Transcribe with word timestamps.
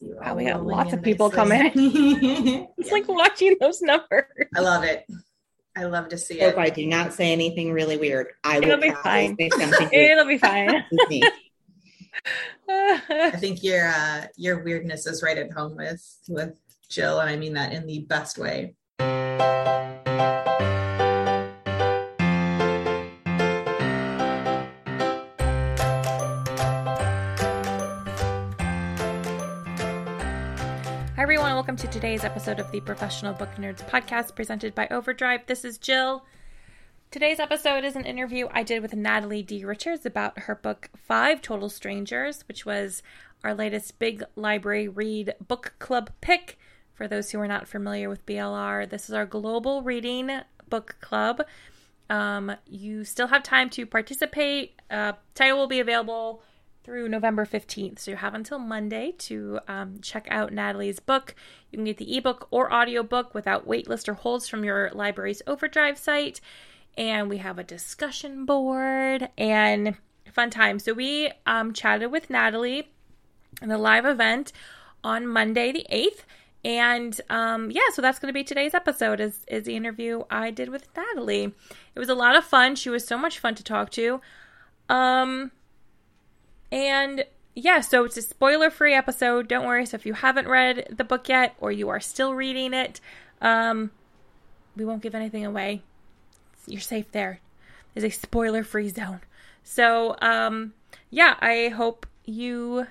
Wow, 0.00 0.34
we 0.36 0.44
got 0.44 0.64
lots 0.64 0.92
of 0.92 1.02
people 1.02 1.30
coming. 1.30 1.70
it's 2.76 2.92
like 2.92 3.08
watching 3.08 3.56
those 3.60 3.82
numbers. 3.82 4.24
I 4.54 4.60
love 4.60 4.84
it. 4.84 5.04
I 5.76 5.84
love 5.84 6.08
to 6.08 6.18
see 6.18 6.40
Or 6.40 6.48
it. 6.48 6.52
if 6.52 6.58
I 6.58 6.70
do 6.70 6.86
not 6.86 7.12
say 7.12 7.32
anything 7.32 7.72
really 7.72 7.96
weird, 7.96 8.28
I 8.44 8.58
It'll 8.58 8.70
will 8.70 8.80
be 8.80 8.90
fine. 8.90 9.36
say 9.38 9.48
something 9.50 9.88
It'll 9.92 10.26
be 10.26 10.38
fine. 10.38 10.84
I 12.68 13.30
think 13.36 13.62
your 13.62 13.86
uh, 13.88 14.26
your 14.36 14.62
weirdness 14.64 15.06
is 15.06 15.22
right 15.22 15.38
at 15.38 15.52
home 15.52 15.76
with 15.76 16.04
with 16.28 16.54
Jill, 16.88 17.20
and 17.20 17.30
I 17.30 17.36
mean 17.36 17.54
that 17.54 17.72
in 17.72 17.86
the 17.86 18.00
best 18.00 18.38
way. 18.38 18.74
To 31.78 31.86
today's 31.86 32.24
episode 32.24 32.58
of 32.58 32.68
the 32.72 32.80
Professional 32.80 33.32
Book 33.32 33.50
Nerds 33.56 33.88
podcast 33.88 34.34
presented 34.34 34.74
by 34.74 34.88
Overdrive. 34.90 35.46
This 35.46 35.64
is 35.64 35.78
Jill. 35.78 36.24
Today's 37.12 37.38
episode 37.38 37.84
is 37.84 37.94
an 37.94 38.04
interview 38.04 38.48
I 38.50 38.64
did 38.64 38.82
with 38.82 38.96
Natalie 38.96 39.44
D. 39.44 39.64
Richards 39.64 40.04
about 40.04 40.40
her 40.40 40.56
book 40.56 40.90
Five 40.96 41.40
Total 41.40 41.68
Strangers, 41.68 42.42
which 42.48 42.66
was 42.66 43.04
our 43.44 43.54
latest 43.54 44.00
big 44.00 44.24
library 44.34 44.88
read 44.88 45.34
book 45.46 45.74
club 45.78 46.10
pick. 46.20 46.58
For 46.94 47.06
those 47.06 47.30
who 47.30 47.38
are 47.38 47.46
not 47.46 47.68
familiar 47.68 48.08
with 48.08 48.26
BLR, 48.26 48.90
this 48.90 49.08
is 49.08 49.14
our 49.14 49.24
global 49.24 49.82
reading 49.82 50.32
book 50.68 50.96
club. 51.00 51.42
Um, 52.10 52.56
you 52.66 53.04
still 53.04 53.28
have 53.28 53.44
time 53.44 53.70
to 53.70 53.86
participate. 53.86 54.72
Uh, 54.90 55.12
title 55.36 55.58
will 55.58 55.68
be 55.68 55.78
available 55.78 56.42
through 56.88 57.06
November 57.06 57.44
15th. 57.44 57.98
So 57.98 58.12
you 58.12 58.16
have 58.16 58.32
until 58.32 58.58
Monday 58.58 59.12
to 59.18 59.60
um, 59.68 60.00
check 60.00 60.26
out 60.30 60.54
Natalie's 60.54 61.00
book. 61.00 61.34
You 61.70 61.76
can 61.76 61.84
get 61.84 61.98
the 61.98 62.16
ebook 62.16 62.48
or 62.50 62.72
audiobook 62.72 63.34
without 63.34 63.68
waitlist 63.68 64.08
or 64.08 64.14
holds 64.14 64.48
from 64.48 64.64
your 64.64 64.90
library's 64.94 65.42
Overdrive 65.46 65.98
site. 65.98 66.40
And 66.96 67.28
we 67.28 67.36
have 67.38 67.58
a 67.58 67.62
discussion 67.62 68.46
board 68.46 69.28
and 69.36 69.96
fun 70.32 70.48
time. 70.48 70.78
So 70.78 70.94
we 70.94 71.30
um, 71.44 71.74
chatted 71.74 72.10
with 72.10 72.30
Natalie 72.30 72.88
in 73.60 73.70
a 73.70 73.76
live 73.76 74.06
event 74.06 74.52
on 75.04 75.26
Monday 75.26 75.72
the 75.72 75.84
8th. 75.92 76.24
And 76.64 77.20
um, 77.28 77.70
yeah, 77.70 77.90
so 77.92 78.00
that's 78.00 78.18
going 78.18 78.32
to 78.32 78.34
be 78.34 78.44
today's 78.44 78.72
episode 78.72 79.20
is, 79.20 79.44
is 79.46 79.64
the 79.64 79.76
interview 79.76 80.22
I 80.30 80.50
did 80.50 80.70
with 80.70 80.88
Natalie. 80.96 81.52
It 81.94 81.98
was 81.98 82.08
a 82.08 82.14
lot 82.14 82.34
of 82.34 82.46
fun. 82.46 82.76
She 82.76 82.88
was 82.88 83.06
so 83.06 83.18
much 83.18 83.38
fun 83.38 83.54
to 83.56 83.62
talk 83.62 83.90
to. 83.90 84.22
Um, 84.88 85.50
and 86.70 87.24
yeah, 87.54 87.80
so 87.80 88.04
it's 88.04 88.16
a 88.16 88.22
spoiler 88.22 88.70
free 88.70 88.94
episode. 88.94 89.48
Don't 89.48 89.66
worry. 89.66 89.84
So 89.86 89.96
if 89.96 90.06
you 90.06 90.14
haven't 90.14 90.48
read 90.48 90.94
the 90.96 91.04
book 91.04 91.28
yet 91.28 91.56
or 91.60 91.72
you 91.72 91.88
are 91.88 92.00
still 92.00 92.34
reading 92.34 92.72
it, 92.72 93.00
um, 93.40 93.90
we 94.76 94.84
won't 94.84 95.02
give 95.02 95.14
anything 95.14 95.44
away. 95.44 95.82
You're 96.66 96.80
safe 96.80 97.10
there. 97.10 97.40
There's 97.94 98.04
a 98.04 98.16
spoiler 98.16 98.62
free 98.62 98.90
zone. 98.90 99.20
So 99.64 100.16
um, 100.20 100.74
yeah, 101.10 101.34
I 101.40 101.68
hope 101.68 102.06
you 102.24 102.86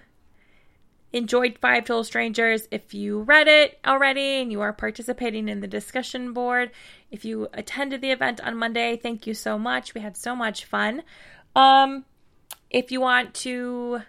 enjoyed 1.14 1.58
Five 1.60 1.86
Total 1.86 2.04
Strangers. 2.04 2.68
If 2.72 2.94
you 2.94 3.22
read 3.22 3.48
it 3.48 3.80
already 3.86 4.42
and 4.42 4.52
you 4.52 4.62
are 4.62 4.74
participating 4.74 5.48
in 5.48 5.62
the 5.62 5.68
discussion 5.68 6.34
board, 6.34 6.72
if 7.10 7.24
you 7.24 7.48
attended 7.54 8.02
the 8.02 8.12
event 8.12 8.42
on 8.42 8.58
Monday, 8.58 8.98
thank 8.98 9.26
you 9.26 9.34
so 9.34 9.58
much. 9.58 9.94
We 9.94 10.02
had 10.02 10.18
so 10.18 10.36
much 10.36 10.66
fun. 10.66 11.04
Um, 11.56 12.06
if 12.70 12.92
you 12.92 13.02
want 13.02 13.34
to 13.34 14.02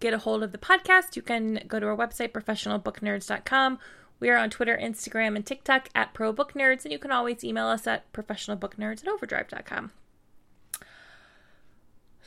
get 0.00 0.14
a 0.14 0.18
hold 0.18 0.42
of 0.42 0.52
the 0.52 0.58
podcast, 0.58 1.16
you 1.16 1.22
can 1.22 1.62
go 1.66 1.80
to 1.80 1.86
our 1.86 1.96
website, 1.96 2.32
professionalbooknerds.com. 2.32 3.78
We 4.20 4.30
are 4.30 4.36
on 4.36 4.50
Twitter, 4.50 4.78
Instagram, 4.80 5.36
and 5.36 5.46
TikTok 5.46 5.88
at 5.94 6.14
ProBookNerds, 6.14 6.84
and 6.84 6.92
you 6.92 6.98
can 6.98 7.12
always 7.12 7.44
email 7.44 7.66
us 7.66 7.86
at 7.86 8.12
professionalbooknerds 8.12 9.02
at 9.02 9.08
overdrive.com. 9.08 9.92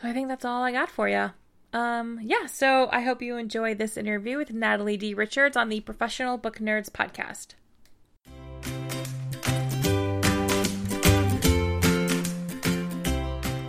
So 0.01 0.07
I 0.07 0.13
think 0.13 0.29
that's 0.29 0.45
all 0.45 0.63
I 0.63 0.71
got 0.71 0.89
for 0.89 1.09
you. 1.09 1.31
Um, 1.73 2.19
yeah, 2.21 2.47
so 2.47 2.89
I 2.91 3.01
hope 3.01 3.21
you 3.21 3.37
enjoy 3.37 3.75
this 3.75 3.97
interview 3.97 4.37
with 4.37 4.51
Natalie 4.51 4.97
D. 4.97 5.13
Richards 5.13 5.55
on 5.55 5.69
the 5.69 5.79
Professional 5.79 6.37
Book 6.37 6.59
Nerds 6.59 6.89
podcast. 6.89 7.55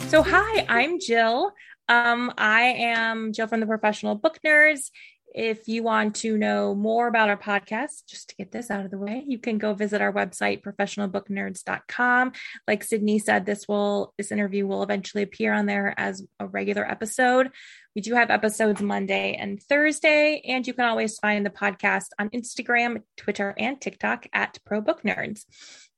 So, 0.08 0.22
hi, 0.22 0.66
I'm 0.68 1.00
Jill. 1.00 1.52
Um, 1.88 2.32
I 2.38 2.62
am 2.62 3.32
Jill 3.32 3.46
from 3.46 3.60
the 3.60 3.66
Professional 3.66 4.14
Book 4.14 4.38
Nerds. 4.44 4.90
If 5.34 5.66
you 5.66 5.82
want 5.82 6.16
to 6.16 6.36
know 6.36 6.74
more 6.74 7.08
about 7.08 7.30
our 7.30 7.38
podcast, 7.38 8.06
just 8.06 8.28
to 8.28 8.36
get 8.36 8.52
this 8.52 8.70
out 8.70 8.84
of 8.84 8.90
the 8.90 8.98
way, 8.98 9.24
you 9.26 9.38
can 9.38 9.56
go 9.56 9.72
visit 9.72 10.02
our 10.02 10.12
website, 10.12 10.62
professionalbooknerds.com. 10.62 12.32
Like 12.68 12.84
Sydney 12.84 13.18
said, 13.18 13.46
this 13.46 13.66
will 13.66 14.12
this 14.18 14.30
interview 14.30 14.66
will 14.66 14.82
eventually 14.82 15.22
appear 15.22 15.54
on 15.54 15.64
there 15.64 15.94
as 15.96 16.22
a 16.38 16.46
regular 16.46 16.88
episode. 16.88 17.50
We 17.96 18.02
do 18.02 18.14
have 18.14 18.30
episodes 18.30 18.82
Monday 18.82 19.34
and 19.34 19.62
Thursday, 19.62 20.42
and 20.46 20.66
you 20.66 20.74
can 20.74 20.84
always 20.84 21.18
find 21.18 21.46
the 21.46 21.50
podcast 21.50 22.08
on 22.18 22.28
Instagram, 22.30 23.02
Twitter, 23.16 23.54
and 23.56 23.80
TikTok 23.80 24.26
at 24.34 24.58
Pro 24.66 24.82
Book 24.82 25.02
Nerds. 25.02 25.44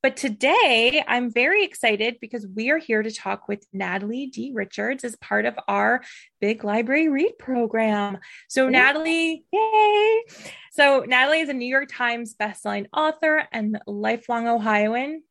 But 0.05 0.19
today 0.19 1.03
I'm 1.09 1.31
very 1.31 1.65
excited 1.65 2.19
because 2.21 2.47
we 2.47 2.69
are 2.69 2.77
here 2.77 3.03
to 3.03 3.11
talk 3.11 3.49
with 3.49 3.67
Natalie 3.73 4.27
D. 4.27 4.53
Richards 4.53 5.03
as 5.03 5.17
part 5.17 5.47
of 5.47 5.59
our 5.67 6.03
Big 6.43 6.63
Library 6.63 7.09
Read 7.09 7.39
program. 7.39 8.19
So, 8.49 8.69
Natalie, 8.69 9.47
yay! 9.51 10.23
So, 10.73 11.07
Natalie 11.09 11.41
is 11.41 11.49
a 11.49 11.55
New 11.55 11.65
York 11.65 11.89
Times 11.91 12.35
bestselling 12.39 12.85
author 12.93 13.49
and 13.51 13.81
lifelong 13.87 14.47
Ohioan. 14.47 15.23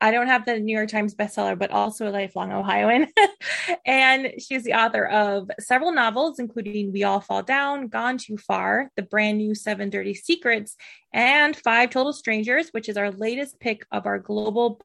I 0.00 0.10
don't 0.10 0.26
have 0.26 0.44
the 0.44 0.58
New 0.58 0.76
York 0.76 0.90
Times 0.90 1.14
bestseller, 1.14 1.58
but 1.58 1.70
also 1.70 2.08
a 2.08 2.10
lifelong 2.10 2.52
Ohioan. 2.52 3.08
and 3.86 4.32
she's 4.38 4.62
the 4.62 4.74
author 4.74 5.06
of 5.06 5.50
several 5.58 5.92
novels, 5.92 6.38
including 6.38 6.92
We 6.92 7.04
All 7.04 7.20
Fall 7.20 7.42
Down, 7.42 7.88
Gone 7.88 8.18
Too 8.18 8.36
Far, 8.36 8.90
the 8.96 9.02
brand 9.02 9.38
new 9.38 9.54
Seven 9.54 9.88
Dirty 9.88 10.12
Secrets, 10.12 10.76
and 11.12 11.56
Five 11.56 11.90
Total 11.90 12.12
Strangers, 12.12 12.68
which 12.70 12.88
is 12.88 12.96
our 12.98 13.10
latest 13.10 13.58
pick 13.58 13.86
of 13.90 14.06
our 14.06 14.18
global 14.18 14.82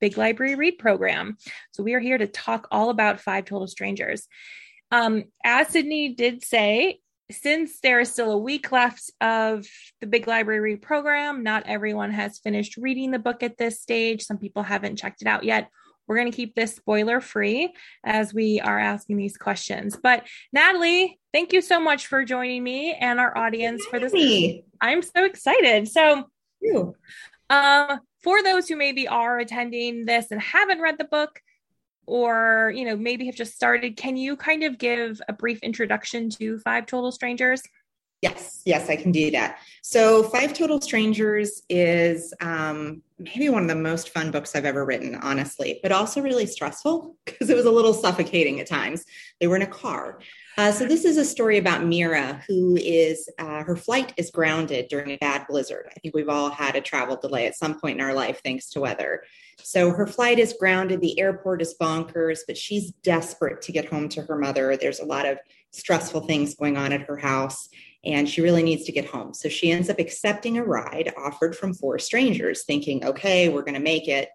Big 0.00 0.16
Library 0.16 0.54
Read 0.54 0.78
program. 0.78 1.36
So 1.72 1.82
we 1.82 1.94
are 1.94 2.00
here 2.00 2.18
to 2.18 2.26
talk 2.26 2.68
all 2.70 2.90
about 2.90 3.20
Five 3.20 3.44
Total 3.44 3.66
Strangers. 3.66 4.28
Um, 4.92 5.24
as 5.44 5.68
Sydney 5.68 6.14
did 6.14 6.44
say, 6.44 7.00
since 7.30 7.80
there 7.80 8.00
is 8.00 8.10
still 8.10 8.32
a 8.32 8.38
week 8.38 8.72
left 8.72 9.10
of 9.20 9.66
the 10.00 10.06
Big 10.06 10.26
Library 10.26 10.76
program, 10.76 11.42
not 11.42 11.66
everyone 11.66 12.10
has 12.10 12.38
finished 12.38 12.76
reading 12.76 13.10
the 13.10 13.18
book 13.18 13.42
at 13.42 13.56
this 13.56 13.80
stage. 13.80 14.22
Some 14.22 14.38
people 14.38 14.62
haven't 14.62 14.96
checked 14.96 15.22
it 15.22 15.28
out 15.28 15.44
yet. 15.44 15.68
We're 16.06 16.16
going 16.16 16.30
to 16.30 16.36
keep 16.36 16.54
this 16.54 16.74
spoiler 16.74 17.20
free 17.20 17.72
as 18.04 18.34
we 18.34 18.60
are 18.60 18.78
asking 18.78 19.16
these 19.16 19.36
questions. 19.36 19.96
But 19.96 20.26
Natalie, 20.52 21.18
thank 21.32 21.52
you 21.52 21.62
so 21.62 21.80
much 21.80 22.06
for 22.06 22.24
joining 22.24 22.62
me 22.62 22.92
and 22.94 23.20
our 23.20 23.36
audience 23.38 23.84
for 23.84 23.98
this. 23.98 24.12
I'm 24.80 25.00
so 25.02 25.24
excited. 25.24 25.88
So, 25.88 26.24
um, 27.48 28.00
for 28.22 28.42
those 28.42 28.68
who 28.68 28.76
maybe 28.76 29.08
are 29.08 29.38
attending 29.38 30.04
this 30.04 30.30
and 30.30 30.40
haven't 30.40 30.80
read 30.80 30.98
the 30.98 31.04
book, 31.04 31.40
or 32.06 32.72
you 32.74 32.84
know 32.84 32.96
maybe 32.96 33.26
have 33.26 33.34
just 33.34 33.54
started, 33.54 33.96
can 33.96 34.16
you 34.16 34.36
kind 34.36 34.62
of 34.62 34.78
give 34.78 35.20
a 35.28 35.32
brief 35.32 35.58
introduction 35.62 36.30
to 36.30 36.58
Five 36.60 36.86
Total 36.86 37.12
Strangers? 37.12 37.62
Yes, 38.22 38.62
yes, 38.64 38.88
I 38.88 38.94
can 38.94 39.10
do 39.10 39.32
that. 39.32 39.58
So, 39.82 40.22
Five 40.22 40.54
Total 40.54 40.80
Strangers 40.80 41.62
is 41.68 42.32
um, 42.40 43.02
maybe 43.18 43.48
one 43.48 43.62
of 43.62 43.68
the 43.68 43.74
most 43.74 44.10
fun 44.10 44.30
books 44.30 44.54
I've 44.54 44.64
ever 44.64 44.84
written, 44.84 45.16
honestly, 45.16 45.80
but 45.82 45.90
also 45.90 46.22
really 46.22 46.46
stressful 46.46 47.16
because 47.24 47.50
it 47.50 47.56
was 47.56 47.66
a 47.66 47.70
little 47.70 47.92
suffocating 47.92 48.60
at 48.60 48.68
times. 48.68 49.04
They 49.40 49.48
were 49.48 49.56
in 49.56 49.62
a 49.62 49.66
car. 49.66 50.20
Uh, 50.56 50.70
so, 50.70 50.86
this 50.86 51.04
is 51.04 51.16
a 51.16 51.24
story 51.24 51.58
about 51.58 51.84
Mira, 51.84 52.40
who 52.46 52.76
is 52.76 53.28
uh, 53.40 53.64
her 53.64 53.74
flight 53.74 54.14
is 54.16 54.30
grounded 54.30 54.86
during 54.86 55.10
a 55.10 55.18
bad 55.18 55.46
blizzard. 55.48 55.88
I 55.90 55.98
think 55.98 56.14
we've 56.14 56.28
all 56.28 56.48
had 56.48 56.76
a 56.76 56.80
travel 56.80 57.16
delay 57.16 57.48
at 57.48 57.56
some 57.56 57.80
point 57.80 57.98
in 57.98 58.06
our 58.06 58.14
life 58.14 58.40
thanks 58.44 58.70
to 58.70 58.80
weather. 58.80 59.24
So, 59.58 59.90
her 59.90 60.06
flight 60.06 60.38
is 60.38 60.54
grounded. 60.58 61.00
The 61.00 61.18
airport 61.18 61.62
is 61.62 61.74
bonkers, 61.80 62.40
but 62.46 62.56
she's 62.56 62.92
desperate 63.02 63.62
to 63.62 63.72
get 63.72 63.86
home 63.86 64.08
to 64.10 64.22
her 64.22 64.36
mother. 64.36 64.76
There's 64.76 65.00
a 65.00 65.06
lot 65.06 65.26
of 65.26 65.38
stressful 65.70 66.26
things 66.26 66.54
going 66.54 66.76
on 66.76 66.92
at 66.92 67.02
her 67.02 67.16
house 67.16 67.68
and 68.04 68.28
she 68.28 68.40
really 68.40 68.62
needs 68.62 68.84
to 68.84 68.92
get 68.92 69.06
home. 69.06 69.32
So 69.32 69.48
she 69.48 69.70
ends 69.70 69.88
up 69.88 69.98
accepting 69.98 70.58
a 70.58 70.64
ride 70.64 71.12
offered 71.16 71.56
from 71.56 71.74
four 71.74 71.98
strangers, 71.98 72.64
thinking, 72.64 73.04
okay, 73.04 73.48
we're 73.48 73.62
going 73.62 73.74
to 73.74 73.80
make 73.80 74.08
it. 74.08 74.28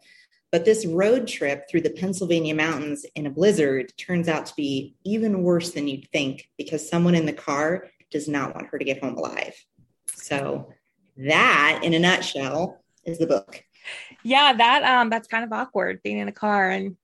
But 0.52 0.64
this 0.64 0.86
road 0.86 1.28
trip 1.28 1.70
through 1.70 1.82
the 1.82 1.90
Pennsylvania 1.90 2.56
mountains 2.56 3.06
in 3.16 3.28
a 3.28 3.30
blizzard 3.30 3.92
turns 3.98 4.30
out 4.30 4.46
to 4.46 4.56
be 4.56 4.96
even 5.04 5.44
worse 5.44 5.72
than 5.72 5.88
you'd 5.88 6.10
think 6.12 6.50
because 6.58 6.88
someone 6.88 7.16
in 7.16 7.26
the 7.26 7.34
car 7.34 7.88
does 8.10 8.30
not 8.30 8.56
want 8.56 8.68
her 8.68 8.80
to 8.80 8.86
get 8.86 9.04
home 9.04 9.16
alive. 9.16 9.54
So 10.14 10.72
that 11.18 11.82
in 11.84 11.94
a 11.94 12.00
nutshell 12.00 12.82
is 13.04 13.18
the 13.18 13.28
book. 13.28 13.64
Yeah, 14.24 14.54
that 14.54 14.84
um 14.84 15.10
that's 15.10 15.28
kind 15.28 15.44
of 15.44 15.52
awkward 15.54 16.02
being 16.04 16.18
in 16.18 16.28
a 16.28 16.34
car 16.34 16.70
and 16.70 16.98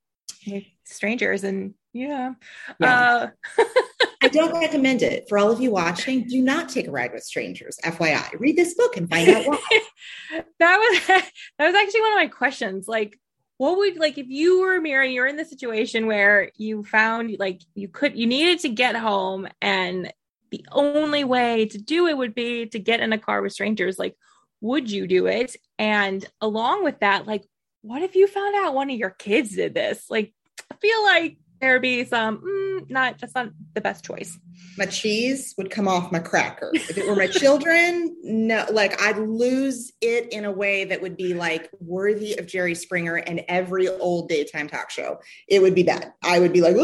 with 0.46 0.64
strangers 0.84 1.44
and 1.44 1.74
yeah. 1.94 2.34
yeah. 2.80 3.30
Uh, 3.58 3.64
I 4.24 4.30
don't 4.30 4.58
recommend 4.60 5.02
it 5.02 5.28
for 5.30 5.38
all 5.38 5.52
of 5.52 5.62
you 5.62 5.70
watching. 5.72 6.26
Do 6.26 6.42
not 6.42 6.70
take 6.70 6.88
a 6.88 6.92
ride 6.92 7.14
with 7.14 7.24
strangers. 7.24 7.78
FYI, 7.84 8.40
read 8.40 8.56
this 8.56 8.74
book 8.74 8.98
and 8.98 9.10
find 9.10 9.30
out 9.30 9.46
why. 9.46 9.60
that 10.60 10.78
was 10.78 11.08
that 11.08 11.66
was 11.66 11.76
actually 11.76 12.02
one 12.02 12.14
of 12.14 12.18
my 12.18 12.28
questions. 12.28 12.88
Like, 12.88 13.20
what 13.58 13.78
would 13.78 13.98
like 13.98 14.18
if 14.18 14.28
you 14.28 14.62
were 14.62 14.80
Mira, 14.82 15.08
you're 15.08 15.28
in 15.28 15.38
the 15.38 15.46
situation 15.46 16.08
where 16.08 16.52
you 16.56 16.84
found 16.84 17.36
like 17.38 17.62
you 17.76 17.88
could 17.88 18.18
you 18.18 18.26
needed 18.26 18.60
to 18.60 18.70
get 18.70 18.96
home 18.96 19.48
and 19.62 20.12
the 20.52 20.66
only 20.72 21.24
way 21.24 21.66
to 21.66 21.78
do 21.78 22.08
it 22.08 22.18
would 22.18 22.36
be 22.36 22.68
to 22.68 22.80
get 22.80 23.00
in 23.00 23.12
a 23.12 23.18
car 23.18 23.42
with 23.42 23.54
strangers. 23.54 23.98
Like, 24.00 24.16
would 24.64 24.90
you 24.90 25.08
do 25.08 25.28
it? 25.28 25.58
And 25.78 26.26
along 26.40 26.86
with 26.86 27.02
that, 27.02 27.28
like, 27.28 27.44
what 27.82 28.02
if 28.02 28.16
you 28.16 28.28
found 28.28 28.56
out 28.56 28.74
one 28.74 28.90
of 28.90 28.98
your 28.98 29.10
kids 29.10 29.56
did 29.56 29.74
this? 29.74 30.06
Like, 30.10 30.34
I 30.72 30.76
feel 30.78 31.04
like 31.04 31.38
there'd 31.60 31.82
be 31.82 32.04
some 32.06 32.40
mm, 32.40 32.90
not 32.90 33.20
that's 33.20 33.36
not 33.36 33.50
the 33.74 33.80
best 33.80 34.04
choice 34.04 34.38
my 34.78 34.86
cheese 34.86 35.54
would 35.58 35.72
come 35.72 35.88
off 35.88 36.12
my 36.12 36.20
cracker 36.20 36.70
if 36.74 36.98
it 36.98 37.08
were 37.08 37.16
my 37.16 37.28
children 37.28 38.14
no 38.24 38.66
like 38.70 39.02
i'd 39.02 39.18
lose 39.18 39.94
it 40.02 40.34
in 40.34 40.44
a 40.44 40.52
way 40.52 40.84
that 40.84 41.02
would 41.02 41.16
be 41.16 41.34
like 41.34 41.70
worthy 41.80 42.38
of 42.38 42.46
jerry 42.48 42.76
springer 42.76 43.16
and 43.16 43.46
every 43.48 43.88
old 43.88 44.28
daytime 44.28 44.68
talk 44.68 44.90
show 44.90 45.18
it 45.48 45.62
would 45.62 45.74
be 45.74 45.84
bad 45.84 46.12
i 46.22 46.38
would 46.38 46.52
be 46.52 46.60
like! 46.60 46.76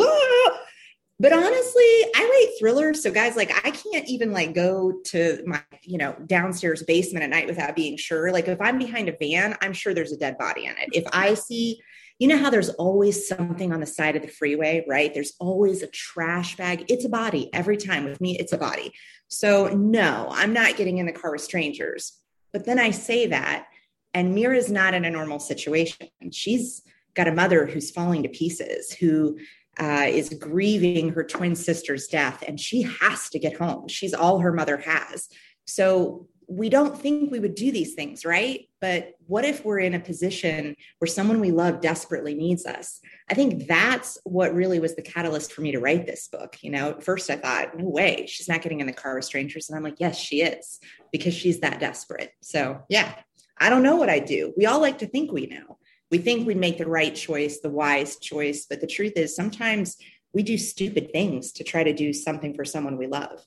But 1.20 1.34
honestly 1.34 1.84
i 2.16 2.22
write 2.22 2.56
thrillers 2.60 3.04
so 3.04 3.12
guys 3.12 3.36
like 3.36 3.52
i 3.66 3.72
can't 3.72 4.08
even 4.08 4.32
like 4.32 4.54
go 4.54 4.94
to 5.04 5.42
my 5.46 5.62
you 5.84 5.98
know 5.98 6.16
downstairs 6.26 6.84
basement 6.84 7.24
at 7.24 7.30
night 7.30 7.48
without 7.48 7.76
being 7.76 7.98
sure 7.98 8.32
like 8.32 8.48
if 8.48 8.60
i'm 8.62 8.78
behind 8.78 9.10
a 9.10 9.16
van 9.20 9.56
i'm 9.62 9.74
sure 9.74 9.94
there's 9.94 10.12
a 10.12 10.18
dead 10.18 10.38
body 10.38 10.66
in 10.66 10.72
it 10.78 10.90
if 10.94 11.04
i 11.12 11.34
see 11.34 11.80
you 12.20 12.28
know 12.28 12.38
how 12.38 12.50
there's 12.50 12.70
always 12.72 13.28
something 13.28 13.72
on 13.72 13.80
the 13.80 13.86
side 13.86 14.18
of 14.18 14.22
the 14.22 14.28
freeway, 14.28 14.84
right? 14.88 15.14
There's 15.14 15.34
always 15.40 15.82
a 15.82 15.88
trash 15.88 16.58
bag. 16.58 16.84
It's 16.90 17.06
a 17.06 17.10
body 17.10 17.50
every 17.54 17.78
time. 17.78 18.04
With 18.04 18.20
me, 18.20 18.38
it's 18.38 18.52
a 18.52 18.58
body. 18.58 18.94
So, 19.30 19.68
no, 19.70 20.28
I'm 20.30 20.52
not 20.52 20.76
getting 20.76 20.98
in 20.98 21.06
the 21.06 21.14
car 21.14 21.32
with 21.32 21.42
strangers. 21.42 22.18
But 22.52 22.66
then 22.66 22.78
I 22.78 22.92
say 22.92 23.28
that, 23.28 23.68
and 24.14 24.36
Mira's 24.36 24.70
not 24.70 24.94
in 24.94 25.06
a 25.06 25.10
normal 25.10 25.40
situation. 25.40 26.10
She's 26.32 26.82
got 27.14 27.30
a 27.30 27.34
mother 27.34 27.66
who's 27.66 27.90
falling 27.90 28.24
to 28.24 28.30
pieces, 28.30 28.92
who 28.92 29.38
uh, 29.78 30.06
is 30.08 30.30
grieving 30.30 31.10
her 31.10 31.24
twin 31.24 31.56
sister's 31.56 32.08
death, 32.08 32.44
and 32.48 32.60
she 32.60 32.82
has 32.82 33.30
to 33.30 33.40
get 33.40 33.58
home. 33.58 33.88
She's 33.88 34.14
all 34.14 34.40
her 34.40 34.54
mother 34.54 34.78
has. 34.78 35.28
So 35.66 36.28
we 36.52 36.68
don't 36.68 36.98
think 36.98 37.30
we 37.30 37.40
would 37.40 37.54
do 37.54 37.72
these 37.72 37.94
things, 37.94 38.26
right? 38.26 38.68
But 38.82 39.14
what 39.28 39.46
if 39.46 39.64
we're 39.64 39.80
in 39.80 39.94
a 39.94 40.00
position 40.00 40.76
where 40.98 41.08
someone 41.08 41.40
we 41.40 41.52
love 41.52 41.80
desperately 41.80 42.34
needs 42.34 42.66
us? 42.66 43.02
I 43.30 43.36
think 43.36 43.68
that's 43.68 44.18
what 44.24 44.56
really 44.56 44.80
was 44.80 44.96
the 44.96 45.04
catalyst 45.04 45.54
for 45.54 45.62
me 45.62 45.72
to 45.74 45.80
write 45.80 46.08
this 46.08 46.28
book. 46.28 46.58
You 46.62 46.72
know, 46.72 46.90
at 46.90 47.04
first 47.04 47.30
I 47.30 47.36
thought, 47.36 47.78
no 47.78 47.88
way, 47.88 48.26
she's 48.28 48.50
not 48.50 48.64
getting 48.64 48.80
in 48.80 48.88
the 48.88 48.94
car 48.94 49.16
with 49.16 49.26
strangers. 49.26 49.70
And 49.70 49.78
I'm 49.78 49.84
like, 49.84 50.00
yes, 50.00 50.18
she 50.18 50.42
is, 50.42 50.80
because 51.12 51.36
she's 51.36 51.60
that 51.60 51.80
desperate. 51.80 52.32
So, 52.42 52.82
yeah, 52.90 53.14
I 53.60 53.70
don't 53.70 53.84
know 53.84 53.98
what 53.98 54.10
I 54.10 54.18
do. 54.18 54.52
We 54.58 54.66
all 54.66 54.82
like 54.82 54.98
to 55.00 55.08
think 55.08 55.32
we 55.32 55.46
know. 55.46 55.78
We 56.12 56.18
think 56.18 56.48
we'd 56.48 56.58
make 56.58 56.78
the 56.78 56.88
right 56.88 57.14
choice, 57.14 57.60
the 57.60 57.70
wise 57.70 58.18
choice. 58.18 58.66
But 58.68 58.82
the 58.82 58.88
truth 58.88 59.14
is, 59.16 59.36
sometimes 59.36 59.98
we 60.34 60.44
do 60.44 60.58
stupid 60.58 61.12
things 61.12 61.52
to 61.54 61.64
try 61.64 61.84
to 61.84 61.94
do 61.94 62.14
something 62.14 62.54
for 62.54 62.66
someone 62.66 62.98
we 62.98 63.08
love. 63.08 63.44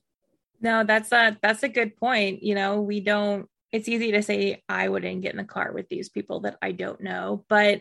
No, 0.61 0.85
that's 0.85 1.11
a 1.13 1.37
that's 1.43 1.63
a 1.63 1.69
good 1.69 1.97
point. 1.97 2.43
You 2.43 2.55
know, 2.55 2.81
we 2.81 3.01
don't 3.01 3.49
it's 3.73 3.89
easy 3.89 4.13
to 4.13 4.23
say 4.23 4.63
I 4.69 4.89
wouldn't 4.89 5.23
get 5.23 5.33
in 5.33 5.39
the 5.39 5.45
car 5.45 5.73
with 5.73 5.89
these 5.89 6.09
people 6.09 6.41
that 6.41 6.57
I 6.63 6.73
don't 6.73 7.01
know, 7.01 7.45
but 7.49 7.81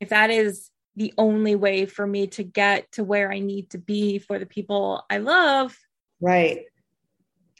if 0.00 0.08
that 0.08 0.30
is 0.30 0.70
the 0.96 1.12
only 1.16 1.54
way 1.54 1.86
for 1.86 2.06
me 2.06 2.26
to 2.28 2.42
get 2.42 2.90
to 2.92 3.04
where 3.04 3.30
I 3.30 3.38
need 3.38 3.70
to 3.70 3.78
be 3.78 4.18
for 4.18 4.38
the 4.38 4.46
people 4.46 5.04
I 5.10 5.18
love, 5.18 5.76
right. 6.20 6.64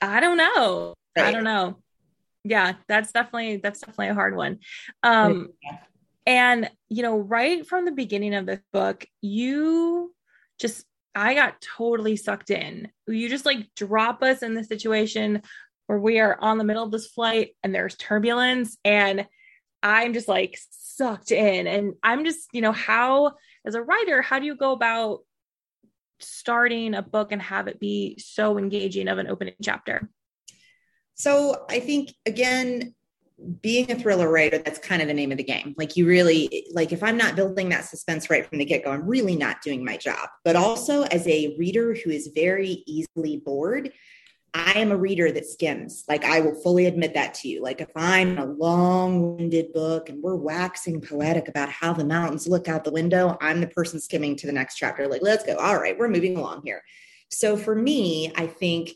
I 0.03 0.21
don't 0.21 0.39
know. 0.39 0.95
Right. 1.17 1.27
I 1.27 1.33
don't 1.33 1.45
know. 1.45 1.77
Yeah, 2.43 2.75
that's 2.89 3.13
definitely 3.13 3.59
that's 3.59 3.81
definitely 3.81 4.09
a 4.09 4.15
hard 4.15 4.35
one. 4.35 4.59
Um 5.03 5.51
yeah. 5.63 5.79
And 6.27 6.71
you 6.89 7.03
know, 7.03 7.19
right 7.19 7.67
from 7.67 7.85
the 7.85 7.93
beginning 7.93 8.35
of 8.35 8.47
this 8.47 8.61
book, 8.73 9.07
you 9.21 10.15
just 10.59 10.85
I 11.15 11.35
got 11.35 11.61
totally 11.61 12.17
sucked 12.17 12.51
in. 12.51 12.89
You 13.07 13.29
just 13.29 13.47
like 13.47 13.69
drop 13.75 14.23
us 14.23 14.43
in 14.43 14.55
the 14.55 14.65
situation 14.65 15.43
where 15.87 15.99
we 15.99 16.21
are 16.21 16.39
on 16.41 16.59
the 16.59 16.65
middle 16.65 16.85
of 16.85 16.93
this 16.93 17.09
flight 17.09 17.57
and 17.65 17.75
there's 17.75 17.97
turbulence 17.97 18.77
and 18.85 19.27
I'm 19.83 20.13
just 20.13 20.29
like 20.29 20.57
sucked 20.71 21.33
in. 21.33 21.67
And 21.67 21.95
I'm 22.03 22.25
just, 22.25 22.49
you 22.53 22.61
know, 22.61 22.73
how, 22.73 23.35
as 23.65 23.75
a 23.75 23.83
writer, 23.83 24.23
how 24.23 24.39
do 24.39 24.47
you 24.47 24.55
go 24.55 24.73
about 24.73 25.21
starting 26.21 26.95
a 26.95 27.03
book 27.03 27.33
and 27.33 27.43
have 27.43 27.67
it 27.67 27.81
be 27.81 28.19
so 28.19 28.59
engaging 28.59 29.09
of 29.09 29.19
an 29.19 29.27
opening 29.27 29.55
chapter? 29.63 30.09
So 31.15 31.65
I 31.69 31.81
think, 31.81 32.15
again, 32.25 32.95
being 33.61 33.91
a 33.91 33.95
thriller 33.95 34.31
writer 34.31 34.59
that's 34.59 34.79
kind 34.79 35.01
of 35.01 35.09
the 35.09 35.15
name 35.15 35.33
of 35.33 35.39
the 35.39 35.45
game. 35.45 35.75
Like 35.79 35.97
you 35.97 36.07
really 36.07 36.67
like 36.73 36.93
if 36.93 37.03
i'm 37.03 37.17
not 37.17 37.37
building 37.37 37.69
that 37.71 37.85
suspense 37.85 38.29
right 38.31 38.47
from 38.47 38.59
the 38.59 38.65
get-go 38.65 38.91
i'm 38.91 39.07
really 39.07 39.37
not 39.37 39.63
doing 39.63 39.85
my 39.85 39.97
job. 39.97 40.29
But 40.45 40.57
also 40.57 41.03
as 41.05 41.27
a 41.27 41.57
reader 41.59 41.95
who 41.95 42.11
is 42.11 42.31
very 42.35 42.83
easily 42.87 43.39
bored 43.39 43.93
i 44.53 44.73
am 44.73 44.91
a 44.91 44.97
reader 44.97 45.31
that 45.33 45.47
skims. 45.47 46.05
Like 46.09 46.25
i 46.25 46.41
will 46.41 46.61
fully 46.61 46.87
admit 46.87 47.15
that 47.15 47.35
to 47.35 47.49
you. 47.49 47.63
Like 47.63 47.81
if 47.81 47.91
i'm 47.97 48.39
a 48.39 48.47
long-winded 48.47 49.73
book 49.73 50.09
and 50.09 50.23
we're 50.23 50.37
waxing 50.37 51.01
poetic 51.01 51.49
about 51.49 51.71
how 51.71 51.93
the 51.93 52.05
mountains 52.05 52.49
look 52.49 52.69
out 52.69 52.85
the 52.85 52.93
window 52.93 53.39
i'm 53.41 53.61
the 53.61 53.69
person 53.69 54.01
skimming 54.01 54.37
to 54.37 54.47
the 54.47 54.53
next 54.53 54.77
chapter. 54.77 55.09
Like 55.09 55.23
let's 55.23 55.45
go. 55.45 55.57
All 55.57 55.79
right 55.79 55.99
we're 55.99 56.09
moving 56.09 56.37
along 56.37 56.63
here. 56.65 56.83
So 57.31 57.57
for 57.57 57.75
me 57.75 58.33
i 58.37 58.47
think 58.47 58.91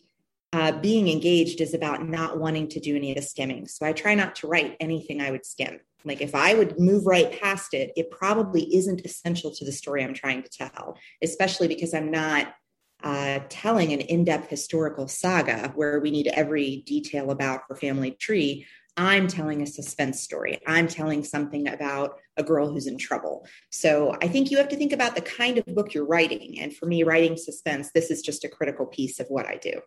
uh, 0.55 0.71
being 0.71 1.09
engaged 1.09 1.61
is 1.61 1.75
about 1.75 2.07
not 2.07 2.39
wanting 2.39 2.69
to 2.69 2.79
do 2.79 2.95
any 2.95 3.11
of 3.11 3.17
the 3.17 3.23
skimming. 3.23 3.67
So 3.67 3.85
I 3.85 3.93
try 3.93 4.15
not 4.15 4.37
to 4.37 4.47
write 4.47 4.77
anything 4.79 5.21
I 5.21 5.33
would 5.33 5.45
skim. 5.45 5.81
Like 6.05 6.21
if 6.21 6.33
I 6.33 6.55
would 6.55 6.79
move 6.79 7.07
right 7.07 7.41
past 7.41 7.75
it, 7.75 7.91
it 7.97 8.13
probably 8.13 8.73
isn't 8.77 9.01
essential 9.05 9.53
to 9.53 9.65
the 9.65 9.73
story 9.73 10.05
I'm 10.05 10.15
trying 10.15 10.45
to 10.45 10.49
tell, 10.49 10.97
especially 11.21 11.67
because 11.67 11.93
I'm 11.93 12.09
not 12.13 12.55
uh, 13.03 13.41
telling 13.49 13.93
an 13.93 14.01
in 14.01 14.23
depth 14.23 14.49
historical 14.49 15.09
saga 15.09 15.73
where 15.75 15.99
we 15.99 16.13
need 16.13 16.29
every 16.29 16.85
detail 16.87 17.33
about 17.33 17.63
her 17.69 17.75
family 17.75 18.13
tree. 18.13 18.65
I'm 18.97 19.27
telling 19.27 19.61
a 19.61 19.67
suspense 19.67 20.21
story. 20.23 20.61
I'm 20.69 20.87
telling 20.87 21.25
something 21.25 21.67
about 21.67 22.19
a 22.37 22.45
girl 22.45 22.71
who's 22.71 22.87
in 22.87 22.97
trouble. 22.97 23.45
So 23.73 24.17
I 24.23 24.29
think 24.29 24.53
you 24.53 24.59
have 24.59 24.69
to 24.69 24.77
think 24.77 24.93
about 24.93 25.17
the 25.17 25.21
kind 25.21 25.59
of 25.59 25.67
book 25.67 25.95
you're 25.95 26.07
writing. 26.07 26.61
And 26.61 26.73
for 26.73 26.87
me, 26.87 27.03
writing 27.03 27.37
suspense, 27.37 27.91
this 27.93 28.13
is 28.13 28.23
just 28.23 28.45
a 28.45 28.49
critical 28.49 28.87
piece 28.87 29.19
of 29.19 29.27
what 29.27 29.47
I 29.47 29.57
do. 29.57 29.81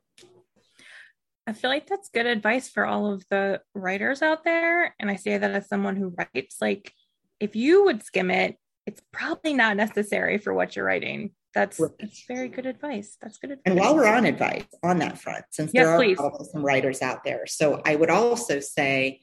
I 1.48 1.54
feel 1.54 1.70
like 1.70 1.88
that's 1.88 2.10
good 2.10 2.26
advice 2.26 2.68
for 2.68 2.86
all 2.86 3.12
of 3.12 3.24
the 3.30 3.62
writers 3.74 4.22
out 4.22 4.44
there. 4.44 4.94
And 5.00 5.10
I 5.10 5.16
say 5.16 5.38
that 5.38 5.52
as 5.52 5.70
someone 5.70 5.96
who 5.96 6.14
writes, 6.18 6.58
like, 6.60 6.92
if 7.40 7.56
you 7.56 7.86
would 7.86 8.04
skim 8.04 8.30
it, 8.30 8.58
it's 8.86 9.02
probably 9.14 9.54
not 9.54 9.78
necessary 9.78 10.38
for 10.40 10.54
what 10.54 10.76
you're 10.76 10.86
writing. 10.86 11.32
That's 11.54 11.80
right. 11.80 11.92
that's 12.00 12.26
very 12.28 12.50
good 12.50 12.66
advice. 12.66 13.18
That's 13.22 13.38
good 13.38 13.52
advice. 13.52 13.64
And 13.66 13.80
while 13.80 13.96
we're 13.96 14.08
on 14.08 14.26
advice 14.26 14.66
on 14.84 15.00
that 15.00 15.18
front, 15.18 15.46
since 15.52 15.72
yes, 15.74 15.86
there 15.86 16.20
are 16.20 16.46
some 16.52 16.64
writers 16.64 17.02
out 17.02 17.24
there, 17.24 17.48
so 17.48 17.82
I 17.86 17.96
would 17.96 18.10
also 18.10 18.60
say 18.60 19.22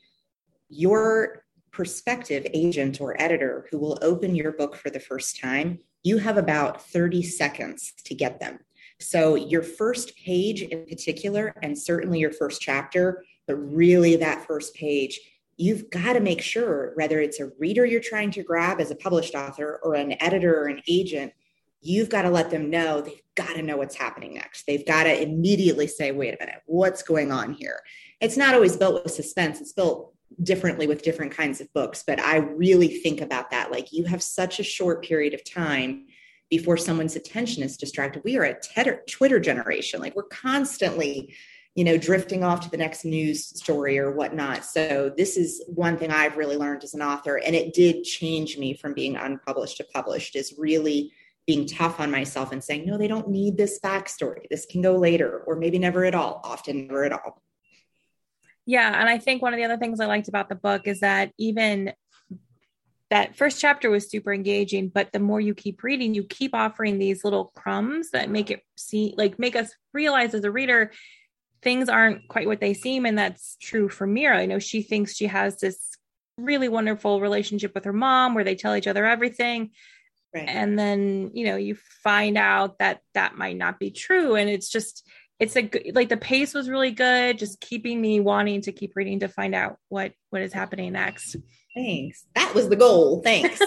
your 0.68 1.44
prospective 1.70 2.46
agent 2.54 3.00
or 3.00 3.20
editor 3.20 3.66
who 3.70 3.78
will 3.78 3.98
open 4.00 4.34
your 4.34 4.52
book 4.52 4.76
for 4.76 4.90
the 4.90 5.00
first 5.00 5.40
time, 5.40 5.80
you 6.02 6.18
have 6.18 6.36
about 6.36 6.86
30 6.86 7.22
seconds 7.22 7.92
to 8.04 8.14
get 8.14 8.40
them. 8.40 8.60
So, 9.00 9.34
your 9.34 9.62
first 9.62 10.16
page 10.16 10.62
in 10.62 10.86
particular, 10.86 11.54
and 11.62 11.76
certainly 11.76 12.20
your 12.20 12.32
first 12.32 12.60
chapter, 12.60 13.24
but 13.46 13.56
really 13.56 14.16
that 14.16 14.46
first 14.46 14.74
page, 14.74 15.20
you've 15.56 15.90
got 15.90 16.14
to 16.14 16.20
make 16.20 16.40
sure 16.40 16.92
whether 16.94 17.20
it's 17.20 17.40
a 17.40 17.50
reader 17.58 17.84
you're 17.84 18.00
trying 18.00 18.30
to 18.32 18.42
grab 18.42 18.80
as 18.80 18.90
a 18.90 18.96
published 18.96 19.34
author 19.34 19.80
or 19.82 19.94
an 19.94 20.20
editor 20.22 20.60
or 20.60 20.66
an 20.66 20.80
agent, 20.88 21.32
you've 21.80 22.08
got 22.08 22.22
to 22.22 22.30
let 22.30 22.50
them 22.50 22.70
know 22.70 23.00
they've 23.00 23.20
got 23.34 23.54
to 23.54 23.62
know 23.62 23.76
what's 23.76 23.94
happening 23.94 24.34
next. 24.34 24.66
They've 24.66 24.86
got 24.86 25.04
to 25.04 25.22
immediately 25.22 25.86
say, 25.86 26.12
wait 26.12 26.34
a 26.34 26.38
minute, 26.40 26.62
what's 26.66 27.02
going 27.02 27.30
on 27.30 27.52
here? 27.52 27.80
It's 28.20 28.36
not 28.36 28.54
always 28.54 28.76
built 28.76 29.04
with 29.04 29.12
suspense, 29.12 29.60
it's 29.60 29.72
built 29.72 30.14
differently 30.42 30.86
with 30.86 31.02
different 31.02 31.32
kinds 31.32 31.60
of 31.60 31.72
books, 31.74 32.02
but 32.04 32.18
I 32.18 32.38
really 32.38 32.88
think 32.88 33.20
about 33.20 33.50
that. 33.50 33.70
Like 33.70 33.92
you 33.92 34.04
have 34.04 34.22
such 34.22 34.58
a 34.58 34.64
short 34.64 35.04
period 35.04 35.34
of 35.34 35.44
time 35.44 36.06
before 36.50 36.76
someone's 36.76 37.16
attention 37.16 37.62
is 37.62 37.76
distracted. 37.76 38.22
We 38.24 38.36
are 38.36 38.44
a 38.44 38.96
Twitter 39.08 39.40
generation. 39.40 40.00
Like 40.00 40.14
we're 40.14 40.24
constantly 40.24 41.34
you 41.74 41.82
know, 41.82 41.98
drifting 41.98 42.44
off 42.44 42.60
to 42.60 42.70
the 42.70 42.76
next 42.76 43.04
news 43.04 43.46
story 43.46 43.98
or 43.98 44.12
whatnot. 44.12 44.64
So 44.64 45.12
this 45.16 45.36
is 45.36 45.62
one 45.66 45.96
thing 45.96 46.12
I've 46.12 46.36
really 46.36 46.56
learned 46.56 46.84
as 46.84 46.94
an 46.94 47.02
author, 47.02 47.38
and 47.38 47.54
it 47.54 47.74
did 47.74 48.04
change 48.04 48.56
me 48.56 48.74
from 48.74 48.94
being 48.94 49.16
unpublished 49.16 49.78
to 49.78 49.84
published. 49.92 50.36
Is 50.36 50.54
really 50.56 51.12
being 51.46 51.66
tough 51.66 52.00
on 52.00 52.10
myself 52.10 52.52
and 52.52 52.62
saying, 52.62 52.86
no, 52.86 52.96
they 52.96 53.08
don't 53.08 53.28
need 53.28 53.56
this 53.56 53.78
backstory. 53.80 54.48
This 54.50 54.66
can 54.66 54.82
go 54.82 54.96
later, 54.96 55.40
or 55.46 55.56
maybe 55.56 55.78
never 55.78 56.04
at 56.04 56.14
all. 56.14 56.40
Often 56.44 56.86
never 56.86 57.04
at 57.04 57.12
all. 57.12 57.42
Yeah, 58.66 58.98
and 58.98 59.08
I 59.08 59.18
think 59.18 59.42
one 59.42 59.52
of 59.52 59.58
the 59.58 59.64
other 59.64 59.76
things 59.76 60.00
I 60.00 60.06
liked 60.06 60.28
about 60.28 60.48
the 60.48 60.54
book 60.54 60.86
is 60.86 61.00
that 61.00 61.32
even 61.38 61.92
that 63.10 63.36
first 63.36 63.60
chapter 63.60 63.90
was 63.90 64.10
super 64.10 64.32
engaging 64.32 64.88
but 64.88 65.12
the 65.12 65.18
more 65.18 65.40
you 65.40 65.54
keep 65.54 65.82
reading 65.82 66.14
you 66.14 66.24
keep 66.24 66.54
offering 66.54 66.98
these 66.98 67.24
little 67.24 67.52
crumbs 67.56 68.10
that 68.10 68.30
make 68.30 68.50
it 68.50 68.62
see 68.76 69.14
like 69.16 69.38
make 69.38 69.56
us 69.56 69.72
realize 69.92 70.34
as 70.34 70.44
a 70.44 70.50
reader 70.50 70.90
things 71.62 71.88
aren't 71.88 72.26
quite 72.28 72.46
what 72.46 72.60
they 72.60 72.74
seem 72.74 73.06
and 73.06 73.18
that's 73.18 73.56
true 73.60 73.88
for 73.88 74.06
mira 74.06 74.38
i 74.38 74.46
know 74.46 74.58
she 74.58 74.82
thinks 74.82 75.14
she 75.14 75.26
has 75.26 75.58
this 75.58 75.96
really 76.36 76.68
wonderful 76.68 77.20
relationship 77.20 77.74
with 77.74 77.84
her 77.84 77.92
mom 77.92 78.34
where 78.34 78.44
they 78.44 78.56
tell 78.56 78.74
each 78.74 78.86
other 78.86 79.06
everything 79.06 79.70
right. 80.34 80.48
and 80.48 80.78
then 80.78 81.30
you 81.34 81.44
know 81.44 81.56
you 81.56 81.76
find 82.02 82.36
out 82.36 82.78
that 82.78 83.00
that 83.14 83.36
might 83.36 83.56
not 83.56 83.78
be 83.78 83.90
true 83.90 84.34
and 84.34 84.50
it's 84.50 84.68
just 84.68 85.08
it's 85.40 85.56
a 85.56 85.62
good 85.62 85.92
like 85.94 86.08
the 86.08 86.16
pace 86.16 86.54
was 86.54 86.68
really 86.68 86.92
good 86.92 87.38
just 87.38 87.60
keeping 87.60 88.00
me 88.00 88.20
wanting 88.20 88.60
to 88.60 88.72
keep 88.72 88.92
reading 88.94 89.20
to 89.20 89.28
find 89.28 89.54
out 89.54 89.76
what 89.88 90.12
what 90.30 90.42
is 90.42 90.52
happening 90.52 90.92
next 90.92 91.36
Thanks. 91.74 92.24
That 92.34 92.54
was 92.54 92.68
the 92.68 92.76
goal. 92.76 93.20
Thanks. 93.22 93.60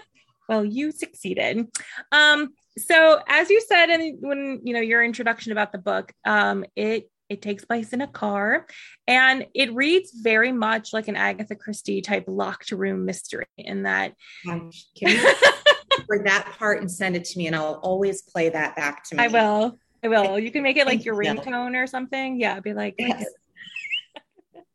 well, 0.48 0.64
you 0.64 0.92
succeeded. 0.92 1.66
Um, 2.12 2.50
so 2.76 3.20
as 3.28 3.50
you 3.50 3.60
said 3.60 3.88
and 3.88 4.18
when 4.20 4.60
you 4.64 4.74
know 4.74 4.80
your 4.80 5.02
introduction 5.02 5.52
about 5.52 5.72
the 5.72 5.78
book, 5.78 6.12
um, 6.26 6.64
it 6.76 7.08
it 7.30 7.40
takes 7.40 7.64
place 7.64 7.94
in 7.94 8.02
a 8.02 8.06
car 8.06 8.66
and 9.08 9.46
it 9.54 9.74
reads 9.74 10.12
very 10.12 10.52
much 10.52 10.92
like 10.92 11.08
an 11.08 11.16
Agatha 11.16 11.54
Christie 11.54 12.02
type 12.02 12.24
locked 12.26 12.70
room 12.70 13.06
mystery 13.06 13.46
in 13.56 13.84
that 13.84 14.12
for 16.06 16.22
that 16.24 16.54
part 16.58 16.80
and 16.80 16.90
send 16.90 17.16
it 17.16 17.24
to 17.24 17.38
me 17.38 17.46
and 17.46 17.56
I'll 17.56 17.80
always 17.82 18.20
play 18.20 18.50
that 18.50 18.76
back 18.76 19.04
to 19.04 19.16
me. 19.16 19.24
I 19.24 19.28
will. 19.28 19.78
I 20.04 20.08
will. 20.08 20.38
You 20.38 20.50
can 20.50 20.62
make 20.62 20.76
it 20.76 20.86
like 20.86 21.04
your 21.04 21.14
ringtone 21.22 21.82
or 21.82 21.86
something. 21.86 22.38
Yeah, 22.38 22.60
be 22.60 22.74
like, 22.74 22.94
yes. 22.98 23.24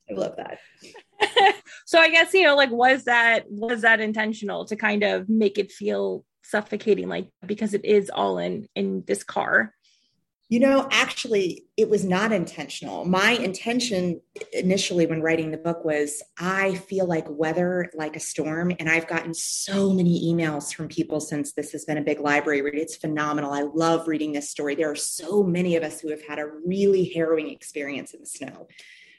I 0.09 0.13
love 0.13 0.35
that. 0.37 0.57
so 1.85 1.99
I 1.99 2.09
guess 2.09 2.33
you 2.33 2.43
know, 2.43 2.55
like, 2.55 2.71
was 2.71 3.03
that 3.03 3.45
was 3.49 3.81
that 3.81 3.99
intentional 3.99 4.65
to 4.65 4.75
kind 4.75 5.03
of 5.03 5.29
make 5.29 5.59
it 5.59 5.71
feel 5.71 6.25
suffocating, 6.43 7.07
like 7.07 7.29
because 7.45 7.75
it 7.75 7.85
is 7.85 8.09
all 8.09 8.39
in 8.39 8.67
in 8.75 9.03
this 9.05 9.23
car? 9.23 9.73
You 10.51 10.59
know, 10.59 10.87
actually, 10.91 11.65
it 11.77 11.91
was 11.91 12.03
not 12.03 12.31
intentional. 12.31 13.05
My 13.05 13.33
intention 13.33 14.19
initially 14.51 15.05
when 15.05 15.21
writing 15.21 15.51
the 15.51 15.57
book 15.57 15.85
was 15.85 16.23
I 16.39 16.73
feel 16.73 17.05
like 17.05 17.25
weather 17.29 17.91
like 17.93 18.15
a 18.15 18.19
storm. 18.19 18.73
And 18.79 18.89
I've 18.89 19.07
gotten 19.07 19.35
so 19.35 19.93
many 19.93 20.33
emails 20.33 20.73
from 20.73 20.87
people 20.87 21.19
since 21.19 21.53
this 21.53 21.71
has 21.73 21.85
been 21.85 21.99
a 21.99 22.03
big 22.03 22.19
library 22.19 22.63
read. 22.63 22.73
It's 22.73 22.95
phenomenal. 22.95 23.53
I 23.53 23.61
love 23.61 24.07
reading 24.07 24.33
this 24.33 24.49
story. 24.49 24.73
There 24.73 24.89
are 24.89 24.95
so 24.95 25.43
many 25.43 25.75
of 25.75 25.83
us 25.83 26.01
who 26.01 26.09
have 26.09 26.23
had 26.23 26.39
a 26.39 26.49
really 26.65 27.05
harrowing 27.13 27.51
experience 27.51 28.15
in 28.15 28.21
the 28.21 28.25
snow. 28.25 28.67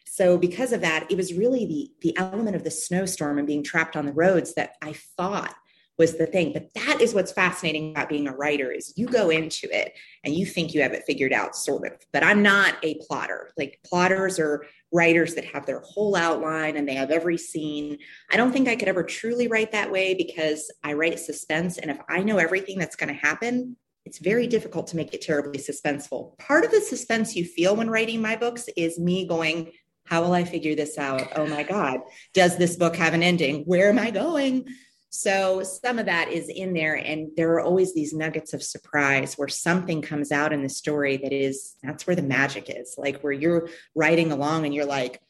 So 0.06 0.36
because 0.36 0.72
of 0.72 0.80
that, 0.80 1.06
it 1.12 1.16
was 1.16 1.32
really 1.32 1.64
the 1.64 1.92
the 2.00 2.16
element 2.18 2.56
of 2.56 2.64
the 2.64 2.72
snowstorm 2.72 3.38
and 3.38 3.46
being 3.46 3.62
trapped 3.62 3.96
on 3.96 4.04
the 4.04 4.12
roads 4.12 4.54
that 4.54 4.72
I 4.82 4.94
thought 5.16 5.54
was 6.00 6.16
the 6.16 6.26
thing. 6.26 6.50
But 6.54 6.72
that 6.74 7.02
is 7.02 7.12
what's 7.12 7.30
fascinating 7.30 7.90
about 7.90 8.08
being 8.08 8.26
a 8.26 8.34
writer 8.34 8.72
is 8.72 8.94
you 8.96 9.06
go 9.06 9.28
into 9.28 9.68
it 9.70 9.92
and 10.24 10.34
you 10.34 10.46
think 10.46 10.72
you 10.72 10.80
have 10.80 10.94
it 10.94 11.04
figured 11.06 11.34
out, 11.34 11.54
sort 11.54 11.86
of. 11.86 11.92
But 12.10 12.24
I'm 12.24 12.42
not 12.42 12.76
a 12.82 12.98
plotter. 13.06 13.50
Like 13.58 13.78
plotters 13.84 14.40
are 14.40 14.64
writers 14.90 15.34
that 15.34 15.44
have 15.44 15.66
their 15.66 15.80
whole 15.80 16.16
outline 16.16 16.78
and 16.78 16.88
they 16.88 16.94
have 16.94 17.10
every 17.10 17.36
scene. 17.36 17.98
I 18.32 18.38
don't 18.38 18.50
think 18.50 18.66
I 18.66 18.76
could 18.76 18.88
ever 18.88 19.02
truly 19.02 19.46
write 19.46 19.72
that 19.72 19.92
way 19.92 20.14
because 20.14 20.72
I 20.82 20.94
write 20.94 21.20
suspense. 21.20 21.76
And 21.76 21.90
if 21.90 21.98
I 22.08 22.22
know 22.22 22.38
everything 22.38 22.78
that's 22.78 22.96
going 22.96 23.14
to 23.14 23.20
happen, 23.20 23.76
it's 24.06 24.20
very 24.20 24.46
difficult 24.46 24.86
to 24.88 24.96
make 24.96 25.12
it 25.12 25.20
terribly 25.20 25.60
suspenseful. 25.60 26.38
Part 26.38 26.64
of 26.64 26.70
the 26.70 26.80
suspense 26.80 27.36
you 27.36 27.44
feel 27.44 27.76
when 27.76 27.90
writing 27.90 28.22
my 28.22 28.36
books 28.36 28.70
is 28.74 28.98
me 28.98 29.26
going, 29.26 29.72
how 30.06 30.22
will 30.22 30.32
I 30.32 30.44
figure 30.44 30.74
this 30.74 30.96
out? 30.96 31.28
Oh 31.36 31.46
my 31.46 31.62
God. 31.62 32.00
Does 32.32 32.56
this 32.56 32.76
book 32.76 32.96
have 32.96 33.12
an 33.12 33.22
ending? 33.22 33.64
Where 33.64 33.90
am 33.90 33.98
I 33.98 34.10
going? 34.10 34.66
So 35.10 35.62
some 35.64 35.98
of 35.98 36.06
that 36.06 36.30
is 36.30 36.48
in 36.48 36.72
there. 36.72 36.94
And 36.94 37.30
there 37.36 37.52
are 37.54 37.60
always 37.60 37.94
these 37.94 38.14
nuggets 38.14 38.54
of 38.54 38.62
surprise 38.62 39.34
where 39.34 39.48
something 39.48 40.02
comes 40.02 40.30
out 40.30 40.52
in 40.52 40.62
the 40.62 40.68
story 40.68 41.16
that 41.18 41.32
is, 41.32 41.74
that's 41.82 42.06
where 42.06 42.16
the 42.16 42.22
magic 42.22 42.70
is. 42.70 42.94
Like 42.96 43.20
where 43.20 43.32
you're 43.32 43.68
riding 43.94 44.30
along 44.30 44.64
and 44.64 44.74
you're 44.74 44.86
like, 44.86 45.20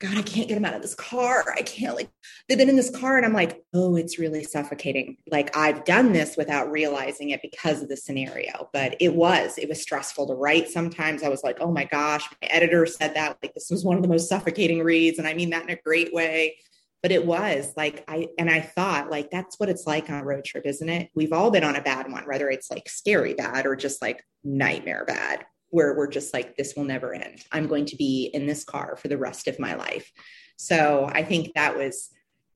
God, 0.00 0.18
I 0.18 0.22
can't 0.22 0.48
get 0.48 0.56
him 0.56 0.64
out 0.64 0.74
of 0.74 0.82
this 0.82 0.96
car. 0.96 1.44
I 1.56 1.62
can't 1.62 1.94
like 1.94 2.10
they've 2.48 2.58
been 2.58 2.68
in 2.68 2.76
this 2.76 2.90
car 2.90 3.16
and 3.16 3.24
I'm 3.24 3.32
like, 3.32 3.62
oh, 3.72 3.94
it's 3.94 4.18
really 4.18 4.42
suffocating. 4.42 5.16
Like 5.30 5.56
I've 5.56 5.84
done 5.84 6.12
this 6.12 6.36
without 6.36 6.72
realizing 6.72 7.30
it 7.30 7.40
because 7.40 7.82
of 7.82 7.88
the 7.88 7.96
scenario, 7.96 8.68
but 8.72 8.96
it 8.98 9.14
was, 9.14 9.58
it 9.58 9.68
was 9.68 9.80
stressful 9.80 10.26
to 10.26 10.34
write. 10.34 10.68
Sometimes 10.68 11.22
I 11.22 11.28
was 11.28 11.44
like, 11.44 11.58
oh 11.60 11.70
my 11.70 11.84
gosh, 11.84 12.28
my 12.42 12.48
editor 12.48 12.84
said 12.84 13.14
that 13.14 13.38
like 13.42 13.54
this 13.54 13.70
was 13.70 13.84
one 13.84 13.96
of 13.96 14.02
the 14.02 14.08
most 14.08 14.28
suffocating 14.28 14.82
reads. 14.82 15.18
And 15.20 15.28
I 15.28 15.34
mean 15.34 15.50
that 15.50 15.62
in 15.62 15.70
a 15.70 15.80
great 15.80 16.12
way. 16.12 16.56
But 17.02 17.12
it 17.12 17.26
was 17.26 17.72
like 17.76 18.04
I 18.06 18.28
and 18.38 18.48
I 18.48 18.60
thought 18.60 19.10
like 19.10 19.30
that's 19.30 19.58
what 19.58 19.68
it's 19.68 19.86
like 19.86 20.08
on 20.08 20.20
a 20.20 20.24
road 20.24 20.44
trip, 20.44 20.66
isn't 20.66 20.88
it? 20.88 21.10
We've 21.14 21.32
all 21.32 21.50
been 21.50 21.64
on 21.64 21.76
a 21.76 21.82
bad 21.82 22.10
one, 22.10 22.24
whether 22.24 22.48
it's 22.48 22.70
like 22.70 22.88
scary 22.88 23.34
bad 23.34 23.66
or 23.66 23.74
just 23.74 24.00
like 24.00 24.24
nightmare 24.44 25.04
bad 25.04 25.44
where 25.72 25.94
we're 25.94 26.06
just 26.06 26.34
like, 26.34 26.54
this 26.54 26.74
will 26.76 26.84
never 26.84 27.14
end. 27.14 27.42
I'm 27.50 27.66
going 27.66 27.86
to 27.86 27.96
be 27.96 28.30
in 28.34 28.46
this 28.46 28.62
car 28.62 28.94
for 28.96 29.08
the 29.08 29.16
rest 29.16 29.48
of 29.48 29.58
my 29.58 29.74
life. 29.74 30.12
So 30.58 31.10
I 31.10 31.24
think 31.24 31.54
that 31.54 31.78
was 31.78 32.10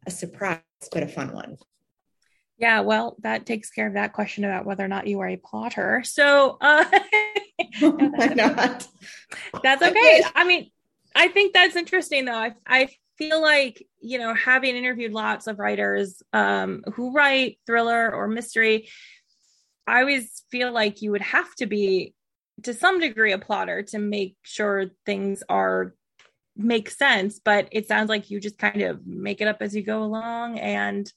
a 0.07 0.11
surprise, 0.11 0.61
but 0.93 1.03
a 1.03 1.09
fun 1.09 1.33
one. 1.33 1.57
Yeah, 2.59 2.81
well, 2.81 3.17
that 3.21 3.47
takes 3.47 3.71
care 3.71 3.87
of 3.87 3.95
that 3.95 4.13
question 4.13 4.45
about 4.45 4.67
whether 4.67 4.85
or 4.85 4.89
not 4.89 5.07
you 5.07 5.21
are 5.21 5.29
a 5.29 5.37
plotter. 5.37 6.03
So, 6.05 6.59
uh, 6.61 6.85
why 7.81 8.27
not? 8.37 8.87
That's 9.63 9.83
okay. 9.83 10.23
I 10.35 10.45
mean, 10.45 10.71
I 11.15 11.29
think 11.29 11.55
that's 11.55 11.75
interesting, 11.75 12.27
though. 12.27 12.35
I, 12.35 12.55
I 12.67 12.91
feel 13.17 13.41
like 13.41 13.87
you 14.07 14.19
know, 14.19 14.35
having 14.35 14.77
interviewed 14.77 15.13
lots 15.13 15.47
of 15.47 15.59
writers 15.59 16.23
um, 16.33 16.85
who 16.95 17.13
write 17.13 17.59
thriller 17.67 18.15
or 18.15 18.29
mystery, 18.29 18.89
I 19.87 20.01
always 20.01 20.43
feel 20.51 20.73
like 20.73 21.03
you 21.03 21.11
would 21.11 21.23
have 21.23 21.55
to 21.57 21.67
be 21.67 22.15
to 22.63 22.73
some 22.73 23.01
degree 23.01 23.33
a 23.33 23.39
plotter 23.39 23.83
to 23.83 23.99
make 23.99 24.37
sure 24.43 24.87
things 25.05 25.43
are 25.49 25.95
make 26.59 26.89
sense 26.89 27.39
but 27.39 27.69
it 27.71 27.87
sounds 27.87 28.09
like 28.09 28.31
you 28.31 28.41
just 28.41 28.57
kind 28.57 28.81
of 28.81 29.07
make 29.07 29.43
it 29.43 29.49
up 29.49 29.61
as 29.61 29.77
you 29.77 29.83
go 29.83 30.03
along 30.03 30.59
and 30.59 31.13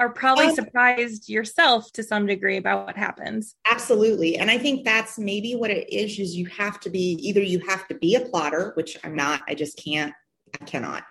are 0.00 0.08
probably 0.08 0.46
um, 0.46 0.54
surprised 0.54 1.28
yourself 1.28 1.90
to 1.92 2.02
some 2.02 2.26
degree 2.26 2.58
about 2.58 2.86
what 2.86 2.96
happens. 2.96 3.54
Absolutely. 3.64 4.38
And 4.38 4.50
i 4.50 4.58
think 4.58 4.84
that's 4.84 5.18
maybe 5.18 5.54
what 5.54 5.70
it 5.70 5.92
is 5.92 6.18
is 6.18 6.36
you 6.36 6.46
have 6.46 6.80
to 6.80 6.90
be 6.90 7.12
either 7.22 7.40
you 7.40 7.60
have 7.60 7.86
to 7.88 7.94
be 7.94 8.16
a 8.16 8.20
plotter 8.20 8.72
which 8.74 8.98
i'm 9.04 9.14
not 9.14 9.42
i 9.48 9.54
just 9.54 9.80
can't 9.82 10.12
i 10.60 10.64
cannot 10.64 11.04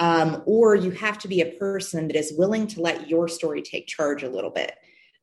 um, 0.00 0.42
or 0.46 0.74
you 0.74 0.90
have 0.90 1.18
to 1.18 1.28
be 1.28 1.40
a 1.40 1.52
person 1.52 2.08
that 2.08 2.16
is 2.16 2.32
willing 2.36 2.66
to 2.66 2.80
let 2.80 3.08
your 3.08 3.28
story 3.28 3.62
take 3.62 3.86
charge 3.86 4.24
a 4.24 4.28
little 4.28 4.50
bit 4.50 4.74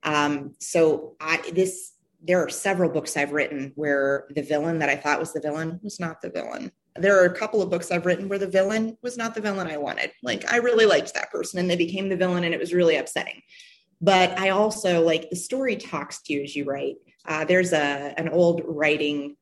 um, 0.04 0.54
so 0.60 1.16
i 1.20 1.38
this 1.52 1.94
there 2.22 2.44
are 2.44 2.50
several 2.50 2.90
books 2.90 3.16
I've 3.16 3.32
written 3.32 3.72
where 3.76 4.28
the 4.32 4.42
villain 4.42 4.80
that 4.80 4.90
I 4.90 4.96
thought 4.96 5.20
was 5.20 5.34
the 5.34 5.40
villain 5.40 5.80
was 5.84 6.00
not 6.00 6.22
the 6.22 6.30
villain. 6.30 6.72
There 6.96 7.22
are 7.22 7.26
a 7.26 7.36
couple 7.36 7.62
of 7.62 7.70
books 7.70 7.92
I've 7.92 8.06
written 8.06 8.28
where 8.28 8.40
the 8.40 8.48
villain 8.48 8.98
was 9.04 9.18
not 9.18 9.36
the 9.36 9.42
villain 9.42 9.68
I 9.68 9.78
wanted. 9.78 10.12
Like 10.24 10.52
I 10.52 10.58
really 10.58 10.86
liked 10.86 11.14
that 11.14 11.32
person 11.32 11.60
and 11.60 11.70
they 11.70 11.76
became 11.76 12.10
the 12.10 12.18
villain 12.18 12.44
and 12.44 12.54
it 12.54 12.60
was 12.60 12.74
really 12.74 12.98
upsetting. 12.98 13.42
But 14.02 14.38
I 14.40 14.50
also 14.50 15.04
like 15.04 15.30
the 15.30 15.36
story 15.36 15.76
talks 15.76 16.22
to 16.24 16.34
you 16.34 16.44
as 16.44 16.56
you 16.56 16.66
write. 16.66 16.96
Uh, 17.26 17.46
there's 17.46 17.74
a 17.74 18.14
an 18.18 18.30
old 18.30 18.62
writing 18.66 19.38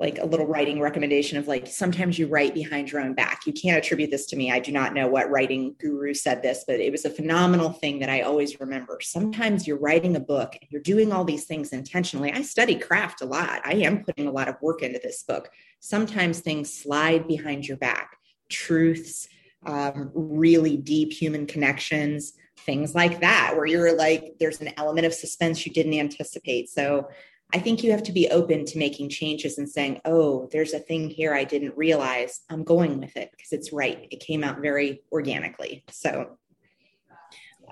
like 0.00 0.18
a 0.18 0.24
little 0.24 0.46
writing 0.46 0.80
recommendation 0.80 1.36
of 1.36 1.46
like 1.46 1.66
sometimes 1.66 2.18
you 2.18 2.26
write 2.26 2.54
behind 2.54 2.90
your 2.90 3.02
own 3.02 3.12
back. 3.12 3.42
You 3.46 3.52
can't 3.52 3.76
attribute 3.76 4.10
this 4.10 4.24
to 4.26 4.36
me. 4.36 4.50
I 4.50 4.58
do 4.58 4.72
not 4.72 4.94
know 4.94 5.06
what 5.06 5.30
writing 5.30 5.76
guru 5.78 6.14
said 6.14 6.42
this, 6.42 6.64
but 6.66 6.80
it 6.80 6.90
was 6.90 7.04
a 7.04 7.10
phenomenal 7.10 7.70
thing 7.70 7.98
that 7.98 8.08
I 8.08 8.22
always 8.22 8.58
remember. 8.58 8.98
Sometimes 9.02 9.66
you're 9.66 9.78
writing 9.78 10.16
a 10.16 10.20
book 10.20 10.56
and 10.58 10.70
you're 10.70 10.80
doing 10.80 11.12
all 11.12 11.24
these 11.24 11.44
things 11.44 11.74
intentionally. 11.74 12.32
I 12.32 12.40
study 12.40 12.76
craft 12.76 13.20
a 13.20 13.26
lot. 13.26 13.60
I 13.66 13.74
am 13.74 14.02
putting 14.02 14.26
a 14.26 14.32
lot 14.32 14.48
of 14.48 14.56
work 14.62 14.80
into 14.80 14.98
this 15.02 15.22
book. 15.22 15.50
Sometimes 15.80 16.40
things 16.40 16.72
slide 16.72 17.28
behind 17.28 17.68
your 17.68 17.76
back, 17.76 18.16
truths, 18.48 19.28
um, 19.66 20.10
really 20.14 20.78
deep 20.78 21.12
human 21.12 21.46
connections, 21.46 22.32
things 22.64 22.94
like 22.94 23.20
that, 23.20 23.52
where 23.54 23.66
you're 23.66 23.94
like, 23.94 24.34
there's 24.40 24.62
an 24.62 24.72
element 24.78 25.06
of 25.06 25.12
suspense 25.12 25.66
you 25.66 25.72
didn't 25.72 25.92
anticipate. 25.94 26.70
So 26.70 27.08
I 27.52 27.58
think 27.58 27.82
you 27.82 27.90
have 27.90 28.02
to 28.04 28.12
be 28.12 28.28
open 28.28 28.64
to 28.66 28.78
making 28.78 29.08
changes 29.08 29.58
and 29.58 29.68
saying, 29.68 30.00
oh, 30.04 30.48
there's 30.52 30.72
a 30.72 30.78
thing 30.78 31.10
here 31.10 31.34
I 31.34 31.44
didn't 31.44 31.76
realize. 31.76 32.40
I'm 32.48 32.62
going 32.62 33.00
with 33.00 33.16
it 33.16 33.30
because 33.32 33.52
it's 33.52 33.72
right. 33.72 34.06
It 34.10 34.20
came 34.20 34.44
out 34.44 34.60
very 34.60 35.02
organically. 35.10 35.84
So, 35.90 36.38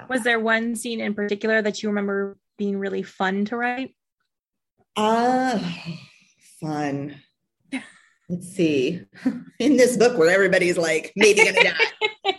was 0.08 0.22
there 0.22 0.40
one 0.40 0.74
scene 0.74 1.00
in 1.00 1.14
particular 1.14 1.62
that 1.62 1.82
you 1.82 1.88
remember 1.90 2.36
being 2.56 2.78
really 2.78 3.02
fun 3.02 3.44
to 3.46 3.56
write? 3.56 3.94
Uh, 4.96 5.60
fun. 6.60 7.16
let's 8.28 8.48
see, 8.48 9.02
in 9.60 9.76
this 9.76 9.96
book 9.96 10.18
where 10.18 10.30
everybody's 10.30 10.76
like 10.76 11.12
maybe 11.14 11.44
gonna 11.44 11.64
die. 11.64 11.74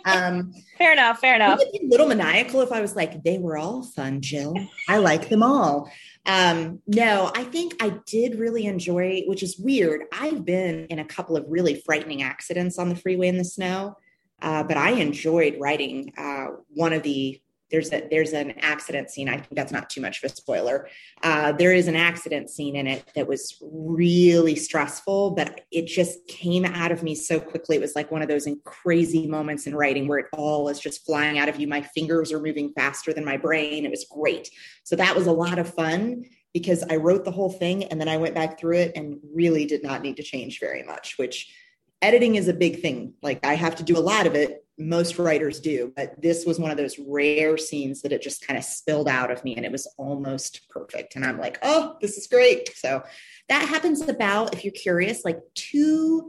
Um, 0.06 0.54
fair 0.78 0.92
enough. 0.92 1.18
Fair 1.18 1.34
enough. 1.34 1.60
A 1.60 1.86
little 1.86 2.06
maniacal 2.06 2.62
if 2.62 2.72
I 2.72 2.80
was 2.80 2.96
like, 2.96 3.22
they 3.22 3.38
were 3.38 3.58
all 3.58 3.82
fun, 3.82 4.20
Jill. 4.20 4.54
I 4.88 4.98
like 4.98 5.28
them 5.28 5.42
all. 5.42 5.90
Um, 6.26 6.80
no, 6.86 7.32
I 7.34 7.44
think 7.44 7.82
I 7.82 7.98
did 8.06 8.38
really 8.38 8.66
enjoy, 8.66 9.22
which 9.26 9.42
is 9.42 9.58
weird. 9.58 10.02
I've 10.12 10.44
been 10.44 10.86
in 10.86 10.98
a 10.98 11.04
couple 11.04 11.36
of 11.36 11.44
really 11.48 11.80
frightening 11.80 12.22
accidents 12.22 12.78
on 12.78 12.88
the 12.88 12.96
freeway 12.96 13.28
in 13.28 13.38
the 13.38 13.44
snow, 13.44 13.96
uh, 14.42 14.62
but 14.62 14.76
I 14.76 14.90
enjoyed 14.92 15.56
writing 15.58 16.12
uh, 16.16 16.48
one 16.68 16.92
of 16.92 17.02
the 17.02 17.40
there's 17.70 17.92
a 17.92 18.06
there's 18.10 18.32
an 18.32 18.52
accident 18.60 19.10
scene. 19.10 19.28
I 19.28 19.36
think 19.36 19.54
that's 19.54 19.72
not 19.72 19.90
too 19.90 20.00
much 20.00 20.22
of 20.22 20.30
a 20.30 20.34
spoiler. 20.34 20.88
Uh, 21.22 21.52
there 21.52 21.72
is 21.72 21.88
an 21.88 21.96
accident 21.96 22.50
scene 22.50 22.76
in 22.76 22.86
it 22.86 23.04
that 23.14 23.26
was 23.26 23.56
really 23.60 24.56
stressful, 24.56 25.32
but 25.32 25.62
it 25.70 25.86
just 25.86 26.26
came 26.26 26.64
out 26.64 26.92
of 26.92 27.02
me 27.02 27.14
so 27.14 27.40
quickly. 27.40 27.76
It 27.76 27.80
was 27.80 27.94
like 27.94 28.10
one 28.10 28.22
of 28.22 28.28
those 28.28 28.48
crazy 28.64 29.26
moments 29.26 29.66
in 29.66 29.74
writing 29.74 30.08
where 30.08 30.18
it 30.18 30.26
all 30.32 30.68
is 30.68 30.80
just 30.80 31.04
flying 31.06 31.38
out 31.38 31.48
of 31.48 31.60
you. 31.60 31.66
My 31.68 31.82
fingers 31.82 32.32
are 32.32 32.40
moving 32.40 32.72
faster 32.72 33.12
than 33.12 33.24
my 33.24 33.36
brain. 33.36 33.84
It 33.84 33.90
was 33.90 34.06
great. 34.10 34.50
So 34.84 34.96
that 34.96 35.14
was 35.14 35.26
a 35.26 35.32
lot 35.32 35.58
of 35.58 35.72
fun 35.72 36.24
because 36.52 36.82
I 36.90 36.96
wrote 36.96 37.24
the 37.24 37.30
whole 37.30 37.50
thing 37.50 37.84
and 37.84 38.00
then 38.00 38.08
I 38.08 38.16
went 38.16 38.34
back 38.34 38.58
through 38.58 38.78
it 38.78 38.92
and 38.96 39.18
really 39.34 39.66
did 39.66 39.82
not 39.82 40.02
need 40.02 40.16
to 40.16 40.22
change 40.22 40.58
very 40.58 40.82
much, 40.82 41.14
which 41.16 41.54
editing 42.02 42.34
is 42.34 42.48
a 42.48 42.54
big 42.54 42.80
thing. 42.80 43.14
Like 43.22 43.44
I 43.44 43.54
have 43.54 43.76
to 43.76 43.82
do 43.82 43.96
a 43.96 44.00
lot 44.00 44.26
of 44.26 44.34
it. 44.34 44.64
Most 44.80 45.18
writers 45.18 45.60
do, 45.60 45.92
but 45.94 46.20
this 46.20 46.46
was 46.46 46.58
one 46.58 46.70
of 46.70 46.76
those 46.76 46.98
rare 46.98 47.56
scenes 47.56 48.02
that 48.02 48.12
it 48.12 48.22
just 48.22 48.46
kind 48.46 48.58
of 48.58 48.64
spilled 48.64 49.08
out 49.08 49.30
of 49.30 49.44
me 49.44 49.54
and 49.54 49.64
it 49.64 49.70
was 49.70 49.86
almost 49.98 50.68
perfect. 50.68 51.16
And 51.16 51.24
I'm 51.24 51.38
like, 51.38 51.58
oh, 51.62 51.96
this 52.00 52.16
is 52.16 52.26
great. 52.26 52.74
So 52.76 53.02
that 53.48 53.68
happens 53.68 54.00
about, 54.08 54.54
if 54.54 54.64
you're 54.64 54.72
curious, 54.72 55.24
like 55.24 55.38
2% 55.54 56.24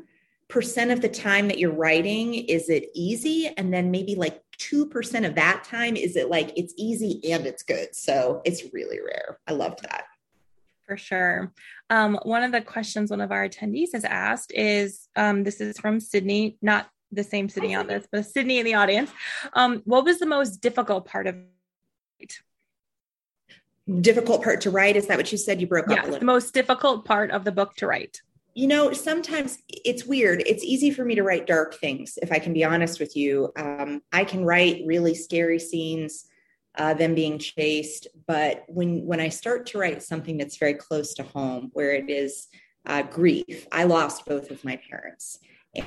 of 0.91 1.01
the 1.01 1.09
time 1.09 1.47
that 1.47 1.59
you're 1.59 1.73
writing, 1.73 2.35
is 2.35 2.69
it 2.69 2.89
easy? 2.93 3.51
And 3.57 3.73
then 3.73 3.89
maybe 3.89 4.15
like 4.15 4.41
2% 4.59 5.25
of 5.25 5.35
that 5.35 5.63
time, 5.63 5.95
is 5.95 6.15
it 6.15 6.29
like 6.29 6.51
it's 6.57 6.73
easy 6.77 7.21
and 7.31 7.45
it's 7.45 7.63
good? 7.63 7.95
So 7.95 8.41
it's 8.45 8.73
really 8.73 8.99
rare. 8.99 9.39
I 9.47 9.53
loved 9.53 9.83
that 9.83 10.03
for 10.91 10.97
sure. 10.97 11.53
Um, 11.89 12.19
one 12.23 12.43
of 12.43 12.51
the 12.51 12.59
questions 12.59 13.11
one 13.11 13.21
of 13.21 13.31
our 13.31 13.47
attendees 13.47 13.93
has 13.93 14.03
asked 14.03 14.51
is 14.53 15.07
um, 15.15 15.45
this 15.45 15.61
is 15.61 15.79
from 15.79 16.01
Sydney, 16.01 16.57
not 16.61 16.89
the 17.11 17.23
same 17.23 17.49
Sydney 17.49 17.75
on 17.75 17.87
this, 17.87 18.07
but 18.11 18.25
Sydney 18.25 18.59
in 18.59 18.65
the 18.65 18.75
audience. 18.75 19.11
Um, 19.53 19.81
what 19.85 20.05
was 20.05 20.19
the 20.19 20.25
most 20.25 20.61
difficult 20.61 21.05
part 21.05 21.27
of 21.27 21.35
it? 22.19 22.39
Difficult 24.01 24.43
part 24.43 24.61
to 24.61 24.69
write? 24.69 24.95
Is 24.95 25.07
that 25.07 25.17
what 25.17 25.31
you 25.31 25.37
said? 25.37 25.59
You 25.59 25.67
broke 25.67 25.89
yeah, 25.89 26.03
up. 26.03 26.19
the 26.19 26.25
most 26.25 26.53
difficult 26.53 27.05
part 27.05 27.31
of 27.31 27.43
the 27.43 27.51
book 27.51 27.75
to 27.77 27.87
write. 27.87 28.21
You 28.53 28.67
know, 28.67 28.91
sometimes 28.93 29.57
it's 29.69 30.05
weird. 30.05 30.43
It's 30.45 30.63
easy 30.63 30.91
for 30.91 31.05
me 31.05 31.15
to 31.15 31.23
write 31.23 31.47
dark 31.47 31.75
things, 31.75 32.17
if 32.21 32.31
I 32.31 32.39
can 32.39 32.53
be 32.53 32.63
honest 32.63 32.99
with 32.99 33.15
you. 33.15 33.51
Um, 33.57 34.01
I 34.11 34.23
can 34.23 34.43
write 34.45 34.83
really 34.85 35.15
scary 35.15 35.59
scenes 35.59 36.25
uh, 36.75 36.93
them 36.93 37.15
being 37.15 37.37
chased. 37.37 38.07
But 38.27 38.63
when 38.67 39.05
when 39.05 39.19
I 39.19 39.29
start 39.29 39.65
to 39.67 39.77
write 39.77 40.03
something 40.03 40.37
that's 40.37 40.57
very 40.57 40.73
close 40.73 41.13
to 41.15 41.23
home, 41.23 41.69
where 41.73 41.93
it 41.93 42.09
is 42.09 42.47
uh, 42.85 43.03
grief, 43.03 43.67
I 43.71 43.83
lost 43.83 44.25
both 44.25 44.51
of 44.51 44.63
my 44.63 44.79
parents. 44.89 45.39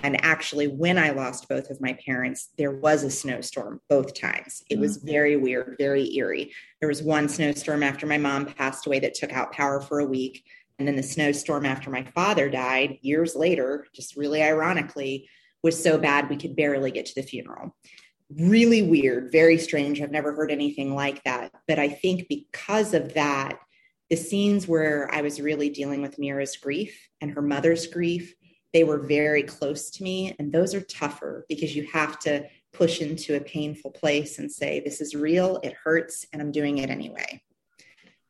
And 0.02 0.24
actually, 0.24 0.68
when 0.68 0.96
I 0.96 1.10
lost 1.10 1.48
both 1.48 1.68
of 1.68 1.80
my 1.80 1.96
parents, 2.06 2.50
there 2.56 2.70
was 2.70 3.04
a 3.04 3.10
snowstorm 3.10 3.80
both 3.90 4.18
times. 4.18 4.62
It 4.70 4.78
was 4.78 4.98
mm-hmm. 4.98 5.08
very 5.08 5.36
weird, 5.36 5.76
very 5.78 6.14
eerie. 6.16 6.52
There 6.80 6.88
was 6.88 7.02
one 7.02 7.28
snowstorm 7.28 7.82
after 7.82 8.06
my 8.06 8.16
mom 8.16 8.46
passed 8.46 8.86
away 8.86 9.00
that 9.00 9.14
took 9.14 9.32
out 9.32 9.52
power 9.52 9.80
for 9.80 10.00
a 10.00 10.06
week. 10.06 10.44
And 10.78 10.88
then 10.88 10.96
the 10.96 11.02
snowstorm 11.02 11.66
after 11.66 11.90
my 11.90 12.04
father 12.14 12.48
died 12.48 12.98
years 13.02 13.36
later, 13.36 13.86
just 13.94 14.16
really 14.16 14.42
ironically, 14.42 15.28
was 15.62 15.80
so 15.80 15.98
bad 15.98 16.28
we 16.28 16.36
could 16.36 16.56
barely 16.56 16.90
get 16.90 17.06
to 17.06 17.14
the 17.14 17.22
funeral 17.22 17.74
really 18.36 18.82
weird, 18.82 19.30
very 19.30 19.58
strange. 19.58 20.00
I've 20.00 20.10
never 20.10 20.34
heard 20.34 20.50
anything 20.50 20.94
like 20.94 21.22
that. 21.24 21.52
But 21.68 21.78
I 21.78 21.88
think 21.88 22.28
because 22.28 22.94
of 22.94 23.14
that, 23.14 23.58
the 24.10 24.16
scenes 24.16 24.68
where 24.68 25.12
I 25.12 25.22
was 25.22 25.40
really 25.40 25.70
dealing 25.70 26.02
with 26.02 26.18
Mira's 26.18 26.56
grief 26.56 27.08
and 27.20 27.30
her 27.32 27.42
mother's 27.42 27.86
grief, 27.86 28.34
they 28.74 28.84
were 28.84 28.98
very 28.98 29.44
close 29.44 29.88
to 29.92 30.02
me. 30.02 30.34
And 30.38 30.52
those 30.52 30.74
are 30.74 30.80
tougher 30.82 31.46
because 31.48 31.74
you 31.74 31.86
have 31.92 32.18
to 32.20 32.44
push 32.72 33.00
into 33.00 33.36
a 33.36 33.40
painful 33.40 33.92
place 33.92 34.38
and 34.38 34.50
say, 34.50 34.80
This 34.80 35.00
is 35.00 35.14
real, 35.14 35.60
it 35.62 35.74
hurts, 35.82 36.26
and 36.32 36.42
I'm 36.42 36.52
doing 36.52 36.78
it 36.78 36.90
anyway. 36.90 37.40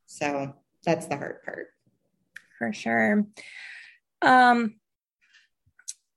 So 0.06 0.54
that's 0.84 1.06
the 1.06 1.16
hard 1.16 1.42
part. 1.42 1.68
For 2.58 2.72
sure. 2.72 3.24
Um, 4.22 4.74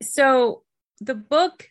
so 0.03 0.63
the 1.01 1.15
book 1.15 1.69